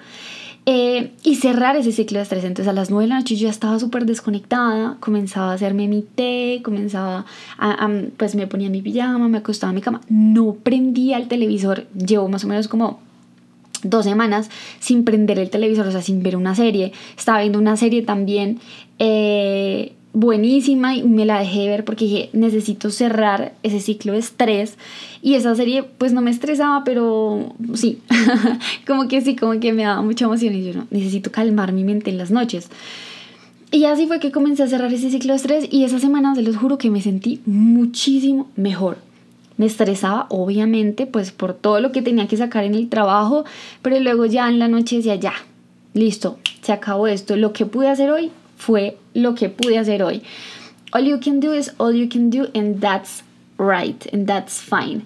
Eh, 0.64 1.10
y 1.24 1.34
cerrar 1.36 1.74
ese 1.74 1.90
ciclo 1.90 2.18
de 2.18 2.22
estrés. 2.22 2.44
Entonces 2.44 2.68
a 2.68 2.72
las 2.72 2.88
9 2.88 3.04
de 3.04 3.08
la 3.08 3.18
noche 3.18 3.34
yo 3.34 3.46
ya 3.46 3.50
estaba 3.50 3.80
súper 3.80 4.06
desconectada, 4.06 4.96
comenzaba 5.00 5.50
a 5.50 5.54
hacerme 5.54 5.88
mi 5.88 6.02
té, 6.02 6.60
comenzaba 6.62 7.26
a, 7.58 7.90
pues 8.16 8.36
me 8.36 8.46
ponía 8.46 8.70
mi 8.70 8.80
pijama, 8.80 9.28
me 9.28 9.38
acostaba 9.38 9.72
en 9.72 9.74
mi 9.76 9.80
cama, 9.80 10.02
no 10.08 10.54
prendía 10.54 11.16
el 11.16 11.26
televisor, 11.26 11.88
llevo 11.94 12.28
más 12.28 12.44
o 12.44 12.48
menos 12.48 12.68
como 12.68 13.00
dos 13.82 14.04
semanas 14.04 14.50
sin 14.78 15.02
prender 15.02 15.40
el 15.40 15.50
televisor, 15.50 15.88
o 15.88 15.90
sea, 15.90 16.00
sin 16.00 16.22
ver 16.22 16.36
una 16.36 16.54
serie. 16.54 16.92
Estaba 17.16 17.40
viendo 17.40 17.58
una 17.58 17.76
serie 17.76 18.02
también 18.02 18.60
eh, 19.00 19.94
buenísima 20.12 20.94
y 20.94 21.02
me 21.02 21.24
la 21.24 21.40
dejé 21.40 21.68
ver 21.68 21.84
porque 21.84 22.04
dije, 22.04 22.30
necesito 22.32 22.90
cerrar 22.90 23.54
ese 23.62 23.80
ciclo 23.80 24.12
de 24.12 24.18
estrés. 24.18 24.76
Y 25.22 25.34
esa 25.34 25.54
serie 25.54 25.84
pues 25.84 26.12
no 26.12 26.20
me 26.20 26.30
estresaba, 26.30 26.84
pero 26.84 27.54
sí, 27.74 28.00
como 28.86 29.08
que 29.08 29.20
sí, 29.20 29.36
como 29.36 29.58
que 29.60 29.72
me 29.72 29.84
daba 29.84 30.02
mucha 30.02 30.24
emoción 30.24 30.54
y 30.54 30.64
yo 30.64 30.74
no, 30.74 30.86
necesito 30.90 31.30
calmar 31.30 31.72
mi 31.72 31.84
mente 31.84 32.10
en 32.10 32.18
las 32.18 32.30
noches. 32.30 32.68
Y 33.70 33.86
así 33.86 34.06
fue 34.06 34.20
que 34.20 34.32
comencé 34.32 34.62
a 34.62 34.68
cerrar 34.68 34.92
ese 34.92 35.10
ciclo 35.10 35.32
de 35.32 35.36
estrés 35.38 35.68
y 35.70 35.84
esa 35.84 35.98
semana 35.98 36.34
se 36.34 36.42
los 36.42 36.56
juro 36.56 36.76
que 36.76 36.90
me 36.90 37.00
sentí 37.00 37.40
muchísimo 37.46 38.50
mejor. 38.54 38.98
Me 39.56 39.64
estresaba, 39.66 40.26
obviamente, 40.28 41.06
pues 41.06 41.32
por 41.32 41.54
todo 41.54 41.80
lo 41.80 41.92
que 41.92 42.02
tenía 42.02 42.26
que 42.26 42.36
sacar 42.36 42.64
en 42.64 42.74
el 42.74 42.88
trabajo, 42.88 43.44
pero 43.80 43.98
luego 44.00 44.26
ya 44.26 44.48
en 44.48 44.58
la 44.58 44.68
noche 44.68 44.96
decía, 44.96 45.14
ya, 45.14 45.34
listo, 45.94 46.38
se 46.60 46.72
acabó 46.72 47.06
esto. 47.06 47.36
Lo 47.36 47.54
que 47.54 47.64
pude 47.64 47.88
hacer 47.88 48.10
hoy 48.10 48.30
fue 48.56 48.98
lo 49.14 49.34
que 49.34 49.48
pude 49.48 49.78
hacer 49.78 50.02
hoy. 50.02 50.22
All 50.92 51.04
you 51.04 51.18
can 51.20 51.40
do 51.40 51.52
is 51.52 51.72
all 51.78 51.94
you 51.94 52.08
can 52.08 52.30
do 52.30 52.48
and 52.54 52.80
that's 52.80 53.22
right 53.58 54.06
and 54.12 54.26
that's 54.26 54.60
fine. 54.60 55.02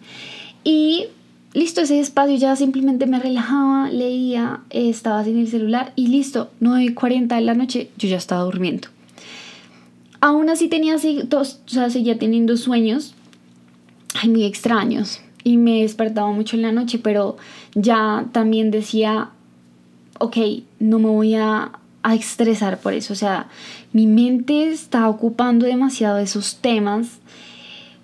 Y 0.65 1.07
listo, 1.53 1.81
ese 1.81 2.01
espacio 2.01 2.37
ya 2.37 2.57
simplemente 2.57 3.07
me 3.07 3.19
relajaba, 3.19 3.91
leía, 3.91 4.61
estaba 4.71 5.25
sin 5.25 5.39
el 5.39 5.49
celular 5.49 5.93
y 5.97 6.09
listo, 6.09 6.51
9.40 6.61 7.35
de 7.35 7.41
la 7.41 7.55
noche 7.55 7.91
yo 7.97 8.09
ya 8.09 8.17
estaba 8.17 8.43
durmiendo. 8.43 8.89
Aún 10.21 10.51
así 10.51 10.69
tenía 10.69 10.97
dos, 11.29 11.61
o 11.67 11.69
sea, 11.69 11.91
seguía 11.91 12.19
teniendo 12.19 12.57
sueños 12.57 13.15
muy 14.25 14.45
extraños 14.45 15.21
y 15.45 15.59
me 15.59 15.83
despertaba 15.83 16.33
mucho 16.33 16.57
en 16.57 16.63
la 16.63 16.73
noche, 16.73 16.99
pero 16.99 17.37
ya 17.75 18.27
también 18.33 18.71
decía, 18.71 19.31
ok, 20.19 20.37
no 20.81 20.99
me 20.99 21.09
voy 21.09 21.35
a, 21.35 21.73
a 22.07 22.15
estresar 22.15 22.79
por 22.79 22.93
eso, 22.93 23.13
o 23.13 23.17
sea, 23.17 23.49
mi 23.93 24.07
mente 24.07 24.71
está 24.71 25.09
ocupando 25.09 25.67
demasiado 25.67 26.19
esos 26.19 26.57
temas, 26.57 27.19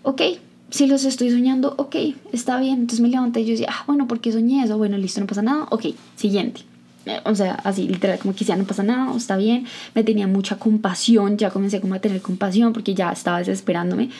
ok, 0.02 0.22
si 0.70 0.88
los 0.88 1.04
estoy 1.04 1.30
soñando, 1.30 1.74
ok, 1.78 1.94
está 2.32 2.58
bien, 2.58 2.80
entonces 2.80 3.00
me 3.00 3.08
levanté 3.08 3.42
y 3.42 3.44
yo 3.44 3.50
decía, 3.52 3.68
ah, 3.70 3.84
bueno, 3.86 4.08
¿por 4.08 4.20
qué 4.20 4.32
soñé 4.32 4.64
eso? 4.64 4.76
Bueno, 4.76 4.98
listo, 4.98 5.20
no 5.20 5.28
pasa 5.28 5.42
nada, 5.42 5.68
ok, 5.70 5.86
siguiente. 6.16 6.62
Eh, 7.06 7.20
o 7.24 7.34
sea, 7.36 7.54
así 7.62 7.86
literal, 7.86 8.18
como 8.18 8.34
que 8.34 8.44
ya 8.44 8.56
no 8.56 8.64
pasa 8.64 8.82
nada, 8.82 9.16
está 9.16 9.36
bien. 9.36 9.66
Me 9.94 10.02
tenía 10.02 10.26
mucha 10.26 10.56
compasión, 10.56 11.36
ya 11.36 11.50
comencé 11.50 11.80
como 11.80 11.94
a 11.94 12.00
tener 12.00 12.20
compasión 12.22 12.72
porque 12.72 12.94
ya 12.94 13.12
estaba 13.12 13.38
desesperándome. 13.38 14.10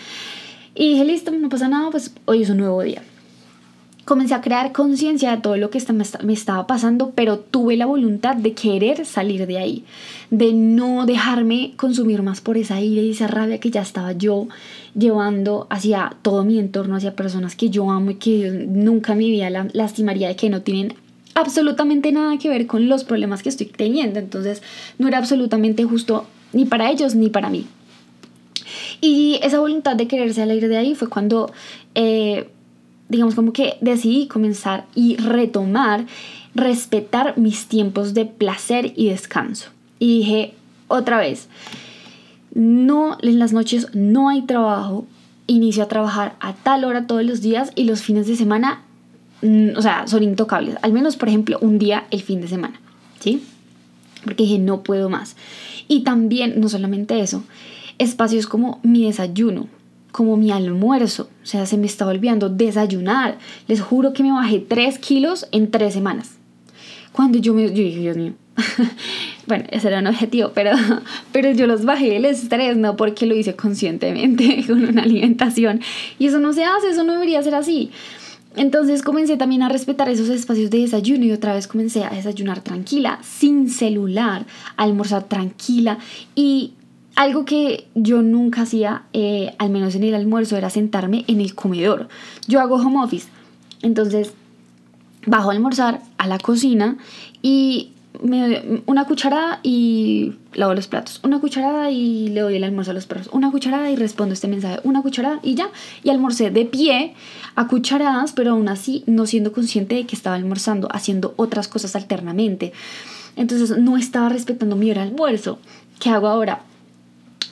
Y 0.76 0.92
dije, 0.92 1.04
listo, 1.04 1.32
no 1.32 1.48
pasa 1.48 1.68
nada, 1.68 1.90
pues 1.90 2.12
hoy 2.26 2.42
es 2.42 2.50
un 2.50 2.58
nuevo 2.58 2.82
día. 2.82 3.02
Comencé 4.04 4.34
a 4.34 4.40
crear 4.40 4.72
conciencia 4.72 5.30
de 5.30 5.42
todo 5.42 5.56
lo 5.56 5.70
que 5.70 5.80
me 6.24 6.32
estaba 6.32 6.66
pasando, 6.66 7.12
pero 7.14 7.38
tuve 7.38 7.76
la 7.76 7.86
voluntad 7.86 8.34
de 8.34 8.52
querer 8.52 9.06
salir 9.06 9.46
de 9.46 9.58
ahí, 9.58 9.84
de 10.30 10.52
no 10.52 11.06
dejarme 11.06 11.74
consumir 11.76 12.22
más 12.22 12.40
por 12.40 12.56
esa 12.56 12.80
ira 12.80 13.00
y 13.00 13.10
esa 13.10 13.28
rabia 13.28 13.60
que 13.60 13.70
ya 13.70 13.82
estaba 13.82 14.12
yo 14.12 14.48
llevando 14.96 15.68
hacia 15.70 16.16
todo 16.22 16.44
mi 16.44 16.58
entorno, 16.58 16.96
hacia 16.96 17.14
personas 17.14 17.54
que 17.54 17.70
yo 17.70 17.90
amo 17.90 18.10
y 18.10 18.14
que 18.16 18.66
nunca 18.68 19.12
en 19.12 19.18
mi 19.18 19.30
vida 19.30 19.50
lastimaría 19.72 20.28
de 20.28 20.36
que 20.36 20.50
no 20.50 20.62
tienen 20.62 20.94
absolutamente 21.34 22.12
nada 22.12 22.38
que 22.38 22.48
ver 22.48 22.66
con 22.66 22.88
los 22.88 23.04
problemas 23.04 23.42
que 23.42 23.48
estoy 23.48 23.66
teniendo. 23.66 24.18
Entonces 24.18 24.62
no 24.98 25.08
era 25.08 25.18
absolutamente 25.18 25.84
justo 25.84 26.26
ni 26.52 26.64
para 26.64 26.90
ellos 26.90 27.14
ni 27.14 27.28
para 27.28 27.50
mí. 27.50 27.66
Y 29.00 29.38
esa 29.42 29.58
voluntad 29.58 29.96
de 29.96 30.06
querer 30.06 30.32
salir 30.34 30.68
de 30.68 30.76
ahí 30.76 30.94
fue 30.94 31.08
cuando, 31.08 31.52
eh, 31.94 32.48
digamos, 33.12 33.34
como 33.34 33.52
que 33.52 33.76
decidí 33.80 34.26
comenzar 34.26 34.86
y 34.94 35.16
retomar, 35.16 36.06
respetar 36.54 37.38
mis 37.38 37.66
tiempos 37.66 38.14
de 38.14 38.24
placer 38.24 38.92
y 38.96 39.10
descanso. 39.10 39.68
Y 39.98 40.18
dije, 40.18 40.54
otra 40.88 41.18
vez, 41.18 41.48
no, 42.54 43.18
en 43.22 43.38
las 43.38 43.52
noches 43.52 43.88
no 43.94 44.30
hay 44.30 44.42
trabajo, 44.42 45.06
inicio 45.46 45.82
a 45.82 45.88
trabajar 45.88 46.36
a 46.40 46.54
tal 46.54 46.84
hora 46.84 47.06
todos 47.06 47.24
los 47.24 47.42
días 47.42 47.70
y 47.74 47.84
los 47.84 48.00
fines 48.00 48.26
de 48.26 48.36
semana, 48.36 48.82
mm, 49.42 49.76
o 49.76 49.82
sea, 49.82 50.06
son 50.06 50.22
intocables. 50.22 50.76
Al 50.80 50.92
menos, 50.92 51.16
por 51.16 51.28
ejemplo, 51.28 51.58
un 51.60 51.78
día 51.78 52.06
el 52.10 52.22
fin 52.22 52.40
de 52.40 52.48
semana, 52.48 52.80
¿sí? 53.20 53.42
Porque 54.24 54.44
dije, 54.44 54.58
no 54.58 54.82
puedo 54.82 55.10
más. 55.10 55.36
Y 55.86 56.00
también, 56.00 56.60
no 56.60 56.70
solamente 56.70 57.20
eso, 57.20 57.44
espacios 57.98 58.46
como 58.46 58.80
mi 58.82 59.04
desayuno, 59.04 59.68
como 60.12 60.36
mi 60.36 60.52
almuerzo. 60.52 61.28
O 61.42 61.46
sea, 61.46 61.66
se 61.66 61.78
me 61.78 61.86
estaba 61.86 62.12
olvidando 62.12 62.48
desayunar. 62.48 63.38
Les 63.66 63.80
juro 63.80 64.12
que 64.12 64.22
me 64.22 64.30
bajé 64.30 64.60
3 64.60 64.98
kilos 64.98 65.48
en 65.50 65.70
3 65.70 65.92
semanas. 65.92 66.36
Cuando 67.12 67.38
yo 67.38 67.54
me 67.54 67.64
yo 67.64 67.70
dije, 67.70 68.00
Dios 68.00 68.16
mío. 68.16 68.34
bueno, 69.46 69.64
ese 69.70 69.88
era 69.88 70.00
un 70.00 70.06
objetivo, 70.06 70.52
pero, 70.54 70.72
pero 71.32 71.50
yo 71.52 71.66
los 71.66 71.84
bajé 71.84 72.16
el 72.16 72.26
estrés, 72.26 72.76
no 72.76 72.96
porque 72.96 73.26
lo 73.26 73.34
hice 73.34 73.56
conscientemente 73.56 74.64
con 74.68 74.84
una 74.84 75.02
alimentación. 75.02 75.80
Y 76.18 76.26
eso 76.26 76.38
no 76.38 76.52
se 76.52 76.64
hace, 76.64 76.90
eso 76.90 77.04
no 77.04 77.14
debería 77.14 77.42
ser 77.42 77.54
así. 77.54 77.90
Entonces 78.54 79.02
comencé 79.02 79.38
también 79.38 79.62
a 79.62 79.70
respetar 79.70 80.10
esos 80.10 80.28
espacios 80.28 80.70
de 80.70 80.80
desayuno 80.80 81.24
y 81.24 81.32
otra 81.32 81.54
vez 81.54 81.66
comencé 81.66 82.04
a 82.04 82.10
desayunar 82.10 82.60
tranquila, 82.60 83.18
sin 83.22 83.70
celular, 83.70 84.44
a 84.76 84.82
almorzar 84.82 85.24
tranquila 85.24 85.96
y 86.34 86.74
algo 87.14 87.44
que 87.44 87.88
yo 87.94 88.22
nunca 88.22 88.62
hacía, 88.62 89.04
eh, 89.12 89.54
al 89.58 89.70
menos 89.70 89.94
en 89.94 90.04
el 90.04 90.14
almuerzo, 90.14 90.56
era 90.56 90.70
sentarme 90.70 91.24
en 91.28 91.40
el 91.40 91.54
comedor. 91.54 92.08
Yo 92.46 92.60
hago 92.60 92.76
home 92.76 93.02
office, 93.02 93.28
entonces 93.82 94.32
bajo 95.26 95.50
a 95.50 95.52
almorzar 95.52 96.00
a 96.18 96.26
la 96.26 96.38
cocina 96.38 96.96
y 97.42 97.92
me 98.22 98.40
doy 98.40 98.82
una 98.86 99.06
cucharada 99.06 99.60
y 99.62 100.34
lavo 100.52 100.74
los 100.74 100.86
platos, 100.86 101.20
una 101.22 101.40
cucharada 101.40 101.90
y 101.90 102.28
le 102.28 102.40
doy 102.40 102.56
el 102.56 102.64
almuerzo 102.64 102.90
a 102.90 102.94
los 102.94 103.06
perros, 103.06 103.28
una 103.32 103.50
cucharada 103.50 103.90
y 103.90 103.96
respondo 103.96 104.34
este 104.34 104.48
mensaje, 104.48 104.80
una 104.84 105.02
cucharada 105.02 105.40
y 105.42 105.54
ya. 105.54 105.70
Y 106.02 106.10
almorcé 106.10 106.50
de 106.50 106.64
pie 106.64 107.14
a 107.54 107.66
cucharadas, 107.68 108.32
pero 108.32 108.52
aún 108.52 108.68
así 108.68 109.02
no 109.06 109.26
siendo 109.26 109.52
consciente 109.52 109.94
de 109.94 110.06
que 110.06 110.16
estaba 110.16 110.36
almorzando, 110.36 110.88
haciendo 110.92 111.34
otras 111.36 111.68
cosas 111.68 111.96
alternamente. 111.96 112.72
Entonces 113.36 113.78
no 113.78 113.96
estaba 113.96 114.28
respetando 114.28 114.76
mi 114.76 114.90
hora 114.90 115.02
de 115.02 115.08
almuerzo. 115.08 115.58
¿Qué 115.98 116.10
hago 116.10 116.28
ahora? 116.28 116.62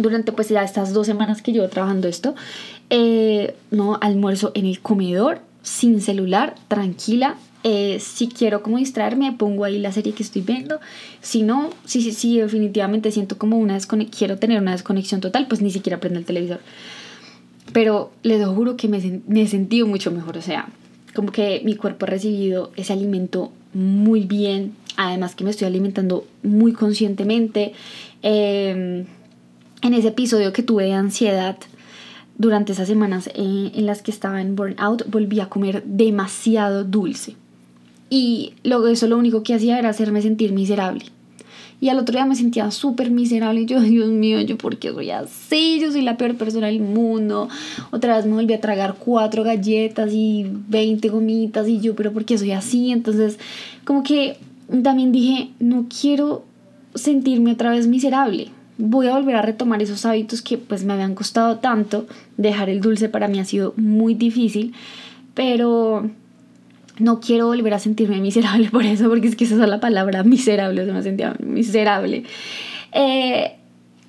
Durante 0.00 0.32
pues 0.32 0.48
ya 0.48 0.62
estas 0.64 0.92
dos 0.92 1.06
semanas 1.06 1.42
que 1.42 1.52
llevo 1.52 1.68
trabajando 1.68 2.08
esto, 2.08 2.34
eh, 2.88 3.54
no 3.70 3.98
almuerzo 4.00 4.52
en 4.54 4.66
el 4.66 4.80
comedor, 4.80 5.40
sin 5.62 6.00
celular, 6.00 6.54
tranquila. 6.68 7.36
Eh, 7.62 7.98
si 8.00 8.28
quiero 8.28 8.62
como 8.62 8.78
distraerme, 8.78 9.32
pongo 9.32 9.64
ahí 9.64 9.78
la 9.78 9.92
serie 9.92 10.14
que 10.14 10.22
estoy 10.22 10.42
viendo. 10.42 10.80
Si 11.20 11.42
no, 11.42 11.70
si, 11.84 12.00
si, 12.00 12.12
si 12.12 12.38
definitivamente 12.38 13.12
siento 13.12 13.36
como 13.36 13.58
una 13.58 13.74
desconexión, 13.74 14.16
quiero 14.18 14.38
tener 14.38 14.60
una 14.60 14.72
desconexión 14.72 15.20
total, 15.20 15.46
pues 15.46 15.60
ni 15.60 15.70
siquiera 15.70 16.00
prendo 16.00 16.18
el 16.18 16.24
televisor. 16.24 16.60
Pero 17.72 18.12
les 18.22 18.44
juro 18.46 18.76
que 18.76 18.88
me, 18.88 19.20
me 19.28 19.42
he 19.42 19.46
sentido 19.46 19.86
mucho 19.86 20.10
mejor, 20.10 20.38
o 20.38 20.42
sea, 20.42 20.68
como 21.14 21.30
que 21.30 21.60
mi 21.64 21.76
cuerpo 21.76 22.06
ha 22.06 22.08
recibido 22.08 22.72
ese 22.76 22.92
alimento 22.92 23.52
muy 23.74 24.24
bien, 24.24 24.74
además 24.96 25.34
que 25.34 25.44
me 25.44 25.50
estoy 25.50 25.66
alimentando 25.66 26.26
muy 26.42 26.72
conscientemente. 26.72 27.74
Eh, 28.22 29.04
en 29.82 29.94
ese 29.94 30.08
episodio 30.08 30.52
que 30.52 30.62
tuve 30.62 30.84
de 30.84 30.92
ansiedad 30.92 31.56
durante 32.40 32.72
esas 32.72 32.88
semanas 32.88 33.28
eh, 33.34 33.70
en 33.74 33.86
las 33.86 34.02
que 34.02 34.10
estaba 34.10 34.40
en 34.40 34.56
burnout, 34.56 35.10
volví 35.10 35.40
a 35.40 35.50
comer 35.50 35.82
demasiado 35.84 36.84
dulce. 36.84 37.34
Y 38.08 38.54
luego 38.64 38.88
eso 38.88 39.06
lo 39.06 39.18
único 39.18 39.42
que 39.42 39.54
hacía 39.54 39.78
era 39.78 39.90
hacerme 39.90 40.22
sentir 40.22 40.52
miserable. 40.52 41.04
Y 41.82 41.88
al 41.88 41.98
otro 41.98 42.14
día 42.14 42.26
me 42.26 42.34
sentía 42.34 42.70
súper 42.70 43.10
miserable. 43.10 43.60
Y 43.60 43.66
yo, 43.66 43.80
Dios 43.80 44.08
mío, 44.08 44.40
¿yo 44.40 44.56
por 44.56 44.78
qué 44.78 44.90
soy 44.90 45.10
así? 45.10 45.78
Yo 45.80 45.92
soy 45.92 46.02
la 46.02 46.16
peor 46.16 46.34
persona 46.36 46.66
del 46.66 46.80
mundo. 46.80 47.48
Otra 47.90 48.16
vez 48.16 48.26
me 48.26 48.32
volví 48.32 48.52
a 48.54 48.60
tragar 48.60 48.96
cuatro 48.98 49.44
galletas 49.44 50.10
y 50.12 50.46
20 50.68 51.08
gomitas. 51.08 51.68
Y 51.68 51.80
yo, 51.80 51.94
¿pero 51.94 52.12
por 52.12 52.24
qué 52.24 52.36
soy 52.38 52.52
así? 52.52 52.90
Entonces, 52.90 53.38
como 53.84 54.02
que 54.02 54.38
también 54.82 55.12
dije, 55.12 55.50
no 55.58 55.86
quiero 55.88 56.44
sentirme 56.94 57.52
otra 57.52 57.70
vez 57.70 57.86
miserable 57.86 58.50
voy 58.80 59.06
a 59.08 59.14
volver 59.14 59.36
a 59.36 59.42
retomar 59.42 59.82
esos 59.82 60.04
hábitos 60.06 60.42
que 60.42 60.58
pues 60.58 60.84
me 60.84 60.92
habían 60.92 61.14
costado 61.14 61.58
tanto. 61.58 62.06
Dejar 62.36 62.70
el 62.70 62.80
dulce 62.80 63.08
para 63.08 63.28
mí 63.28 63.38
ha 63.38 63.44
sido 63.44 63.74
muy 63.76 64.14
difícil, 64.14 64.74
pero 65.34 66.08
no 66.98 67.20
quiero 67.20 67.46
volver 67.46 67.74
a 67.74 67.78
sentirme 67.78 68.20
miserable 68.20 68.70
por 68.72 68.84
eso, 68.84 69.08
porque 69.08 69.28
es 69.28 69.36
que 69.36 69.44
esa 69.44 69.54
es 69.54 69.68
la 69.68 69.80
palabra 69.80 70.22
miserable, 70.22 70.84
se 70.84 70.92
me 70.92 71.02
sentía 71.02 71.36
miserable. 71.38 72.24
Eh, 72.92 73.52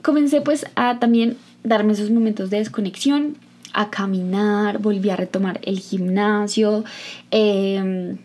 comencé 0.02 0.42
pues 0.42 0.66
a 0.76 1.00
también 1.00 1.38
darme 1.64 1.94
esos 1.94 2.10
momentos 2.10 2.50
de 2.50 2.58
desconexión, 2.58 3.38
a 3.74 3.90
caminar, 3.90 4.80
volví 4.80 5.10
a 5.10 5.16
retomar 5.16 5.60
el 5.64 5.80
gimnasio, 5.80 6.84
eh, 7.30 8.18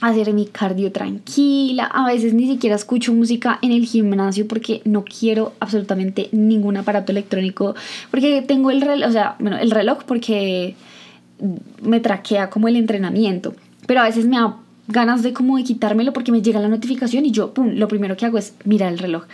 hacer 0.00 0.32
mi 0.32 0.46
cardio 0.46 0.92
tranquila. 0.92 1.84
A 1.84 2.06
veces 2.06 2.34
ni 2.34 2.46
siquiera 2.46 2.76
escucho 2.76 3.12
música 3.12 3.58
en 3.62 3.72
el 3.72 3.84
gimnasio 3.84 4.46
porque 4.48 4.82
no 4.84 5.04
quiero 5.04 5.52
absolutamente 5.60 6.28
ningún 6.32 6.76
aparato 6.76 7.12
electrónico. 7.12 7.74
Porque 8.10 8.42
tengo 8.42 8.70
el 8.70 8.80
reloj, 8.80 9.08
o 9.08 9.12
sea, 9.12 9.36
bueno, 9.38 9.58
el 9.58 9.70
reloj 9.70 10.04
porque 10.04 10.74
me 11.82 12.00
traquea 12.00 12.50
como 12.50 12.68
el 12.68 12.76
entrenamiento. 12.76 13.54
Pero 13.86 14.00
a 14.00 14.04
veces 14.04 14.26
me 14.26 14.36
da 14.36 14.56
ganas 14.88 15.22
de 15.22 15.32
como 15.32 15.56
de 15.56 15.64
quitármelo 15.64 16.12
porque 16.12 16.32
me 16.32 16.42
llega 16.42 16.60
la 16.60 16.68
notificación 16.68 17.24
y 17.24 17.30
yo, 17.30 17.54
pum, 17.54 17.74
lo 17.74 17.86
primero 17.88 18.16
que 18.16 18.26
hago 18.26 18.38
es 18.38 18.54
mirar 18.64 18.92
el 18.92 18.98
reloj. 18.98 19.24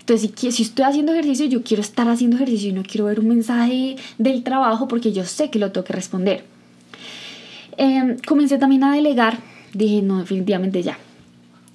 Entonces, 0.00 0.30
si, 0.36 0.62
estoy 0.62 0.84
haciendo 0.84 1.12
ejercicio, 1.12 1.46
yo 1.46 1.62
quiero 1.62 1.80
estar 1.80 2.08
haciendo 2.08 2.36
ejercicio 2.36 2.70
y 2.70 2.72
no 2.72 2.82
quiero 2.82 3.06
ver 3.06 3.20
un 3.20 3.28
mensaje 3.28 3.96
del 4.18 4.42
trabajo 4.42 4.88
porque 4.88 5.12
yo 5.12 5.24
sé 5.24 5.50
que 5.50 5.58
lo 5.58 5.72
tengo 5.72 5.84
que 5.84 5.92
responder. 5.92 6.44
Em, 7.78 8.16
comencé 8.26 8.58
también 8.58 8.84
a 8.84 8.94
delegar 8.94 9.38
dije, 9.76 10.02
no, 10.02 10.18
definitivamente 10.18 10.82
ya. 10.82 10.98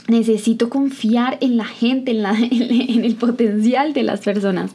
Necesito 0.08 0.70
confiar 0.70 1.38
en 1.42 1.58
la 1.58 1.66
gente, 1.66 2.12
en, 2.12 2.24
la, 2.24 2.38
en 2.40 3.06
el 3.06 3.16
potencial 3.16 3.94
de 3.94 4.04
las 4.04 4.22
personas. 4.22 4.72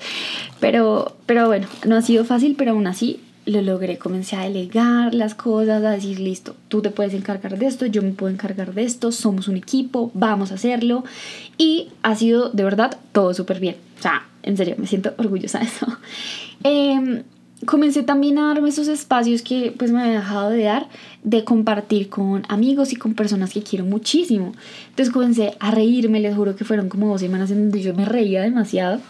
Pero, 0.60 1.16
pero 1.26 1.46
bueno, 1.46 1.66
no 1.86 1.96
ha 1.96 2.02
sido 2.02 2.24
fácil, 2.24 2.54
pero 2.56 2.72
aún 2.72 2.86
así 2.86 3.20
lo 3.44 3.62
logré. 3.62 3.98
Comencé 3.98 4.36
a 4.36 4.42
delegar 4.42 5.14
las 5.14 5.34
cosas, 5.34 5.82
a 5.84 5.90
decir, 5.90 6.20
listo, 6.20 6.54
tú 6.68 6.82
te 6.82 6.90
puedes 6.90 7.14
encargar 7.14 7.58
de 7.58 7.66
esto, 7.66 7.86
yo 7.86 8.02
me 8.02 8.10
puedo 8.10 8.32
encargar 8.32 8.74
de 8.74 8.84
esto, 8.84 9.12
somos 9.12 9.48
un 9.48 9.56
equipo, 9.56 10.10
vamos 10.14 10.52
a 10.52 10.56
hacerlo. 10.56 11.04
Y 11.56 11.88
ha 12.02 12.14
sido 12.14 12.50
de 12.50 12.64
verdad 12.64 12.98
todo 13.12 13.32
súper 13.34 13.60
bien. 13.60 13.76
O 13.98 14.02
sea, 14.02 14.26
en 14.42 14.56
serio, 14.56 14.74
me 14.78 14.86
siento 14.86 15.14
orgullosa 15.16 15.60
de 15.60 15.64
eso. 15.64 15.86
Eh, 16.64 17.22
comencé 17.64 18.02
también 18.02 18.38
a 18.38 18.48
darme 18.48 18.68
esos 18.68 18.88
espacios 18.88 19.42
que 19.42 19.74
pues 19.76 19.90
me 19.90 20.02
había 20.02 20.20
dejado 20.20 20.50
de 20.50 20.64
dar 20.64 20.88
de 21.22 21.44
compartir 21.44 22.08
con 22.08 22.44
amigos 22.48 22.92
y 22.92 22.96
con 22.96 23.14
personas 23.14 23.52
que 23.52 23.62
quiero 23.62 23.84
muchísimo. 23.84 24.52
Entonces 24.90 25.12
comencé 25.12 25.54
a 25.58 25.70
reírme, 25.70 26.20
les 26.20 26.36
juro 26.36 26.54
que 26.54 26.64
fueron 26.64 26.88
como 26.88 27.08
dos 27.08 27.20
semanas 27.20 27.50
en 27.50 27.62
donde 27.62 27.80
yo 27.80 27.94
me 27.94 28.04
reía 28.04 28.42
demasiado 28.42 29.00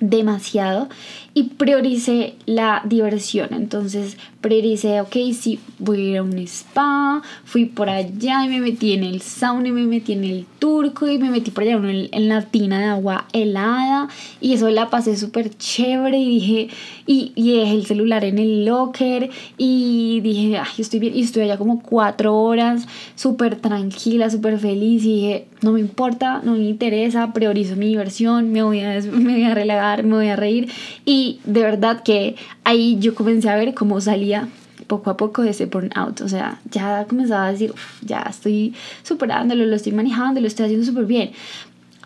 demasiado 0.00 0.88
y 1.34 1.44
prioricé 1.44 2.36
la 2.46 2.82
diversión. 2.84 3.48
Entonces 3.52 4.16
prioricé, 4.40 5.00
ok, 5.00 5.16
sí, 5.32 5.58
voy 5.78 5.98
a 5.98 6.10
ir 6.10 6.16
a 6.18 6.22
un 6.22 6.38
spa, 6.38 7.22
fui 7.44 7.64
por 7.64 7.90
allá 7.90 8.44
y 8.44 8.48
me 8.48 8.60
metí 8.60 8.92
en 8.92 9.02
el 9.02 9.20
sauna 9.20 9.68
y 9.68 9.72
me 9.72 9.82
metí 9.82 10.12
en 10.12 10.24
el 10.24 10.46
turco 10.58 11.08
y 11.08 11.18
me 11.18 11.30
metí 11.30 11.50
por 11.50 11.64
allá 11.64 11.72
en, 11.72 12.28
la 12.28 12.42
tina 12.42 12.78
de 12.78 12.84
agua 12.86 13.26
helada 13.32 14.08
y 14.40 14.54
eso 14.54 14.70
la 14.70 14.90
pasé 14.90 15.16
súper 15.16 15.56
chévere 15.56 16.18
y 16.18 16.28
dije, 16.28 16.68
y, 17.06 17.32
y, 17.34 17.58
dejé 17.58 17.72
el 17.72 17.86
celular 17.86 18.24
en 18.24 18.38
el 18.38 18.64
locker 18.64 19.30
y 19.56 20.20
dije, 20.20 20.58
ay, 20.58 20.72
estoy 20.78 21.00
bien, 21.00 21.16
y 21.16 21.22
estoy 21.22 21.42
allá 21.42 21.58
como 21.58 21.82
cuatro 21.82 22.36
horas, 22.36 22.86
súper 23.16 23.56
tranquila, 23.56 24.30
súper 24.30 24.58
feliz 24.58 25.04
y 25.04 25.14
dije, 25.14 25.46
no 25.62 25.72
me 25.72 25.80
importa, 25.80 26.40
no 26.44 26.52
me 26.52 26.64
interesa, 26.64 27.32
priorizo 27.32 27.76
mi 27.76 27.86
diversión, 27.86 28.52
me 28.52 28.62
voy 28.62 28.80
a, 28.80 29.00
me 29.12 29.32
voy 29.32 29.44
a 29.44 29.54
relajar, 29.54 30.04
me 30.04 30.14
voy 30.14 30.28
a 30.28 30.36
reír 30.36 30.70
y 31.04 31.40
de 31.44 31.62
verdad 31.62 32.02
que 32.02 32.36
ahí 32.68 32.98
yo 33.00 33.14
comencé 33.14 33.48
a 33.48 33.56
ver 33.56 33.72
cómo 33.72 33.98
salía 33.98 34.46
poco 34.86 35.08
a 35.08 35.16
poco 35.16 35.42
de 35.42 35.50
ese 35.50 35.66
burnout. 35.66 36.20
O 36.20 36.28
sea, 36.28 36.60
ya 36.70 37.06
comenzaba 37.08 37.46
a 37.46 37.52
decir, 37.52 37.72
ya 38.02 38.26
estoy 38.28 38.74
superándolo, 39.02 39.64
lo 39.64 39.74
estoy 39.74 39.92
manejando, 39.92 40.40
lo 40.40 40.46
estoy 40.46 40.66
haciendo 40.66 40.84
súper 40.84 41.06
bien. 41.06 41.30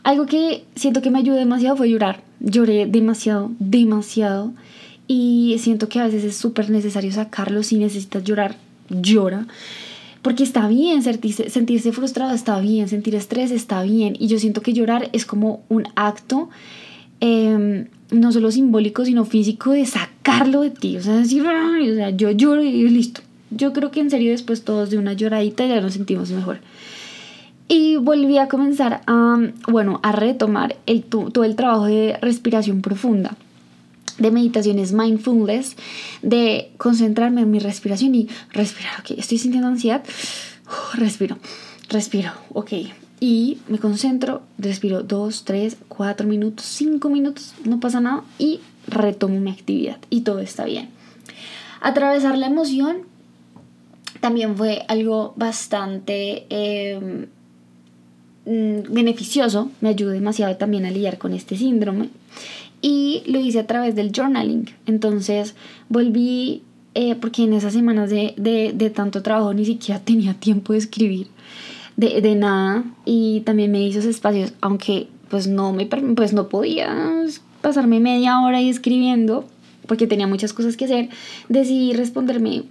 Algo 0.04 0.26
que 0.26 0.64
siento 0.76 1.02
que 1.02 1.10
me 1.10 1.18
ayudó 1.18 1.36
demasiado 1.36 1.76
fue 1.76 1.90
llorar. 1.90 2.22
Lloré 2.38 2.86
demasiado, 2.86 3.50
demasiado. 3.58 4.52
Y 5.08 5.56
siento 5.58 5.88
que 5.88 5.98
a 5.98 6.04
veces 6.04 6.22
es 6.22 6.36
súper 6.36 6.70
necesario 6.70 7.10
sacarlo. 7.10 7.64
Si 7.64 7.76
necesitas 7.78 8.22
llorar, 8.22 8.54
llora. 8.88 9.46
Porque 10.22 10.44
está 10.44 10.68
bien 10.68 11.02
sentirse, 11.02 11.50
sentirse 11.50 11.90
frustrado, 11.90 12.32
está 12.32 12.60
bien, 12.60 12.88
sentir 12.88 13.16
estrés 13.16 13.50
está 13.50 13.82
bien. 13.82 14.16
Y 14.16 14.28
yo 14.28 14.38
siento 14.38 14.62
que 14.62 14.72
llorar 14.72 15.10
es 15.12 15.26
como 15.26 15.64
un 15.68 15.88
acto 15.96 16.50
eh, 17.22 17.86
no 18.10 18.32
solo 18.32 18.50
simbólico, 18.50 19.04
sino 19.04 19.24
físico 19.24 19.70
de 19.70 19.86
sacarlo 19.86 20.62
de 20.62 20.70
ti. 20.70 20.96
O 20.96 21.02
sea, 21.02 21.14
decir, 21.14 21.42
o 21.42 21.94
sea, 21.94 22.10
yo 22.10 22.32
lloro 22.32 22.62
y 22.62 22.88
listo. 22.88 23.22
Yo 23.50 23.72
creo 23.72 23.92
que 23.92 24.00
en 24.00 24.10
serio 24.10 24.32
después 24.32 24.64
todos 24.64 24.90
de 24.90 24.98
una 24.98 25.12
lloradita 25.12 25.64
ya 25.64 25.80
nos 25.80 25.94
sentimos 25.94 26.30
mejor. 26.32 26.58
Y 27.68 27.96
volví 27.96 28.38
a 28.38 28.48
comenzar 28.48 29.02
a, 29.06 29.38
bueno, 29.68 30.00
a 30.02 30.10
retomar 30.10 30.76
el, 30.86 31.04
todo 31.04 31.44
el 31.44 31.54
trabajo 31.54 31.84
de 31.84 32.18
respiración 32.20 32.82
profunda, 32.82 33.36
de 34.18 34.30
meditaciones 34.32 34.92
mindfulness, 34.92 35.76
de 36.22 36.72
concentrarme 36.76 37.42
en 37.42 37.52
mi 37.52 37.60
respiración 37.60 38.16
y 38.16 38.28
respirar, 38.52 39.00
ok, 39.00 39.12
estoy 39.16 39.38
sintiendo 39.38 39.68
ansiedad, 39.68 40.02
respiro, 40.94 41.38
respiro, 41.88 42.32
ok, 42.52 42.72
y 43.22 43.58
me 43.68 43.78
concentro, 43.78 44.42
respiro 44.58 45.04
2, 45.04 45.44
3, 45.44 45.76
4 45.86 46.26
minutos, 46.26 46.66
5 46.66 47.08
minutos, 47.08 47.54
no 47.64 47.78
pasa 47.78 48.00
nada 48.00 48.24
y 48.36 48.58
retomo 48.88 49.38
mi 49.38 49.52
actividad 49.52 49.98
y 50.10 50.22
todo 50.22 50.40
está 50.40 50.64
bien. 50.64 50.88
Atravesar 51.80 52.36
la 52.36 52.48
emoción 52.48 53.02
también 54.18 54.56
fue 54.56 54.82
algo 54.88 55.34
bastante 55.36 56.48
mm, 58.44 58.92
beneficioso, 58.92 59.70
me 59.80 59.90
ayudó 59.90 60.10
demasiado 60.10 60.56
también 60.56 60.84
a 60.84 60.90
lidiar 60.90 61.18
con 61.18 61.32
este 61.32 61.56
síndrome 61.56 62.08
y 62.80 63.22
lo 63.26 63.38
hice 63.38 63.60
a 63.60 63.68
través 63.68 63.94
del 63.94 64.10
journaling. 64.10 64.68
Entonces 64.86 65.54
volví, 65.88 66.64
eh, 66.96 67.14
porque 67.14 67.44
en 67.44 67.52
esas 67.52 67.72
semanas 67.72 68.10
de, 68.10 68.34
de, 68.36 68.72
de 68.74 68.90
tanto 68.90 69.22
trabajo 69.22 69.54
ni 69.54 69.64
siquiera 69.64 70.00
tenía 70.04 70.34
tiempo 70.34 70.72
de 70.72 70.80
escribir 70.80 71.28
de, 71.96 72.20
de 72.20 72.34
nada 72.34 72.84
y 73.04 73.40
también 73.40 73.70
me 73.70 73.82
hizo 73.82 73.98
esos 73.98 74.10
espacios, 74.10 74.52
aunque 74.60 75.08
pues 75.28 75.46
no, 75.46 75.72
me, 75.72 75.86
pues 75.86 76.32
no 76.32 76.48
podía 76.48 76.94
pasarme 77.60 78.00
media 78.00 78.40
hora 78.40 78.58
ahí 78.58 78.68
escribiendo 78.68 79.46
porque 79.86 80.06
tenía 80.06 80.26
muchas 80.26 80.52
cosas 80.52 80.76
que 80.76 80.84
hacer, 80.84 81.08
decidí 81.48 81.92
responderme 81.92 82.64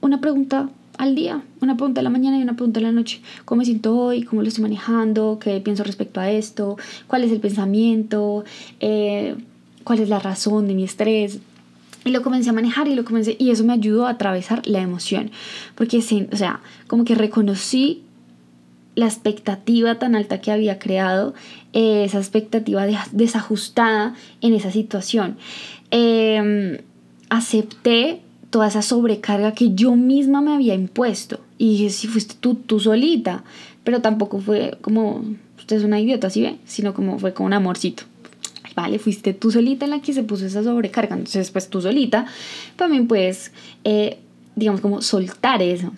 una 0.00 0.20
pregunta 0.20 0.70
al 0.96 1.14
día, 1.14 1.42
una 1.60 1.76
pregunta 1.76 2.00
de 2.00 2.04
la 2.04 2.10
mañana 2.10 2.38
y 2.38 2.42
una 2.42 2.56
pregunta 2.56 2.80
de 2.80 2.86
la 2.86 2.92
noche. 2.92 3.20
¿Cómo 3.44 3.60
me 3.60 3.64
siento 3.64 3.96
hoy? 3.96 4.22
¿Cómo 4.22 4.42
lo 4.42 4.48
estoy 4.48 4.62
manejando? 4.62 5.38
¿Qué 5.40 5.60
pienso 5.60 5.82
respecto 5.82 6.20
a 6.20 6.30
esto? 6.30 6.76
¿Cuál 7.06 7.24
es 7.24 7.32
el 7.32 7.40
pensamiento? 7.40 8.44
Eh, 8.80 9.34
¿Cuál 9.82 10.00
es 10.00 10.08
la 10.08 10.18
razón 10.18 10.68
de 10.68 10.74
mi 10.74 10.84
estrés? 10.84 11.40
Y 12.04 12.10
lo 12.10 12.22
comencé 12.22 12.50
a 12.50 12.52
manejar 12.52 12.86
y 12.86 12.94
lo 12.94 13.04
comencé 13.04 13.36
y 13.38 13.50
eso 13.50 13.64
me 13.64 13.72
ayudó 13.72 14.06
a 14.06 14.10
atravesar 14.10 14.66
la 14.66 14.80
emoción, 14.80 15.30
porque 15.74 15.98
o 15.98 16.36
sea, 16.36 16.60
como 16.86 17.04
que 17.04 17.14
reconocí 17.14 18.02
la 18.94 19.06
expectativa 19.06 19.98
tan 19.98 20.14
alta 20.14 20.40
que 20.40 20.52
había 20.52 20.78
creado, 20.78 21.34
eh, 21.72 22.04
esa 22.04 22.18
expectativa 22.18 22.86
desajustada 23.12 24.14
en 24.40 24.54
esa 24.54 24.70
situación. 24.70 25.36
Em, 25.90 26.78
acepté 27.28 28.20
toda 28.50 28.68
esa 28.68 28.82
sobrecarga 28.82 29.52
que 29.52 29.74
yo 29.74 29.96
misma 29.96 30.40
me 30.40 30.54
había 30.54 30.74
impuesto. 30.74 31.40
Y 31.58 31.70
dije, 31.70 31.90
si 31.90 32.06
fuiste 32.06 32.36
tú, 32.38 32.54
tú 32.54 32.78
solita. 32.78 33.42
Pero 33.82 34.00
tampoco 34.00 34.38
fue 34.38 34.78
como, 34.80 35.24
usted 35.58 35.76
es 35.76 35.84
una 35.84 36.00
idiota, 36.00 36.30
¿sí 36.30 36.42
ve? 36.42 36.56
Sino 36.64 36.94
como 36.94 37.18
fue 37.18 37.34
con 37.34 37.46
un 37.46 37.52
amorcito. 37.52 38.04
Vale, 38.76 38.98
fuiste 38.98 39.34
tú 39.34 39.50
solita 39.50 39.84
en 39.84 39.92
la 39.92 40.00
que 40.00 40.12
se 40.12 40.22
puso 40.22 40.46
esa 40.46 40.62
sobrecarga. 40.62 41.16
Entonces, 41.16 41.50
pues 41.50 41.68
tú 41.68 41.80
solita 41.80 42.26
también 42.76 43.06
puedes, 43.06 43.52
eh, 43.84 44.18
digamos, 44.56 44.80
como 44.80 45.02
soltar 45.02 45.62
eso. 45.62 45.92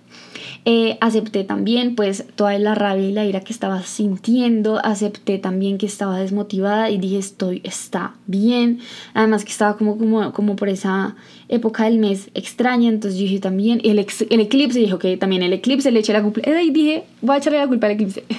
Eh, 0.68 0.98
acepté 1.00 1.44
también 1.44 1.94
pues 1.94 2.24
toda 2.34 2.58
la 2.58 2.74
rabia 2.74 3.08
y 3.08 3.12
la 3.12 3.24
ira 3.24 3.38
que 3.38 3.52
estaba 3.52 3.84
sintiendo, 3.84 4.84
acepté 4.84 5.38
también 5.38 5.78
que 5.78 5.86
estaba 5.86 6.18
desmotivada 6.18 6.90
y 6.90 6.98
dije 6.98 7.18
estoy, 7.18 7.60
está 7.62 8.16
bien, 8.26 8.80
además 9.14 9.44
que 9.44 9.52
estaba 9.52 9.76
como, 9.76 9.96
como, 9.96 10.32
como 10.32 10.56
por 10.56 10.68
esa 10.68 11.14
época 11.48 11.84
del 11.84 11.98
mes 11.98 12.30
extraña, 12.34 12.88
entonces 12.88 13.16
yo 13.16 13.26
dije 13.26 13.38
también, 13.38 13.80
el, 13.84 14.00
el 14.00 14.40
eclipse, 14.40 14.80
dije 14.80 14.92
ok, 14.92 15.04
también 15.20 15.44
el 15.44 15.52
eclipse 15.52 15.92
le 15.92 16.00
eché 16.00 16.12
la 16.12 16.24
culpa, 16.24 16.40
y 16.44 16.70
dije 16.70 17.04
voy 17.20 17.36
a 17.36 17.38
echarle 17.38 17.60
la 17.60 17.68
culpa 17.68 17.86
al 17.86 17.92
eclipse. 17.92 18.24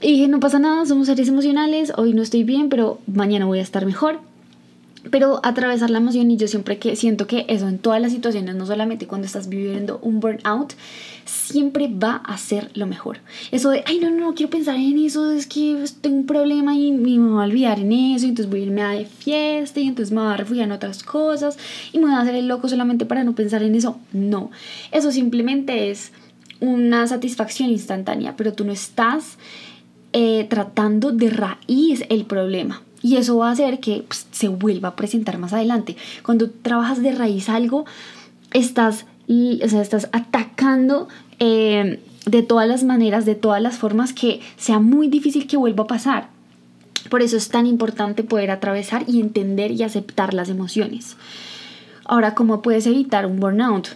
Y 0.00 0.12
dije, 0.12 0.28
no 0.28 0.38
pasa 0.38 0.60
nada, 0.60 0.86
somos 0.86 1.08
seres 1.08 1.28
emocionales, 1.28 1.92
hoy 1.96 2.14
no 2.14 2.22
estoy 2.22 2.44
bien, 2.44 2.68
pero 2.68 3.00
mañana 3.08 3.46
voy 3.46 3.58
a 3.58 3.62
estar 3.62 3.84
mejor 3.84 4.20
pero 5.10 5.40
atravesar 5.42 5.90
la 5.90 5.98
emoción 5.98 6.30
y 6.30 6.36
yo 6.36 6.48
siempre 6.48 6.78
que 6.78 6.96
siento 6.96 7.26
que 7.26 7.46
eso 7.48 7.68
en 7.68 7.78
todas 7.78 8.00
las 8.00 8.12
situaciones, 8.12 8.54
no 8.54 8.66
solamente 8.66 9.06
cuando 9.06 9.26
estás 9.26 9.48
viviendo 9.48 9.98
un 10.02 10.20
burnout, 10.20 10.74
siempre 11.28 11.88
va 11.88 12.16
a 12.16 12.38
ser 12.38 12.70
lo 12.74 12.86
mejor. 12.86 13.18
Eso 13.50 13.70
de, 13.70 13.84
ay, 13.86 14.00
no, 14.00 14.10
no, 14.10 14.28
no 14.28 14.34
quiero 14.34 14.50
pensar 14.50 14.76
en 14.76 14.98
eso, 14.98 15.30
es 15.30 15.46
que 15.46 15.84
tengo 16.00 16.16
un 16.16 16.26
problema 16.26 16.74
y, 16.74 16.90
me 16.92 17.18
voy 17.18 17.42
a 17.42 17.46
olvidar 17.46 17.78
en 17.78 17.92
eso, 17.92 18.26
y 18.26 18.30
entonces 18.30 18.50
voy 18.50 18.60
a 18.60 18.64
irme 18.64 18.82
a 18.82 19.04
fiesta 19.04 19.80
y 19.80 19.88
entonces 19.88 20.12
me 20.12 20.22
voy 20.22 20.32
a 20.32 20.36
refugiar 20.36 20.66
en 20.66 20.72
otras 20.72 21.02
cosas 21.02 21.58
y 21.92 21.98
me 21.98 22.06
voy 22.06 22.14
a 22.14 22.20
hacer 22.20 22.34
el 22.34 22.48
loco 22.48 22.68
solamente 22.68 23.06
para 23.06 23.24
no 23.24 23.34
pensar 23.34 23.62
en 23.62 23.74
eso. 23.74 23.98
No, 24.12 24.50
eso 24.90 25.12
simplemente 25.12 25.90
es 25.90 26.12
una 26.60 27.06
satisfacción 27.06 27.70
instantánea, 27.70 28.36
pero 28.36 28.54
tú 28.54 28.64
no 28.64 28.72
estás 28.72 29.38
eh, 30.12 30.46
tratando 30.48 31.12
de 31.12 31.30
raíz 31.30 32.04
el 32.08 32.24
problema. 32.24 32.82
Y 33.02 33.16
eso 33.16 33.36
va 33.36 33.50
a 33.50 33.52
hacer 33.52 33.78
que 33.78 34.04
pues, 34.08 34.26
se 34.32 34.48
vuelva 34.48 34.88
a 34.88 34.96
presentar 34.96 35.38
más 35.38 35.52
adelante. 35.52 35.96
Cuando 36.24 36.50
trabajas 36.50 37.00
de 37.00 37.12
raíz 37.12 37.48
algo, 37.48 37.84
estás, 38.52 39.06
o 39.28 39.68
sea, 39.68 39.82
estás 39.82 40.08
atacando 40.12 41.08
eh, 41.38 42.00
de 42.26 42.42
todas 42.42 42.68
las 42.68 42.82
maneras, 42.84 43.26
de 43.26 43.34
todas 43.34 43.62
las 43.62 43.78
formas 43.78 44.12
que 44.12 44.40
sea 44.56 44.78
muy 44.78 45.08
difícil 45.08 45.46
que 45.46 45.56
vuelva 45.56 45.84
a 45.84 45.86
pasar. 45.86 46.28
Por 47.10 47.22
eso 47.22 47.36
es 47.36 47.48
tan 47.48 47.66
importante 47.66 48.22
poder 48.22 48.50
atravesar 48.50 49.04
y 49.06 49.20
entender 49.20 49.70
y 49.72 49.82
aceptar 49.82 50.34
las 50.34 50.48
emociones. 50.48 51.16
Ahora, 52.04 52.34
¿cómo 52.34 52.62
puedes 52.62 52.86
evitar 52.86 53.26
un 53.26 53.38
burnout? 53.38 53.88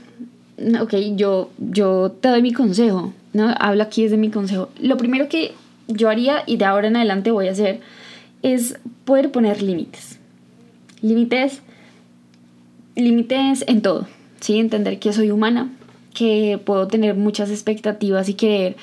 Ok, 0.81 0.95
yo, 1.17 1.51
yo 1.59 2.15
te 2.21 2.29
doy 2.29 2.43
mi 2.43 2.53
consejo, 2.53 3.13
¿no? 3.33 3.55
Hablo 3.59 3.83
aquí 3.83 4.05
desde 4.05 4.17
mi 4.17 4.31
consejo. 4.31 4.69
Lo 4.81 4.97
primero 4.97 5.29
que 5.29 5.53
yo 5.89 6.09
haría 6.09 6.43
y 6.47 6.57
de 6.59 6.65
ahora 6.65 6.89
en 6.89 6.97
adelante 6.97 7.31
voy 7.31 7.49
a 7.49 7.53
hacer 7.53 7.81
es 8.43 8.79
poder 9.05 9.31
poner 9.31 9.63
límites. 9.63 10.19
Límites, 11.01 11.63
límites 12.95 13.65
en 13.67 13.83
todo, 13.83 14.07
¿sí? 14.43 14.59
Entender 14.59 14.99
que 14.99 15.15
soy 15.15 15.31
humana, 15.31 15.71
que 16.13 16.61
puedo 16.63 16.87
tener 16.89 17.15
muchas 17.15 17.51
expectativas 17.51 18.29
y 18.29 18.35
querer 18.35 18.77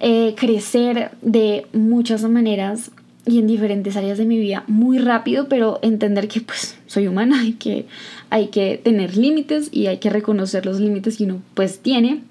eh, 0.00 0.34
crecer 0.36 1.12
de 1.22 1.66
muchas 1.72 2.22
maneras 2.24 2.90
y 3.26 3.38
en 3.38 3.46
diferentes 3.46 3.96
áreas 3.96 4.18
de 4.18 4.24
mi 4.26 4.38
vida 4.38 4.64
muy 4.66 4.98
rápido, 4.98 5.48
pero 5.48 5.78
entender 5.82 6.28
que 6.28 6.40
pues 6.40 6.76
soy 6.86 7.06
humana 7.06 7.44
y 7.44 7.52
que 7.52 7.86
hay 8.30 8.48
que 8.48 8.78
tener 8.82 9.16
límites 9.16 9.68
y 9.72 9.86
hay 9.86 9.98
que 9.98 10.10
reconocer 10.10 10.66
los 10.66 10.80
límites 10.80 11.16
que 11.16 11.24
uno 11.24 11.40
pues 11.54 11.80
tiene. 11.80 12.22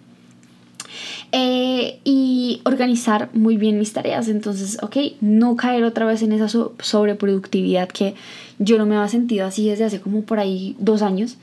Eh, 1.32 2.00
y 2.04 2.62
organizar 2.66 3.30
muy 3.34 3.58
bien 3.58 3.78
mis 3.78 3.94
tareas. 3.94 4.28
Entonces, 4.28 4.80
ok, 4.82 4.98
no 5.22 5.56
caer 5.56 5.84
otra 5.84 6.06
vez 6.08 6.24
en 6.24 6.32
esa 6.32 6.48
sobreproductividad 6.48 7.88
que 7.90 8.16
yo 8.58 8.80
no 8.80 8.88
me 8.88 8.96
había 8.96 9.10
sentido 9.10 9.46
así 9.46 9.70
desde 9.70 9.86
hace 9.86 10.02
como 10.02 10.24
por 10.24 10.40
ahí 10.40 10.76
dos 10.80 11.04
años. 11.04 11.38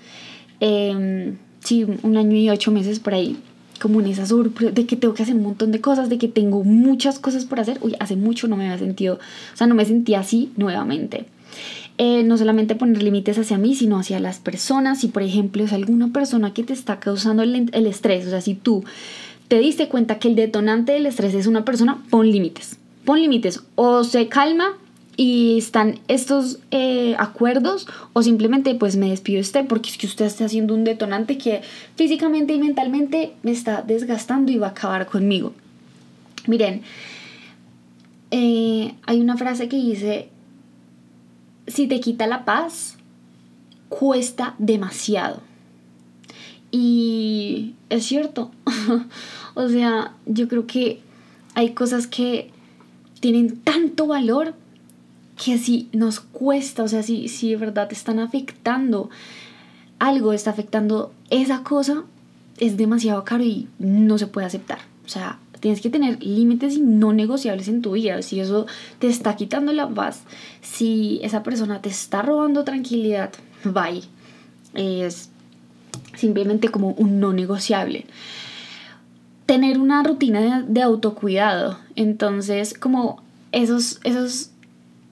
Em, 0.61 1.37
sí, 1.61 1.85
un 2.03 2.16
año 2.16 2.37
y 2.37 2.49
ocho 2.51 2.71
meses 2.71 2.99
por 3.01 3.14
ahí 3.14 3.37
como 3.81 4.01
en 4.01 4.07
esa 4.07 4.25
de 4.25 4.87
que 4.87 4.97
tengo 4.97 5.14
que 5.14 5.23
hacer 5.23 5.35
un 5.35 5.42
montón 5.42 5.73
de 5.73 5.81
cosas, 5.81 6.09
de 6.09 6.19
que 6.19 6.29
tengo 6.29 6.64
muchas 6.64 7.19
cosas 7.19 7.45
por 7.45 7.61
hacer. 7.61 7.79
Uy, 7.83 7.95
hace 8.01 8.16
mucho 8.16 8.49
no 8.49 8.57
me 8.57 8.64
había 8.64 8.79
sentido, 8.79 9.19
o 9.53 9.57
sea, 9.57 9.66
no 9.66 9.75
me 9.75 9.85
sentía 9.85 10.21
así 10.21 10.51
nuevamente. 10.57 11.27
Eh, 11.99 12.23
no 12.25 12.37
solamente 12.37 12.75
poner 12.75 13.03
límites 13.03 13.38
hacia 13.38 13.57
mí, 13.57 13.75
sino 13.75 13.99
hacia 13.99 14.21
las 14.21 14.38
personas. 14.38 15.01
Si, 15.01 15.09
por 15.09 15.23
ejemplo, 15.23 15.64
es 15.64 15.73
alguna 15.73 16.12
persona 16.12 16.53
que 16.53 16.62
te 16.62 16.73
está 16.73 17.01
causando 17.01 17.42
el, 17.42 17.71
el 17.73 17.87
estrés, 17.87 18.27
o 18.27 18.31
sea, 18.31 18.40
si 18.40 18.55
tú 18.55 18.85
te 19.49 19.59
diste 19.59 19.88
cuenta 19.88 20.19
que 20.19 20.29
el 20.29 20.35
detonante 20.35 20.92
del 20.92 21.07
estrés 21.07 21.35
es 21.35 21.47
una 21.47 21.64
persona, 21.64 22.03
pon 22.11 22.31
límites. 22.31 22.79
Pon 23.05 23.21
límites. 23.21 23.62
O 23.77 24.05
se 24.05 24.29
calma 24.29 24.77
y 25.16 25.57
están 25.57 25.98
estos 26.09 26.59
eh, 26.70 27.16
acuerdos 27.18 27.87
o 28.12 28.22
simplemente 28.22 28.74
pues 28.74 28.96
me 28.96 29.09
despido 29.09 29.40
usted 29.40 29.66
porque 29.66 29.90
es 29.90 29.96
que 29.96 30.07
usted 30.07 30.26
está 30.26 30.44
haciendo 30.44 30.74
un 30.74 30.85
detonante 30.85 31.38
que 31.38 31.62
físicamente 31.96 32.52
y 32.52 32.59
mentalmente 32.59 33.33
me 33.42 33.50
está 33.50 33.83
desgastando 33.83 34.52
y 34.52 34.59
va 34.59 34.68
a 34.68 34.70
acabar 34.70 35.07
conmigo. 35.07 35.55
Miren, 36.46 36.83
eh, 38.31 38.94
hay 39.07 39.20
una 39.20 39.37
frase 39.37 39.68
que 39.68 39.76
dice, 39.76 40.29
si 41.66 41.87
te 41.87 42.00
quita 42.00 42.26
la 42.26 42.44
paz, 42.44 42.96
cuesta 43.88 44.55
demasiado. 44.59 45.40
Y 46.70 47.74
es 47.88 48.05
cierto, 48.05 48.50
o 49.55 49.68
sea, 49.68 50.12
yo 50.26 50.46
creo 50.46 50.66
que 50.66 51.00
hay 51.55 51.70
cosas 51.70 52.07
que 52.07 52.50
tienen 53.20 53.57
tanto 53.61 54.07
valor 54.07 54.55
que 55.42 55.59
si 55.59 55.88
nos 55.92 56.20
cuesta, 56.20 56.83
o 56.83 56.88
sea, 56.88 57.03
si, 57.03 57.29
si 57.29 57.51
de 57.51 57.57
verdad 57.57 57.88
están 57.92 58.18
afectando, 58.18 59.11
algo 59.99 60.33
está 60.33 60.51
afectando 60.51 61.12
esa 61.31 61.62
cosa, 61.62 62.05
es 62.59 62.77
demasiado 62.77 63.25
caro 63.25 63.44
y 63.44 63.68
no 63.79 64.18
se 64.18 64.27
puede 64.27 64.46
aceptar. 64.46 64.79
O 65.05 65.09
sea, 65.09 65.38
tienes 65.61 65.81
que 65.81 65.90
tener 65.90 66.22
límites 66.22 66.77
y 66.77 66.81
no 66.81 67.12
negociables 67.12 67.68
en 67.68 67.83
tu 67.83 67.92
vida. 67.92 68.22
Si 68.22 68.40
eso 68.40 68.66
te 68.99 69.09
está 69.09 69.37
quitando 69.37 69.72
la 69.72 69.88
paz, 69.88 70.22
si 70.62 71.20
esa 71.22 71.42
persona 71.42 71.83
te 71.83 71.90
está 71.90 72.22
robando 72.22 72.64
tranquilidad, 72.64 73.31
bye. 73.64 74.03
Es 74.75 75.31
simplemente 76.14 76.68
como 76.68 76.90
un 76.92 77.20
no 77.20 77.33
negociable. 77.33 78.07
Tener 79.44 79.79
una 79.79 80.03
rutina 80.03 80.40
de, 80.40 80.64
de 80.66 80.83
autocuidado. 80.83 81.79
Entonces, 81.94 82.75
como 82.75 83.22
esos, 83.53 84.01
esos 84.03 84.51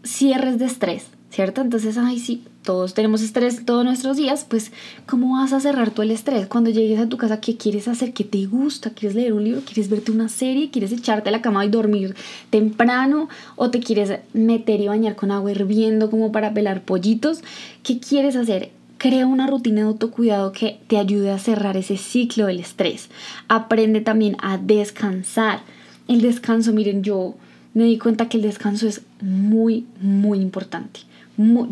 cierres 0.05 0.59
de 0.59 0.67
estrés, 0.67 1.07
¿cierto? 1.31 1.61
Entonces, 1.61 1.99
ay, 1.99 2.19
sí, 2.21 2.45
todos 2.63 2.95
tenemos 2.95 3.23
estrés 3.23 3.65
todos 3.65 3.85
nuestros 3.85 4.17
días, 4.17 4.47
pues, 4.49 4.73
¿cómo 5.07 5.37
vas 5.37 5.53
a 5.53 5.61
cerrar 5.61 5.91
tú 5.91 6.03
el 6.03 6.11
estrés? 6.11 6.47
Cuando 6.47 6.71
llegues 6.71 7.01
a 7.01 7.09
tu 7.09 7.17
casa, 7.17 7.41
¿qué 7.41 7.57
quieres 7.57 7.89
hacer? 7.89 8.13
¿Qué 8.13 8.25
te 8.25 8.47
gusta? 8.47 8.91
¿Quieres 8.91 9.15
leer 9.15 9.33
un 9.33 9.45
libro? 9.45 9.63
¿Quieres 9.65 9.91
verte 9.91 10.13
una 10.13 10.29
serie? 10.29 10.71
¿Quieres 10.71 10.93
echarte 10.93 11.29
a 11.29 11.33
la 11.33 11.43
cama 11.43 11.65
y 11.65 11.69
dormir 11.69 12.15
temprano? 12.51 13.29
¿O 13.57 13.71
te 13.71 13.81
quieres 13.81 14.19
meter 14.33 14.81
y 14.81 14.89
bañar 14.89 15.17
con 15.17 15.31
agua 15.31 15.51
hirviendo 15.51 16.11
como 16.11 16.33
para 16.33 16.55
pelar 16.55 16.83
pollitos? 16.83 17.43
¿Qué 17.83 17.99
quieres 17.99 18.37
hacer? 18.37 18.71
Crea 18.97 19.27
una 19.27 19.47
rutina 19.47 19.83
de 19.83 19.89
autocuidado 19.89 20.53
que 20.53 20.79
te 20.87 20.97
ayude 20.97 21.31
a 21.31 21.39
cerrar 21.39 21.77
ese 21.77 21.99
ciclo 21.99 22.47
del 22.47 22.61
estrés. 22.61 23.11
Aprende 23.49 24.01
también 24.01 24.37
a 24.41 24.57
descansar. 24.57 25.61
El 26.09 26.23
descanso, 26.23 26.73
miren, 26.73 27.03
yo 27.03 27.35
me 27.75 27.85
di 27.85 27.99
cuenta 27.99 28.29
que 28.29 28.39
el 28.39 28.45
descanso 28.45 28.87
es 28.87 29.03
muy, 29.21 29.87
muy 30.01 30.39
importante. 30.39 31.01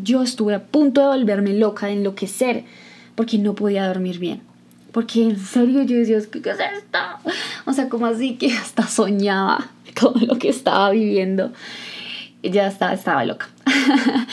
Yo 0.03 0.23
estuve 0.23 0.55
a 0.55 0.65
punto 0.65 1.01
de 1.01 1.07
volverme 1.07 1.55
loca, 1.55 1.87
de 1.87 1.93
enloquecer, 1.93 2.65
porque 3.15 3.38
no 3.38 3.55
podía 3.55 3.87
dormir 3.87 4.19
bien. 4.19 4.41
Porque 4.91 5.23
en 5.23 5.38
serio 5.38 5.83
yo 5.85 5.97
decía, 5.97 6.19
¿qué, 6.31 6.38
es 6.38 6.59
esto? 6.59 6.99
O 7.65 7.73
sea, 7.73 7.88
como 7.88 8.07
así 8.07 8.35
que 8.35 8.53
hasta 8.53 8.87
soñaba 8.87 9.71
todo 10.01 10.19
lo 10.27 10.38
que 10.38 10.49
estaba 10.49 10.91
viviendo. 10.91 11.53
Ya 12.43 12.67
estaba, 12.67 12.93
estaba 12.93 13.25
loca. 13.25 13.49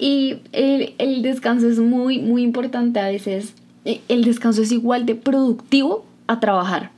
y 0.00 0.38
el, 0.50 0.94
el 0.98 1.22
descanso 1.22 1.68
es 1.68 1.78
muy, 1.78 2.18
muy 2.18 2.42
importante 2.42 2.98
a 2.98 3.06
veces. 3.06 3.54
E, 3.84 4.00
el 4.08 4.24
descanso 4.24 4.62
es 4.62 4.72
igual 4.72 5.06
de 5.06 5.14
productivo 5.14 6.04
a 6.26 6.40
trabajar. 6.40 6.90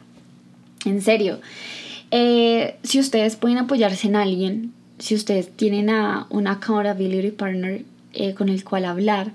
En 0.86 1.02
serio. 1.02 1.40
Eh, 2.16 2.76
si 2.84 3.00
ustedes 3.00 3.34
pueden 3.34 3.58
apoyarse 3.58 4.06
en 4.06 4.14
alguien, 4.14 4.72
si 5.00 5.16
ustedes 5.16 5.50
tienen 5.50 5.90
a 5.90 6.28
un 6.30 6.46
accountability 6.46 7.32
partner 7.32 7.82
eh, 8.12 8.34
con 8.34 8.48
el 8.48 8.62
cual 8.62 8.84
hablar, 8.84 9.32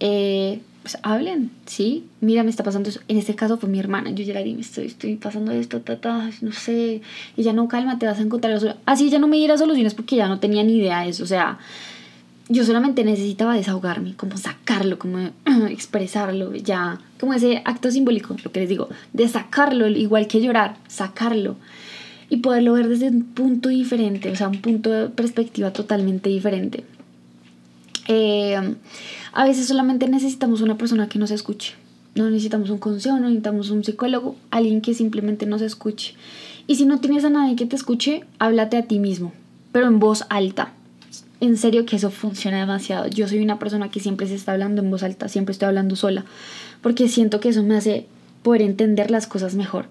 eh, 0.00 0.60
pues 0.82 0.98
hablen, 1.02 1.50
¿sí? 1.64 2.04
Mira, 2.20 2.42
me 2.42 2.50
está 2.50 2.62
pasando 2.62 2.90
eso. 2.90 3.00
En 3.08 3.16
este 3.16 3.34
caso 3.34 3.56
fue 3.56 3.70
mi 3.70 3.78
hermana. 3.78 4.10
Yo 4.10 4.22
ya 4.22 4.34
le 4.34 4.44
dije, 4.44 4.60
estoy, 4.60 4.86
estoy 4.88 5.16
pasando 5.16 5.52
esto, 5.52 5.80
ta, 5.80 6.30
no 6.42 6.52
sé. 6.52 7.00
Y 7.38 7.42
ya 7.42 7.54
no, 7.54 7.68
calma, 7.68 7.98
te 7.98 8.04
vas 8.04 8.18
a 8.18 8.22
encontrar. 8.22 8.60
Así 8.84 9.08
ya 9.08 9.18
no 9.18 9.26
me 9.26 9.38
diera 9.38 9.56
soluciones 9.56 9.94
porque 9.94 10.16
ya 10.16 10.28
no 10.28 10.40
tenía 10.40 10.62
ni 10.62 10.76
idea 10.76 11.00
de 11.00 11.08
eso. 11.08 11.24
O 11.24 11.26
sea, 11.26 11.58
yo 12.50 12.66
solamente 12.66 13.02
necesitaba 13.02 13.54
desahogarme, 13.54 14.14
como 14.14 14.36
sacarlo, 14.36 14.98
como 14.98 15.30
expresarlo, 15.70 16.54
ya, 16.54 17.00
como 17.18 17.32
ese 17.32 17.62
acto 17.64 17.90
simbólico, 17.90 18.36
lo 18.44 18.52
que 18.52 18.60
les 18.60 18.68
digo, 18.68 18.90
de 19.14 19.26
sacarlo, 19.26 19.88
igual 19.88 20.26
que 20.26 20.42
llorar, 20.42 20.76
sacarlo 20.86 21.56
y 22.30 22.38
poderlo 22.38 22.72
ver 22.72 22.88
desde 22.88 23.08
un 23.08 23.24
punto 23.24 23.68
diferente, 23.68 24.30
o 24.30 24.36
sea, 24.36 24.48
un 24.48 24.60
punto 24.60 24.90
de 24.90 25.08
perspectiva 25.08 25.72
totalmente 25.72 26.30
diferente. 26.30 26.84
Eh, 28.08 28.56
a 29.32 29.44
veces 29.44 29.66
solamente 29.66 30.08
necesitamos 30.08 30.62
una 30.62 30.78
persona 30.78 31.08
que 31.08 31.18
nos 31.18 31.32
escuche. 31.32 31.74
No 32.14 32.30
necesitamos 32.30 32.70
un 32.70 32.78
consejo, 32.78 33.16
no 33.16 33.28
necesitamos 33.28 33.70
un 33.70 33.84
psicólogo, 33.84 34.36
alguien 34.50 34.80
que 34.80 34.94
simplemente 34.94 35.46
nos 35.46 35.60
escuche. 35.60 36.14
Y 36.66 36.76
si 36.76 36.86
no 36.86 37.00
tienes 37.00 37.24
a 37.24 37.30
nadie 37.30 37.56
que 37.56 37.66
te 37.66 37.76
escuche, 37.76 38.24
háblate 38.38 38.76
a 38.76 38.86
ti 38.86 38.98
mismo, 38.98 39.32
pero 39.72 39.86
en 39.86 39.98
voz 39.98 40.24
alta. 40.28 40.72
En 41.40 41.56
serio 41.56 41.86
que 41.86 41.96
eso 41.96 42.10
funciona 42.10 42.60
demasiado. 42.60 43.06
Yo 43.08 43.26
soy 43.26 43.38
una 43.38 43.58
persona 43.58 43.90
que 43.90 44.00
siempre 44.00 44.26
se 44.26 44.34
está 44.34 44.52
hablando 44.52 44.82
en 44.82 44.90
voz 44.90 45.02
alta, 45.02 45.28
siempre 45.28 45.52
estoy 45.52 45.68
hablando 45.68 45.96
sola, 45.96 46.24
porque 46.80 47.08
siento 47.08 47.40
que 47.40 47.48
eso 47.48 47.62
me 47.62 47.76
hace 47.76 48.06
poder 48.42 48.62
entender 48.62 49.10
las 49.10 49.26
cosas 49.26 49.54
mejor. 49.54 49.86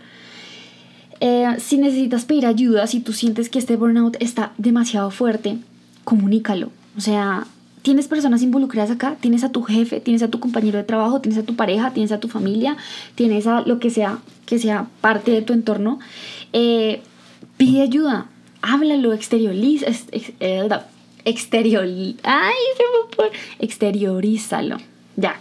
Eh, 1.21 1.55
si 1.59 1.77
necesitas 1.77 2.25
pedir 2.25 2.45
ayuda, 2.45 2.87
si 2.87 3.01
tú 3.01 3.13
sientes 3.13 3.49
que 3.49 3.59
este 3.59 3.75
burnout 3.75 4.15
está 4.19 4.53
demasiado 4.57 5.11
fuerte, 5.11 5.57
comunícalo. 6.03 6.71
O 6.97 7.01
sea, 7.01 7.45
tienes 7.81 8.07
personas 8.07 8.41
involucradas 8.41 8.91
acá, 8.91 9.17
tienes 9.19 9.43
a 9.43 9.51
tu 9.51 9.63
jefe, 9.63 9.99
tienes 9.99 10.23
a 10.23 10.29
tu 10.29 10.39
compañero 10.39 10.77
de 10.77 10.83
trabajo, 10.83 11.21
tienes 11.21 11.39
a 11.39 11.43
tu 11.43 11.55
pareja, 11.55 11.91
tienes 11.91 12.11
a 12.11 12.19
tu 12.19 12.27
familia, 12.27 12.77
tienes 13.15 13.47
a 13.47 13.61
lo 13.61 13.79
que 13.79 13.89
sea 13.89 14.19
que 14.45 14.59
sea 14.59 14.87
parte 15.01 15.31
de 15.31 15.41
tu 15.41 15.53
entorno. 15.53 15.99
Eh, 16.53 17.01
pide 17.57 17.81
ayuda, 17.81 18.27
háblalo, 18.61 19.13
exterioriza, 19.13 19.85
eh, 20.39 20.69
exterior, 21.25 21.85
ay, 22.23 22.53
exteriorízalo, 23.59 24.77
ya, 25.15 25.39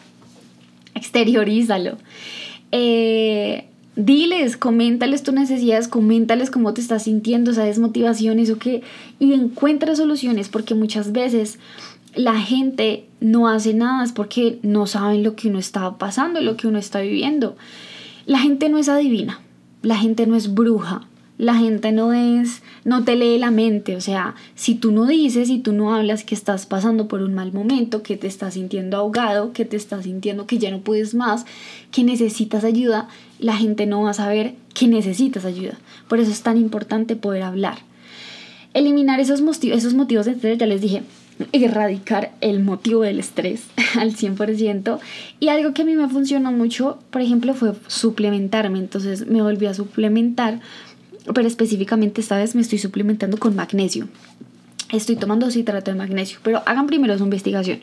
exteriorízalo. 0.94 1.96
Eh, 2.70 3.64
diles, 3.98 4.56
coméntales 4.56 5.24
tus 5.24 5.34
necesidades, 5.34 5.88
coméntales 5.88 6.50
cómo 6.50 6.72
te 6.72 6.80
estás 6.80 7.02
sintiendo, 7.02 7.50
esa 7.50 7.64
desmotivación, 7.64 8.38
eso 8.38 8.56
que, 8.56 8.82
y 9.18 9.32
encuentra 9.32 9.96
soluciones, 9.96 10.48
porque 10.48 10.76
muchas 10.76 11.10
veces 11.10 11.58
la 12.14 12.40
gente 12.40 13.06
no 13.20 13.48
hace 13.48 13.74
nada 13.74 14.04
es 14.04 14.12
porque 14.12 14.60
no 14.62 14.86
saben 14.86 15.24
lo 15.24 15.34
que 15.34 15.48
uno 15.48 15.58
está 15.58 15.98
pasando, 15.98 16.40
lo 16.40 16.56
que 16.56 16.68
uno 16.68 16.78
está 16.78 17.00
viviendo. 17.00 17.56
La 18.24 18.38
gente 18.38 18.68
no 18.68 18.78
es 18.78 18.88
adivina, 18.88 19.40
la 19.82 19.96
gente 19.96 20.26
no 20.26 20.36
es 20.36 20.54
bruja, 20.54 21.08
la 21.38 21.54
gente 21.54 21.92
no 21.92 22.12
es, 22.12 22.62
no 22.84 23.04
te 23.04 23.14
lee 23.14 23.38
la 23.38 23.52
mente, 23.52 23.94
o 23.94 24.00
sea, 24.00 24.34
si 24.56 24.74
tú 24.74 24.90
no 24.90 25.06
dices, 25.06 25.46
si 25.46 25.60
tú 25.60 25.72
no 25.72 25.94
hablas 25.94 26.24
que 26.24 26.34
estás 26.34 26.66
pasando 26.66 27.06
por 27.06 27.22
un 27.22 27.34
mal 27.34 27.52
momento, 27.52 28.02
que 28.02 28.16
te 28.16 28.26
estás 28.26 28.54
sintiendo 28.54 28.96
ahogado, 28.96 29.52
que 29.52 29.64
te 29.64 29.76
estás 29.76 30.04
sintiendo 30.04 30.46
que 30.46 30.58
ya 30.58 30.72
no 30.72 30.80
puedes 30.80 31.14
más, 31.14 31.46
que 31.92 32.02
necesitas 32.02 32.64
ayuda, 32.64 33.08
la 33.38 33.56
gente 33.56 33.86
no 33.86 34.02
va 34.02 34.10
a 34.10 34.14
saber 34.14 34.56
que 34.74 34.88
necesitas 34.88 35.44
ayuda. 35.44 35.78
Por 36.08 36.18
eso 36.18 36.32
es 36.32 36.42
tan 36.42 36.56
importante 36.58 37.14
poder 37.14 37.42
hablar. 37.42 37.78
Eliminar 38.74 39.20
esos, 39.20 39.40
motivos, 39.40 39.78
esos 39.78 39.94
motivos 39.94 40.26
de 40.26 40.32
estrés, 40.32 40.58
ya 40.58 40.66
les 40.66 40.80
dije, 40.80 41.02
erradicar 41.52 42.32
el 42.40 42.60
motivo 42.60 43.02
del 43.02 43.18
estrés 43.18 43.64
al 43.98 44.14
100%. 44.14 44.98
Y 45.40 45.48
algo 45.48 45.72
que 45.72 45.82
a 45.82 45.84
mí 45.84 45.94
me 45.94 46.08
funcionó 46.08 46.52
mucho, 46.52 46.98
por 47.10 47.22
ejemplo, 47.22 47.54
fue 47.54 47.72
suplementarme. 47.86 48.78
Entonces 48.78 49.26
me 49.26 49.42
volví 49.42 49.66
a 49.66 49.74
suplementar 49.74 50.60
pero 51.34 51.48
específicamente 51.48 52.20
esta 52.20 52.36
vez 52.36 52.54
me 52.54 52.62
estoy 52.62 52.78
suplementando 52.78 53.38
con 53.38 53.56
magnesio. 53.56 54.08
Estoy 54.90 55.16
tomando 55.16 55.50
citrato 55.50 55.90
de 55.90 55.96
magnesio, 55.96 56.38
pero 56.42 56.62
hagan 56.66 56.86
primero 56.86 57.16
su 57.18 57.24
investigación. 57.24 57.80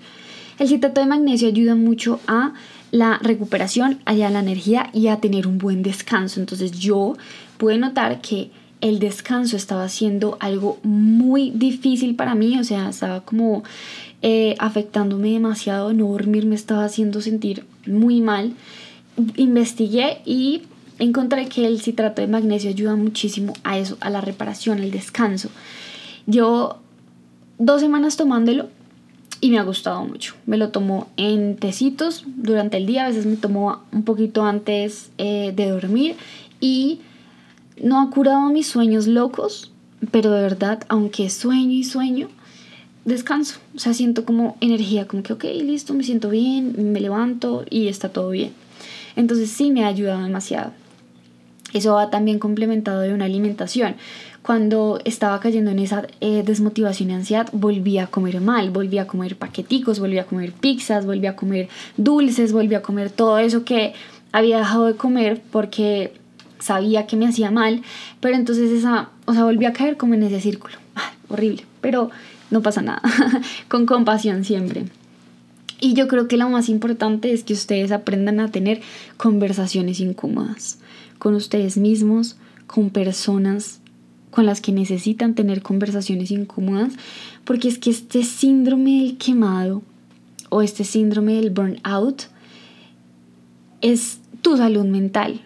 El 0.57 0.67
citrato 0.67 1.01
de 1.01 1.07
magnesio 1.07 1.47
ayuda 1.47 1.75
mucho 1.75 2.19
a 2.27 2.53
la 2.91 3.19
recuperación, 3.21 3.99
a 4.05 4.13
la 4.13 4.39
energía 4.39 4.89
y 4.93 5.07
a 5.07 5.17
tener 5.17 5.47
un 5.47 5.57
buen 5.57 5.83
descanso. 5.83 6.39
Entonces 6.39 6.71
yo 6.71 7.17
pude 7.57 7.77
notar 7.77 8.21
que 8.21 8.51
el 8.81 8.99
descanso 8.99 9.57
estaba 9.57 9.89
siendo 9.89 10.37
algo 10.39 10.79
muy 10.83 11.51
difícil 11.51 12.15
para 12.15 12.35
mí, 12.35 12.57
o 12.59 12.63
sea, 12.63 12.89
estaba 12.89 13.21
como 13.21 13.63
eh, 14.21 14.55
afectándome 14.59 15.31
demasiado, 15.31 15.93
no 15.93 16.07
dormir 16.07 16.45
me 16.45 16.55
estaba 16.55 16.85
haciendo 16.85 17.21
sentir 17.21 17.65
muy 17.85 18.21
mal. 18.21 18.53
Investigué 19.35 20.19
y 20.25 20.63
encontré 20.99 21.47
que 21.47 21.65
el 21.65 21.81
citrato 21.81 22.21
de 22.21 22.27
magnesio 22.27 22.69
ayuda 22.69 22.95
muchísimo 22.95 23.53
a 23.63 23.77
eso, 23.77 23.97
a 23.99 24.09
la 24.09 24.21
reparación, 24.21 24.79
al 24.79 24.91
descanso. 24.91 25.49
Yo 26.25 26.79
dos 27.57 27.81
semanas 27.81 28.17
tomándolo 28.17 28.69
y 29.41 29.51
me 29.51 29.59
ha 29.59 29.63
gustado 29.63 30.03
mucho. 30.05 30.35
Me 30.45 30.57
lo 30.57 30.69
tomo 30.69 31.07
en 31.17 31.57
tecitos 31.57 32.23
durante 32.25 32.77
el 32.77 32.85
día, 32.85 33.05
a 33.05 33.09
veces 33.09 33.25
me 33.25 33.35
tomo 33.35 33.81
un 33.91 34.03
poquito 34.03 34.43
antes 34.43 35.11
eh, 35.17 35.53
de 35.55 35.69
dormir 35.69 36.15
y 36.59 37.01
no 37.81 38.01
ha 38.01 38.09
curado 38.09 38.49
mis 38.49 38.67
sueños 38.67 39.07
locos, 39.07 39.71
pero 40.11 40.31
de 40.31 40.41
verdad, 40.41 40.83
aunque 40.87 41.29
sueño 41.29 41.71
y 41.71 41.83
sueño, 41.83 42.29
descanso. 43.03 43.59
O 43.75 43.79
sea, 43.79 43.93
siento 43.93 44.25
como 44.25 44.57
energía, 44.61 45.07
como 45.07 45.23
que, 45.23 45.33
ok, 45.33 45.43
listo, 45.43 45.93
me 45.93 46.03
siento 46.03 46.29
bien, 46.29 46.91
me 46.93 46.99
levanto 46.99 47.65
y 47.69 47.87
está 47.87 48.09
todo 48.09 48.29
bien. 48.29 48.53
Entonces 49.15 49.49
sí 49.49 49.71
me 49.71 49.83
ha 49.83 49.87
ayudado 49.87 50.23
demasiado. 50.23 50.71
Eso 51.75 51.95
va 51.95 52.09
también 52.09 52.39
complementado 52.39 53.01
de 53.01 53.13
una 53.13 53.25
alimentación. 53.25 53.97
Cuando 54.41 55.01
estaba 55.03 55.41
cayendo 55.41 55.71
en 55.71 55.79
esa 55.79 56.07
eh, 56.21 56.41
desmotivación 56.45 57.09
y 57.09 57.13
ansiedad, 57.15 57.49
volví 57.51 57.97
a 57.97 58.07
comer 58.07 58.39
mal, 58.39 58.69
volví 58.69 58.97
a 58.97 59.07
comer 59.07 59.35
paqueticos, 59.35 59.99
volví 59.99 60.17
a 60.17 60.23
comer 60.23 60.53
pizzas, 60.53 61.05
volví 61.05 61.27
a 61.27 61.35
comer 61.35 61.67
dulces, 61.97 62.53
volví 62.53 62.75
a 62.75 62.81
comer 62.81 63.09
todo 63.09 63.39
eso 63.39 63.65
que 63.65 63.93
había 64.31 64.59
dejado 64.59 64.85
de 64.85 64.95
comer 64.95 65.41
porque 65.51 66.13
sabía 66.59 67.07
que 67.07 67.17
me 67.17 67.27
hacía 67.27 67.51
mal, 67.51 67.81
pero 68.21 68.37
entonces 68.37 68.71
esa, 68.71 69.09
o 69.25 69.33
sea, 69.33 69.43
volví 69.43 69.65
a 69.65 69.73
caer 69.73 69.97
como 69.97 70.13
en 70.13 70.23
ese 70.23 70.39
círculo. 70.39 70.75
Ah, 70.95 71.11
horrible, 71.27 71.65
pero 71.81 72.09
no 72.51 72.61
pasa 72.61 72.81
nada. 72.81 73.01
Con 73.67 73.85
compasión 73.85 74.45
siempre. 74.45 74.85
Y 75.81 75.93
yo 75.93 76.07
creo 76.07 76.29
que 76.29 76.37
lo 76.37 76.47
más 76.47 76.69
importante 76.69 77.33
es 77.33 77.43
que 77.43 77.51
ustedes 77.51 77.91
aprendan 77.91 78.39
a 78.39 78.49
tener 78.49 78.79
conversaciones 79.17 79.99
incómodas 79.99 80.79
con 81.25 81.33
ustedes 81.33 81.75
mismos, 81.75 82.37
con 82.67 82.91
personas 82.91 83.81
con 84.29 84.45
las 84.45 84.61
que 84.61 84.71
necesitan 84.71 85.33
tener 85.33 85.63
conversaciones 85.63 86.29
incómodas, 86.29 86.93
porque 87.45 87.67
es 87.67 87.79
que 87.79 87.89
este 87.89 88.23
síndrome 88.23 89.01
del 89.01 89.17
quemado 89.17 89.81
o 90.49 90.61
este 90.61 90.83
síndrome 90.83 91.33
del 91.33 91.49
burnout 91.49 92.25
es 93.81 94.19
tu 94.43 94.55
salud 94.55 94.85
mental. 94.85 95.41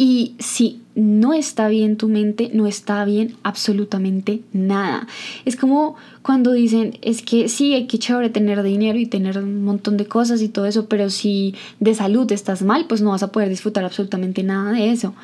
Y 0.00 0.36
si 0.38 0.80
no 0.94 1.32
está 1.34 1.66
bien 1.66 1.96
tu 1.96 2.08
mente, 2.08 2.52
no 2.54 2.68
está 2.68 3.04
bien 3.04 3.34
absolutamente 3.42 4.42
nada. 4.52 5.08
Es 5.44 5.56
como 5.56 5.96
cuando 6.22 6.52
dicen, 6.52 6.96
es 7.02 7.20
que 7.20 7.48
sí, 7.48 7.74
hay 7.74 7.88
que 7.88 7.98
chévere 7.98 8.30
tener 8.30 8.62
dinero 8.62 8.96
y 8.96 9.06
tener 9.06 9.38
un 9.38 9.64
montón 9.64 9.96
de 9.96 10.06
cosas 10.06 10.40
y 10.40 10.48
todo 10.48 10.66
eso, 10.66 10.86
pero 10.86 11.10
si 11.10 11.56
de 11.80 11.94
salud 11.94 12.30
estás 12.30 12.62
mal, 12.62 12.86
pues 12.88 13.02
no 13.02 13.10
vas 13.10 13.24
a 13.24 13.32
poder 13.32 13.48
disfrutar 13.48 13.84
absolutamente 13.84 14.44
nada 14.44 14.70
de 14.70 14.92
eso. 14.92 15.14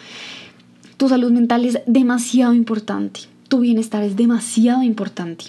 Tu 0.96 1.08
salud 1.08 1.30
mental 1.30 1.64
es 1.64 1.78
demasiado 1.86 2.52
importante, 2.52 3.20
tu 3.46 3.60
bienestar 3.60 4.02
es 4.02 4.16
demasiado 4.16 4.82
importante. 4.82 5.44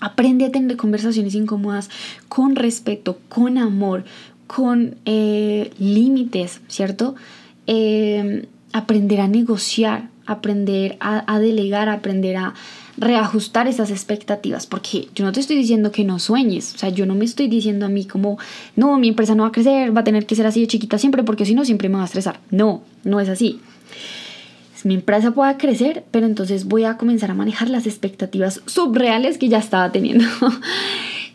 Aprende 0.00 0.46
a 0.46 0.50
tener 0.50 0.78
conversaciones 0.78 1.34
incómodas 1.34 1.90
con 2.30 2.56
respeto, 2.56 3.18
con 3.28 3.58
amor, 3.58 4.04
con 4.46 4.96
eh, 5.04 5.70
límites, 5.78 6.62
¿cierto? 6.68 7.14
Eh, 7.66 8.46
aprender 8.72 9.20
a 9.20 9.28
negociar, 9.28 10.08
aprender 10.26 10.96
a, 11.00 11.38
delegar, 11.38 11.88
aprender 11.88 12.36
a 12.36 12.54
reajustar 12.96 13.68
esas 13.68 13.90
expectativas, 13.90 14.66
porque 14.66 15.08
yo 15.14 15.24
no 15.24 15.32
te 15.32 15.40
estoy 15.40 15.56
diciendo 15.56 15.92
que 15.92 16.04
no 16.04 16.18
sueñes, 16.18 16.74
o 16.74 16.78
sea, 16.78 16.88
yo 16.88 17.06
no 17.06 17.14
me 17.14 17.24
estoy 17.24 17.48
diciendo 17.48 17.86
a 17.86 17.88
mí 17.88 18.04
como, 18.04 18.38
no, 18.76 18.98
mi 18.98 19.08
empresa 19.08 19.34
no 19.34 19.42
va 19.42 19.50
a 19.50 19.52
crecer, 19.52 19.94
va 19.96 20.02
a 20.02 20.04
tener 20.04 20.26
que 20.26 20.34
ser 20.34 20.46
así 20.46 20.60
de 20.60 20.66
chiquita 20.66 20.98
siempre, 20.98 21.22
porque 21.22 21.46
si 21.46 21.54
no, 21.54 21.64
siempre 21.64 21.88
me 21.88 21.96
va 21.96 22.02
a 22.02 22.06
estresar. 22.06 22.40
No, 22.50 22.82
no 23.04 23.20
es 23.20 23.28
así. 23.28 23.60
Mi 24.84 24.94
empresa 24.94 25.30
pueda 25.30 25.58
crecer, 25.58 26.04
pero 26.10 26.26
entonces 26.26 26.64
voy 26.64 26.84
a 26.84 26.96
comenzar 26.96 27.30
a 27.30 27.34
manejar 27.34 27.70
las 27.70 27.86
expectativas 27.86 28.62
subreales 28.66 29.38
que 29.38 29.48
ya 29.48 29.58
estaba 29.58 29.92
teniendo. 29.92 30.24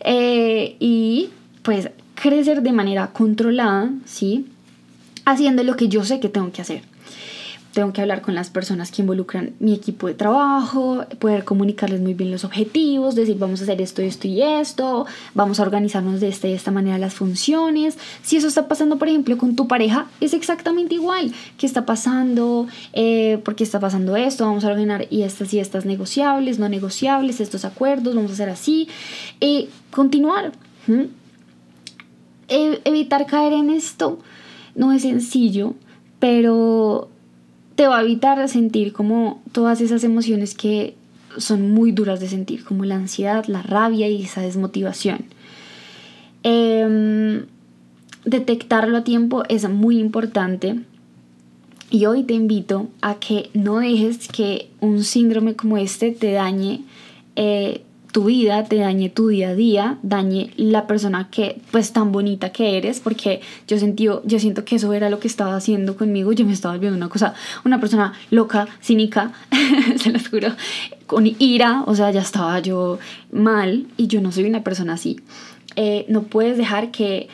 Eh, 0.09 0.77
y 0.79 1.31
pues 1.63 1.89
crecer 2.13 2.61
de 2.61 2.71
manera 2.71 3.07
controlada, 3.07 3.91
¿sí? 4.05 4.45
Haciendo 5.27 5.63
lo 5.63 5.75
que 5.75 5.89
yo 5.89 6.05
sé 6.05 6.21
que 6.21 6.29
tengo 6.29 6.53
que 6.53 6.61
hacer 6.61 6.83
tengo 7.77 7.93
que 7.93 8.01
hablar 8.01 8.23
con 8.23 8.33
las 8.33 8.49
personas 8.49 8.89
que 8.89 9.03
involucran 9.03 9.53
mi 9.59 9.71
equipo 9.71 10.07
de 10.07 10.15
trabajo, 10.15 11.05
poder 11.19 11.43
comunicarles 11.43 12.01
muy 12.01 12.15
bien 12.15 12.31
los 12.31 12.43
objetivos, 12.43 13.13
decir 13.13 13.37
vamos 13.37 13.59
a 13.59 13.65
hacer 13.65 13.79
esto, 13.81 14.01
esto 14.01 14.27
y 14.27 14.41
esto, 14.41 15.05
vamos 15.35 15.59
a 15.59 15.61
organizarnos 15.61 16.19
de 16.19 16.27
esta 16.27 16.47
y 16.47 16.53
esta 16.53 16.71
manera 16.71 16.97
las 16.97 17.13
funciones. 17.13 17.99
Si 18.23 18.35
eso 18.35 18.47
está 18.47 18.67
pasando, 18.67 18.97
por 18.97 19.09
ejemplo, 19.09 19.37
con 19.37 19.55
tu 19.55 19.67
pareja, 19.67 20.07
es 20.21 20.33
exactamente 20.33 20.95
igual. 20.95 21.31
¿Qué 21.59 21.67
está 21.67 21.85
pasando? 21.85 22.65
Eh, 22.93 23.39
¿Por 23.45 23.53
qué 23.53 23.63
está 23.63 23.79
pasando 23.79 24.15
esto? 24.15 24.47
Vamos 24.47 24.65
a 24.65 24.69
ordenar 24.69 25.05
y 25.11 25.21
estas 25.21 25.53
y 25.53 25.59
estas 25.59 25.85
negociables, 25.85 26.57
no 26.57 26.69
negociables, 26.69 27.39
estos 27.39 27.63
acuerdos, 27.63 28.15
vamos 28.15 28.31
a 28.31 28.33
hacer 28.33 28.49
así. 28.49 28.87
y 29.39 29.69
continuar. 29.91 30.51
E, 32.47 32.81
evitar 32.85 33.27
caer 33.27 33.53
en 33.53 33.69
esto 33.69 34.17
no 34.77 34.93
es 34.93 35.01
sencillo, 35.01 35.73
pero 36.19 37.09
te 37.75 37.87
va 37.87 37.99
a 37.99 38.03
evitar 38.03 38.47
sentir 38.47 38.93
como 38.93 39.41
todas 39.51 39.81
esas 39.81 40.03
emociones 40.03 40.55
que 40.55 40.95
son 41.37 41.73
muy 41.73 41.91
duras 41.91 42.19
de 42.19 42.29
sentir, 42.29 42.63
como 42.63 42.85
la 42.85 42.95
ansiedad, 42.95 43.45
la 43.47 43.61
rabia 43.61 44.07
y 44.07 44.23
esa 44.23 44.41
desmotivación. 44.41 45.25
Em, 46.43 47.45
detectarlo 48.23 48.97
a 48.97 49.03
tiempo 49.03 49.43
es 49.49 49.69
muy 49.69 49.99
importante 49.99 50.79
y 51.89 52.05
hoy 52.05 52.23
te 52.23 52.33
invito 52.33 52.87
a 53.01 53.15
que 53.15 53.49
no 53.53 53.79
dejes 53.79 54.27
que 54.27 54.69
un 54.79 55.03
síndrome 55.03 55.55
como 55.55 55.77
este 55.77 56.11
te 56.11 56.31
dañe 56.31 56.81
eh, 57.35 57.81
tu 58.17 58.23
vida, 58.23 58.63
te 58.63 58.77
dañe 58.77 59.09
tu 59.09 59.27
día 59.27 59.49
a 59.49 59.53
día, 59.53 59.99
dañe 60.01 60.49
la 60.57 60.87
persona 60.87 61.29
que 61.29 61.61
pues 61.69 61.93
tan 61.93 62.11
bonita 62.11 62.51
que 62.51 62.75
eres, 62.75 62.99
porque 62.99 63.41
yo 63.67 63.77
sentí, 63.77 64.05
yo 64.05 64.39
siento 64.39 64.65
que 64.65 64.77
eso 64.77 64.91
era 64.93 65.11
lo 65.11 65.19
que 65.19 65.27
estaba 65.27 65.55
haciendo 65.55 65.95
conmigo, 65.95 66.31
yo 66.31 66.43
me 66.43 66.53
estaba 66.53 66.73
volviendo 66.73 66.97
una 66.97 67.09
cosa, 67.09 67.35
una 67.63 67.79
persona 67.79 68.13
loca, 68.31 68.67
cínica, 68.81 69.33
se 69.97 70.09
lo 70.09 70.17
juro, 70.19 70.47
con 71.05 71.27
ira, 71.37 71.83
o 71.85 71.93
sea, 71.93 72.09
ya 72.09 72.21
estaba 72.21 72.59
yo 72.59 72.97
mal 73.31 73.85
y 73.97 74.07
yo 74.07 74.19
no 74.19 74.31
soy 74.31 74.45
una 74.45 74.63
persona 74.63 74.93
así. 74.93 75.19
Eh, 75.75 76.07
no 76.09 76.23
puedes 76.23 76.57
dejar 76.57 76.89
que 76.89 77.27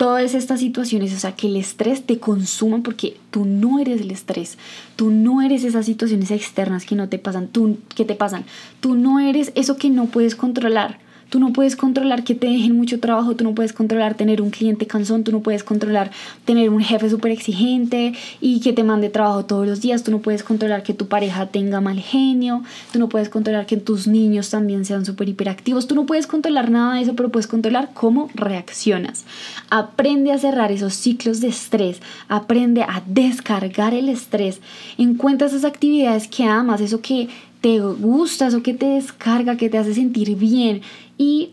todas 0.00 0.34
estas 0.34 0.60
situaciones, 0.60 1.12
o 1.12 1.18
sea, 1.18 1.32
que 1.32 1.46
el 1.46 1.56
estrés 1.56 2.06
te 2.06 2.18
consuma 2.18 2.82
porque 2.82 3.18
tú 3.30 3.44
no 3.44 3.78
eres 3.78 4.00
el 4.00 4.10
estrés, 4.10 4.56
tú 4.96 5.10
no 5.10 5.42
eres 5.42 5.62
esas 5.62 5.84
situaciones 5.84 6.30
externas 6.30 6.86
que 6.86 6.94
no 6.94 7.10
te 7.10 7.18
pasan, 7.18 7.48
tú 7.48 7.76
que 7.94 8.06
te 8.06 8.14
pasan, 8.14 8.46
tú 8.80 8.94
no 8.94 9.20
eres 9.20 9.52
eso 9.56 9.76
que 9.76 9.90
no 9.90 10.06
puedes 10.06 10.36
controlar. 10.36 11.00
Tú 11.30 11.40
no 11.40 11.52
puedes 11.52 11.76
controlar 11.76 12.24
que 12.24 12.34
te 12.34 12.48
dejen 12.48 12.76
mucho 12.76 13.00
trabajo, 13.00 13.34
tú 13.36 13.44
no 13.44 13.54
puedes 13.54 13.72
controlar 13.72 14.14
tener 14.14 14.42
un 14.42 14.50
cliente 14.50 14.86
cansón, 14.86 15.24
tú 15.24 15.32
no 15.32 15.40
puedes 15.40 15.64
controlar 15.64 16.10
tener 16.44 16.68
un 16.70 16.80
jefe 16.80 17.08
súper 17.08 17.32
exigente 17.32 18.12
y 18.40 18.60
que 18.60 18.72
te 18.72 18.82
mande 18.82 19.08
trabajo 19.08 19.44
todos 19.44 19.66
los 19.66 19.80
días, 19.80 20.02
tú 20.02 20.10
no 20.10 20.18
puedes 20.18 20.42
controlar 20.42 20.82
que 20.82 20.92
tu 20.92 21.06
pareja 21.06 21.46
tenga 21.46 21.80
mal 21.80 22.00
genio, 22.00 22.62
tú 22.92 22.98
no 22.98 23.08
puedes 23.08 23.28
controlar 23.28 23.66
que 23.66 23.76
tus 23.76 24.06
niños 24.06 24.50
también 24.50 24.84
sean 24.84 25.06
súper 25.06 25.28
hiperactivos, 25.28 25.86
tú 25.86 25.94
no 25.94 26.04
puedes 26.04 26.26
controlar 26.26 26.70
nada 26.70 26.96
de 26.96 27.02
eso, 27.02 27.14
pero 27.14 27.30
puedes 27.30 27.46
controlar 27.46 27.90
cómo 27.94 28.28
reaccionas. 28.34 29.24
Aprende 29.70 30.32
a 30.32 30.38
cerrar 30.38 30.72
esos 30.72 30.94
ciclos 30.94 31.40
de 31.40 31.48
estrés, 31.48 32.00
aprende 32.28 32.82
a 32.82 33.02
descargar 33.06 33.94
el 33.94 34.08
estrés, 34.08 34.60
encuentra 34.98 35.46
esas 35.46 35.64
actividades 35.64 36.28
que 36.28 36.44
amas, 36.44 36.80
eso 36.80 37.00
que 37.00 37.28
te 37.60 37.78
gusta, 37.80 38.46
eso 38.46 38.62
que 38.62 38.74
te 38.74 38.86
descarga, 38.86 39.56
que 39.56 39.68
te 39.68 39.78
hace 39.78 39.94
sentir 39.94 40.36
bien 40.36 40.82
y 41.18 41.50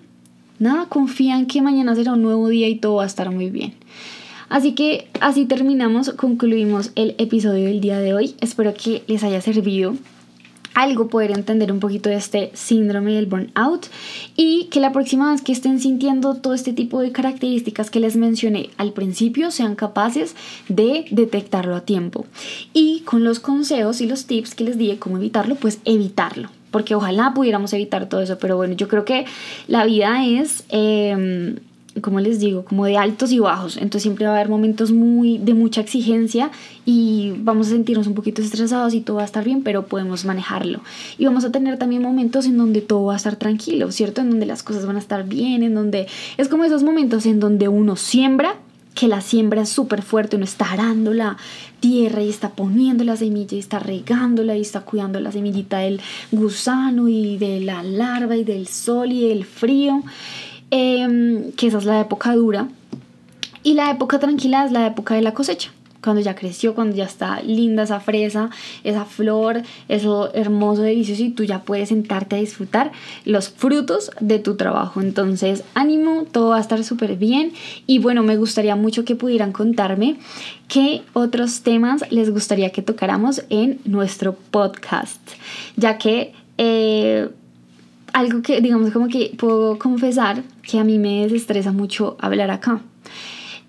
nada, 0.60 0.86
confía 0.88 1.38
en 1.38 1.46
que 1.46 1.62
mañana 1.62 1.96
será 1.96 2.14
un 2.14 2.22
nuevo 2.22 2.48
día 2.48 2.68
y 2.68 2.76
todo 2.76 2.96
va 2.96 3.04
a 3.04 3.08
estar 3.08 3.32
muy 3.32 3.50
bien. 3.50 3.74
Así 4.50 4.74
que 4.74 5.10
así 5.20 5.46
terminamos, 5.46 6.12
concluimos 6.12 6.92
el 6.96 7.16
episodio 7.18 7.66
del 7.66 7.82
día 7.82 8.00
de 8.00 8.14
hoy. 8.14 8.36
Espero 8.40 8.74
que 8.74 9.04
les 9.08 9.24
haya 9.24 9.42
servido 9.42 9.96
algo 10.78 11.08
poder 11.08 11.32
entender 11.32 11.72
un 11.72 11.80
poquito 11.80 12.08
de 12.08 12.18
este 12.18 12.52
síndrome 12.54 13.14
del 13.14 13.26
burnout 13.26 13.88
y 14.36 14.66
que 14.66 14.80
la 14.80 14.92
próxima 14.92 15.32
vez 15.32 15.42
que 15.42 15.52
estén 15.52 15.80
sintiendo 15.80 16.36
todo 16.36 16.54
este 16.54 16.72
tipo 16.72 17.02
de 17.02 17.12
características 17.12 17.90
que 17.90 18.00
les 18.00 18.16
mencioné 18.16 18.70
al 18.78 18.94
principio 18.94 19.50
sean 19.50 19.74
capaces 19.74 20.36
de 20.70 21.06
detectarlo 21.10 21.76
a 21.76 21.82
tiempo. 21.82 22.28
Y 22.74 23.00
con 23.02 23.24
los 23.24 23.40
consejos 23.40 24.02
y 24.02 24.06
los 24.06 24.28
tips 24.28 24.54
que 24.54 24.66
les 24.66 24.78
dije 24.78 25.00
cómo 25.00 25.18
evitarlo 25.18 25.56
pues 25.56 25.80
evitarlo 25.84 26.50
porque 26.70 26.94
ojalá 26.94 27.34
pudiéramos 27.34 27.74
evitar 27.74 28.08
todo 28.08 28.22
eso, 28.22 28.38
pero 28.38 28.56
bueno, 28.58 28.76
yo 28.76 28.88
creo 28.88 29.04
que 29.04 29.26
la 29.68 29.86
vida 29.86 30.26
es, 30.26 30.64
eh, 30.70 31.56
como 32.02 32.20
les 32.20 32.40
digo, 32.40 32.64
como 32.64 32.86
de 32.86 32.98
altos 32.98 33.32
y 33.32 33.40
bajos, 33.40 33.78
entonces 33.78 34.04
siempre 34.04 34.26
va 34.26 34.32
a 34.32 34.36
haber 34.36 34.50
momentos 34.50 34.92
muy 34.92 35.38
de 35.38 35.54
mucha 35.54 35.82
exigencia 35.82 36.52
y 36.86 37.34
vamos 37.40 37.68
a 37.68 37.70
sentirnos 37.72 38.08
un 38.08 38.14
poquito 38.14 38.42
estresados 38.42 38.94
y 38.94 39.02
todo 39.02 39.18
va 39.18 39.24
a 39.24 39.26
estar 39.26 39.44
bien, 39.44 39.64
pero 39.64 39.88
podemos 39.88 40.26
manejarlo. 40.26 40.82
Y 41.18 41.26
vamos 41.26 41.46
a 41.46 41.52
tener 41.52 41.78
también 41.78 42.02
momentos 42.02 42.46
en 42.46 42.58
donde 42.58 42.82
todo 42.82 43.06
va 43.06 43.14
a 43.14 43.18
estar 43.18 43.36
tranquilo, 43.36 43.92
¿cierto? 43.92 44.22
En 44.22 44.30
donde 44.30 44.46
las 44.46 44.64
cosas 44.64 44.86
van 44.86 44.96
a 44.96 45.00
estar 45.00 45.26
bien, 45.28 45.64
en 45.64 45.74
donde 45.74 46.08
es 46.38 46.48
como 46.48 46.64
esos 46.64 46.84
momentos 46.84 47.26
en 47.26 47.40
donde 47.40 47.68
uno 47.68 47.96
siembra 47.96 48.56
que 48.98 49.08
la 49.08 49.22
siembra 49.22 49.62
es 49.62 49.70
súper 49.70 50.02
fuerte, 50.02 50.38
uno 50.38 50.46
está 50.46 50.72
arando 50.72 51.14
la 51.14 51.38
tierra 51.80 52.24
y 52.24 52.30
está 52.30 52.50
poniendo 52.50 53.04
la 53.04 53.16
semilla 53.16 53.56
y 53.56 53.60
está 53.60 53.78
regándola 53.78 54.58
y 54.58 54.62
está 54.62 54.82
cuidando 54.82 55.20
la 55.20 55.32
semillita 55.32 55.78
del 55.80 56.02
gusano 56.32 57.08
y 57.08 57.38
de 57.38 57.60
la 57.60 57.84
larva 57.84 58.36
y 58.36 58.44
del 58.44 58.68
sol 58.68 59.12
y 59.12 59.28
del 59.28 59.46
frío, 59.46 60.02
em, 60.72 61.52
que 61.54 61.68
esa 61.68 61.78
es 61.78 61.86
la 61.86 62.00
época 62.00 62.34
dura. 62.36 62.68
Y 63.64 63.74
la 63.74 63.92
época 63.92 64.20
tranquila 64.20 64.66
es 64.66 64.72
la 64.72 64.88
época 64.88 65.16
de 65.16 65.22
la 65.22 65.34
cosecha 65.34 65.72
cuando 66.08 66.22
ya 66.22 66.36
creció, 66.36 66.74
cuando 66.74 66.96
ya 66.96 67.04
está 67.04 67.42
linda 67.42 67.84
esa 67.84 68.00
fresa, 68.00 68.50
esa 68.86 69.04
flor, 69.04 69.62
eso 69.90 70.34
hermoso, 70.34 70.84
delicioso 70.84 71.22
y 71.24 71.32
tú 71.32 71.44
ya 71.44 71.64
puedes 71.64 71.90
sentarte 71.90 72.38
a 72.38 72.40
disfrutar 72.40 72.92
los 73.26 73.50
frutos 73.50 74.12
de 74.22 74.40
tu 74.40 74.56
trabajo. 74.56 75.02
Entonces, 75.02 75.64
ánimo, 75.74 76.26
todo 76.32 76.52
va 76.52 76.58
a 76.58 76.62
estar 76.62 76.82
súper 76.86 77.18
bien 77.18 77.52
y 77.88 78.00
bueno, 78.00 78.24
me 78.24 78.38
gustaría 78.38 78.78
mucho 78.78 79.04
que 79.04 79.16
pudieran 79.16 79.52
contarme 79.52 80.18
qué 80.70 81.04
otros 81.12 81.62
temas 81.62 82.10
les 82.10 82.30
gustaría 82.30 82.72
que 82.72 82.82
tocáramos 82.82 83.44
en 83.50 83.80
nuestro 83.84 84.34
podcast, 84.34 85.20
ya 85.76 85.98
que... 85.98 86.34
Eh, 86.58 87.30
algo 88.14 88.42
que, 88.42 88.62
digamos, 88.62 88.92
como 88.92 89.08
que 89.08 89.34
puedo 89.38 89.78
confesar 89.80 90.44
que 90.64 90.80
a 90.80 90.84
mí 90.84 91.00
me 91.00 91.24
desestresa 91.24 91.72
mucho 91.72 92.18
hablar 92.20 92.52
acá. 92.52 92.82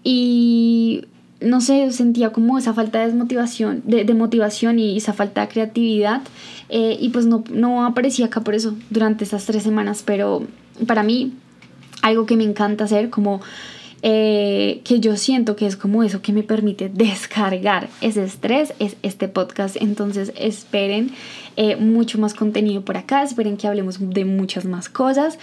Y 0.02 1.04
no 1.40 1.60
sé, 1.60 1.90
sentía 1.92 2.30
como 2.30 2.58
esa 2.58 2.74
falta 2.74 2.98
de 2.98 3.06
desmotivación, 3.06 3.82
de, 3.84 4.14
motivación 4.14 4.78
y 4.78 4.96
esa 4.96 5.12
falta 5.12 5.42
de 5.42 5.48
creatividad. 5.48 6.22
Eh, 6.68 6.96
y 7.00 7.10
pues 7.10 7.26
no, 7.26 7.44
no 7.50 7.84
aparecía 7.84 8.26
acá 8.26 8.40
por 8.40 8.54
eso 8.54 8.74
durante 8.90 9.24
esas 9.24 9.44
tres 9.44 9.62
semanas, 9.62 10.02
pero 10.04 10.42
para 10.86 11.02
mí 11.02 11.32
algo 12.02 12.26
que 12.26 12.36
me 12.36 12.44
encanta 12.44 12.84
hacer, 12.84 13.10
como 13.10 13.40
eh, 14.02 14.80
que 14.84 15.00
yo 15.00 15.16
siento 15.16 15.56
que 15.56 15.66
es 15.66 15.76
como 15.76 16.02
eso 16.02 16.22
que 16.22 16.32
me 16.32 16.42
permite 16.42 16.88
descargar 16.88 17.88
ese 18.00 18.24
estrés, 18.24 18.74
es 18.78 18.96
este 19.02 19.28
podcast. 19.28 19.76
Entonces 19.80 20.32
esperen 20.36 21.10
eh, 21.56 21.76
mucho 21.76 22.18
más 22.18 22.34
contenido 22.34 22.82
por 22.84 22.96
acá, 22.96 23.22
esperen 23.22 23.56
que 23.56 23.66
hablemos 23.66 23.98
de 23.98 24.24
muchas 24.24 24.64
más 24.64 24.88
cosas 24.88 25.38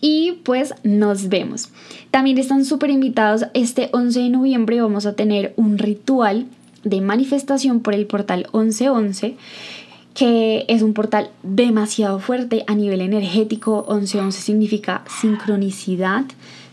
y 0.00 0.40
pues 0.44 0.74
nos 0.82 1.28
vemos. 1.28 1.68
También 2.10 2.38
están 2.38 2.64
súper 2.64 2.90
invitados, 2.90 3.46
este 3.54 3.90
11 3.92 4.20
de 4.20 4.28
noviembre 4.30 4.80
vamos 4.80 5.06
a 5.06 5.14
tener 5.14 5.52
un 5.56 5.78
ritual 5.78 6.46
de 6.82 7.00
manifestación 7.00 7.80
por 7.80 7.94
el 7.94 8.06
portal 8.06 8.48
1111 8.52 9.36
que 10.14 10.64
es 10.68 10.82
un 10.82 10.92
portal 10.92 11.30
demasiado 11.42 12.18
fuerte 12.18 12.64
a 12.66 12.74
nivel 12.74 13.00
energético. 13.00 13.86
1111 13.88 14.40
significa 14.40 15.04
sincronicidad, 15.20 16.24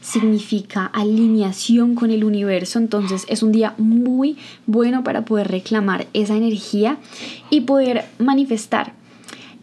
significa 0.07 0.85
alineación 0.85 1.93
con 1.93 2.11
el 2.11 2.23
universo, 2.23 2.79
entonces 2.79 3.25
es 3.27 3.43
un 3.43 3.51
día 3.51 3.73
muy 3.77 4.37
bueno 4.65 5.03
para 5.03 5.25
poder 5.25 5.49
reclamar 5.49 6.07
esa 6.13 6.35
energía 6.35 6.97
y 7.49 7.61
poder 7.61 8.05
manifestar. 8.17 8.93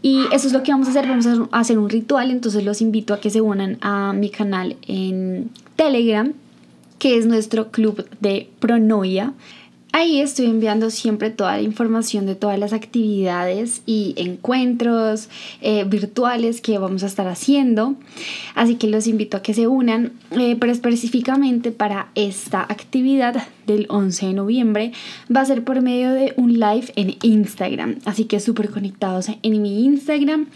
Y 0.02 0.24
eso 0.32 0.46
es 0.46 0.52
lo 0.52 0.62
que 0.62 0.70
vamos 0.70 0.88
a 0.88 0.90
hacer, 0.90 1.08
vamos 1.08 1.26
a 1.26 1.58
hacer 1.58 1.78
un 1.78 1.88
ritual, 1.88 2.30
entonces 2.30 2.62
los 2.62 2.82
invito 2.82 3.14
a 3.14 3.20
que 3.20 3.30
se 3.30 3.40
unan 3.40 3.78
a 3.80 4.12
mi 4.12 4.28
canal 4.28 4.76
en 4.86 5.50
Telegram, 5.76 6.34
que 6.98 7.16
es 7.16 7.24
nuestro 7.24 7.70
club 7.70 8.06
de 8.20 8.50
pronoia. 8.58 9.32
Ahí 9.96 10.20
estoy 10.20 10.46
enviando 10.46 10.90
siempre 10.90 11.30
toda 11.30 11.52
la 11.52 11.62
información 11.62 12.26
de 12.26 12.34
todas 12.34 12.58
las 12.58 12.72
actividades 12.72 13.80
y 13.86 14.14
encuentros 14.16 15.28
eh, 15.60 15.84
virtuales 15.84 16.60
que 16.60 16.78
vamos 16.78 17.04
a 17.04 17.06
estar 17.06 17.28
haciendo. 17.28 17.94
Así 18.56 18.74
que 18.74 18.88
los 18.88 19.06
invito 19.06 19.36
a 19.36 19.42
que 19.42 19.54
se 19.54 19.68
unan, 19.68 20.10
eh, 20.32 20.56
pero 20.58 20.72
específicamente 20.72 21.70
para 21.70 22.08
esta 22.16 22.62
actividad 22.62 23.46
del 23.68 23.86
11 23.88 24.26
de 24.26 24.32
noviembre 24.32 24.92
va 25.34 25.42
a 25.42 25.44
ser 25.44 25.62
por 25.62 25.80
medio 25.80 26.12
de 26.12 26.34
un 26.36 26.54
live 26.54 26.92
en 26.96 27.14
Instagram. 27.22 28.00
Así 28.04 28.24
que 28.24 28.40
súper 28.40 28.70
conectados 28.70 29.28
en 29.28 29.62
mi 29.62 29.84
Instagram. 29.84 30.48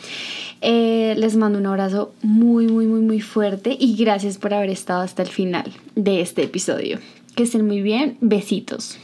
Eh, 0.63 1.15
les 1.17 1.37
mando 1.37 1.61
un 1.61 1.67
abrazo 1.67 2.13
muy, 2.23 2.67
muy, 2.67 2.87
muy, 2.87 3.03
muy 3.03 3.21
fuerte 3.21 3.77
y 3.79 3.95
gracias 3.95 4.37
por 4.37 4.53
haber 4.53 4.71
estado 4.71 5.03
hasta 5.03 5.23
el 5.23 5.29
final 5.29 5.73
de 5.95 6.23
este 6.23 6.43
episodio. 6.43 6.99
Que 7.37 7.45
estén 7.45 7.65
muy 7.65 7.83
bien. 7.83 8.17
Besitos. 8.21 8.99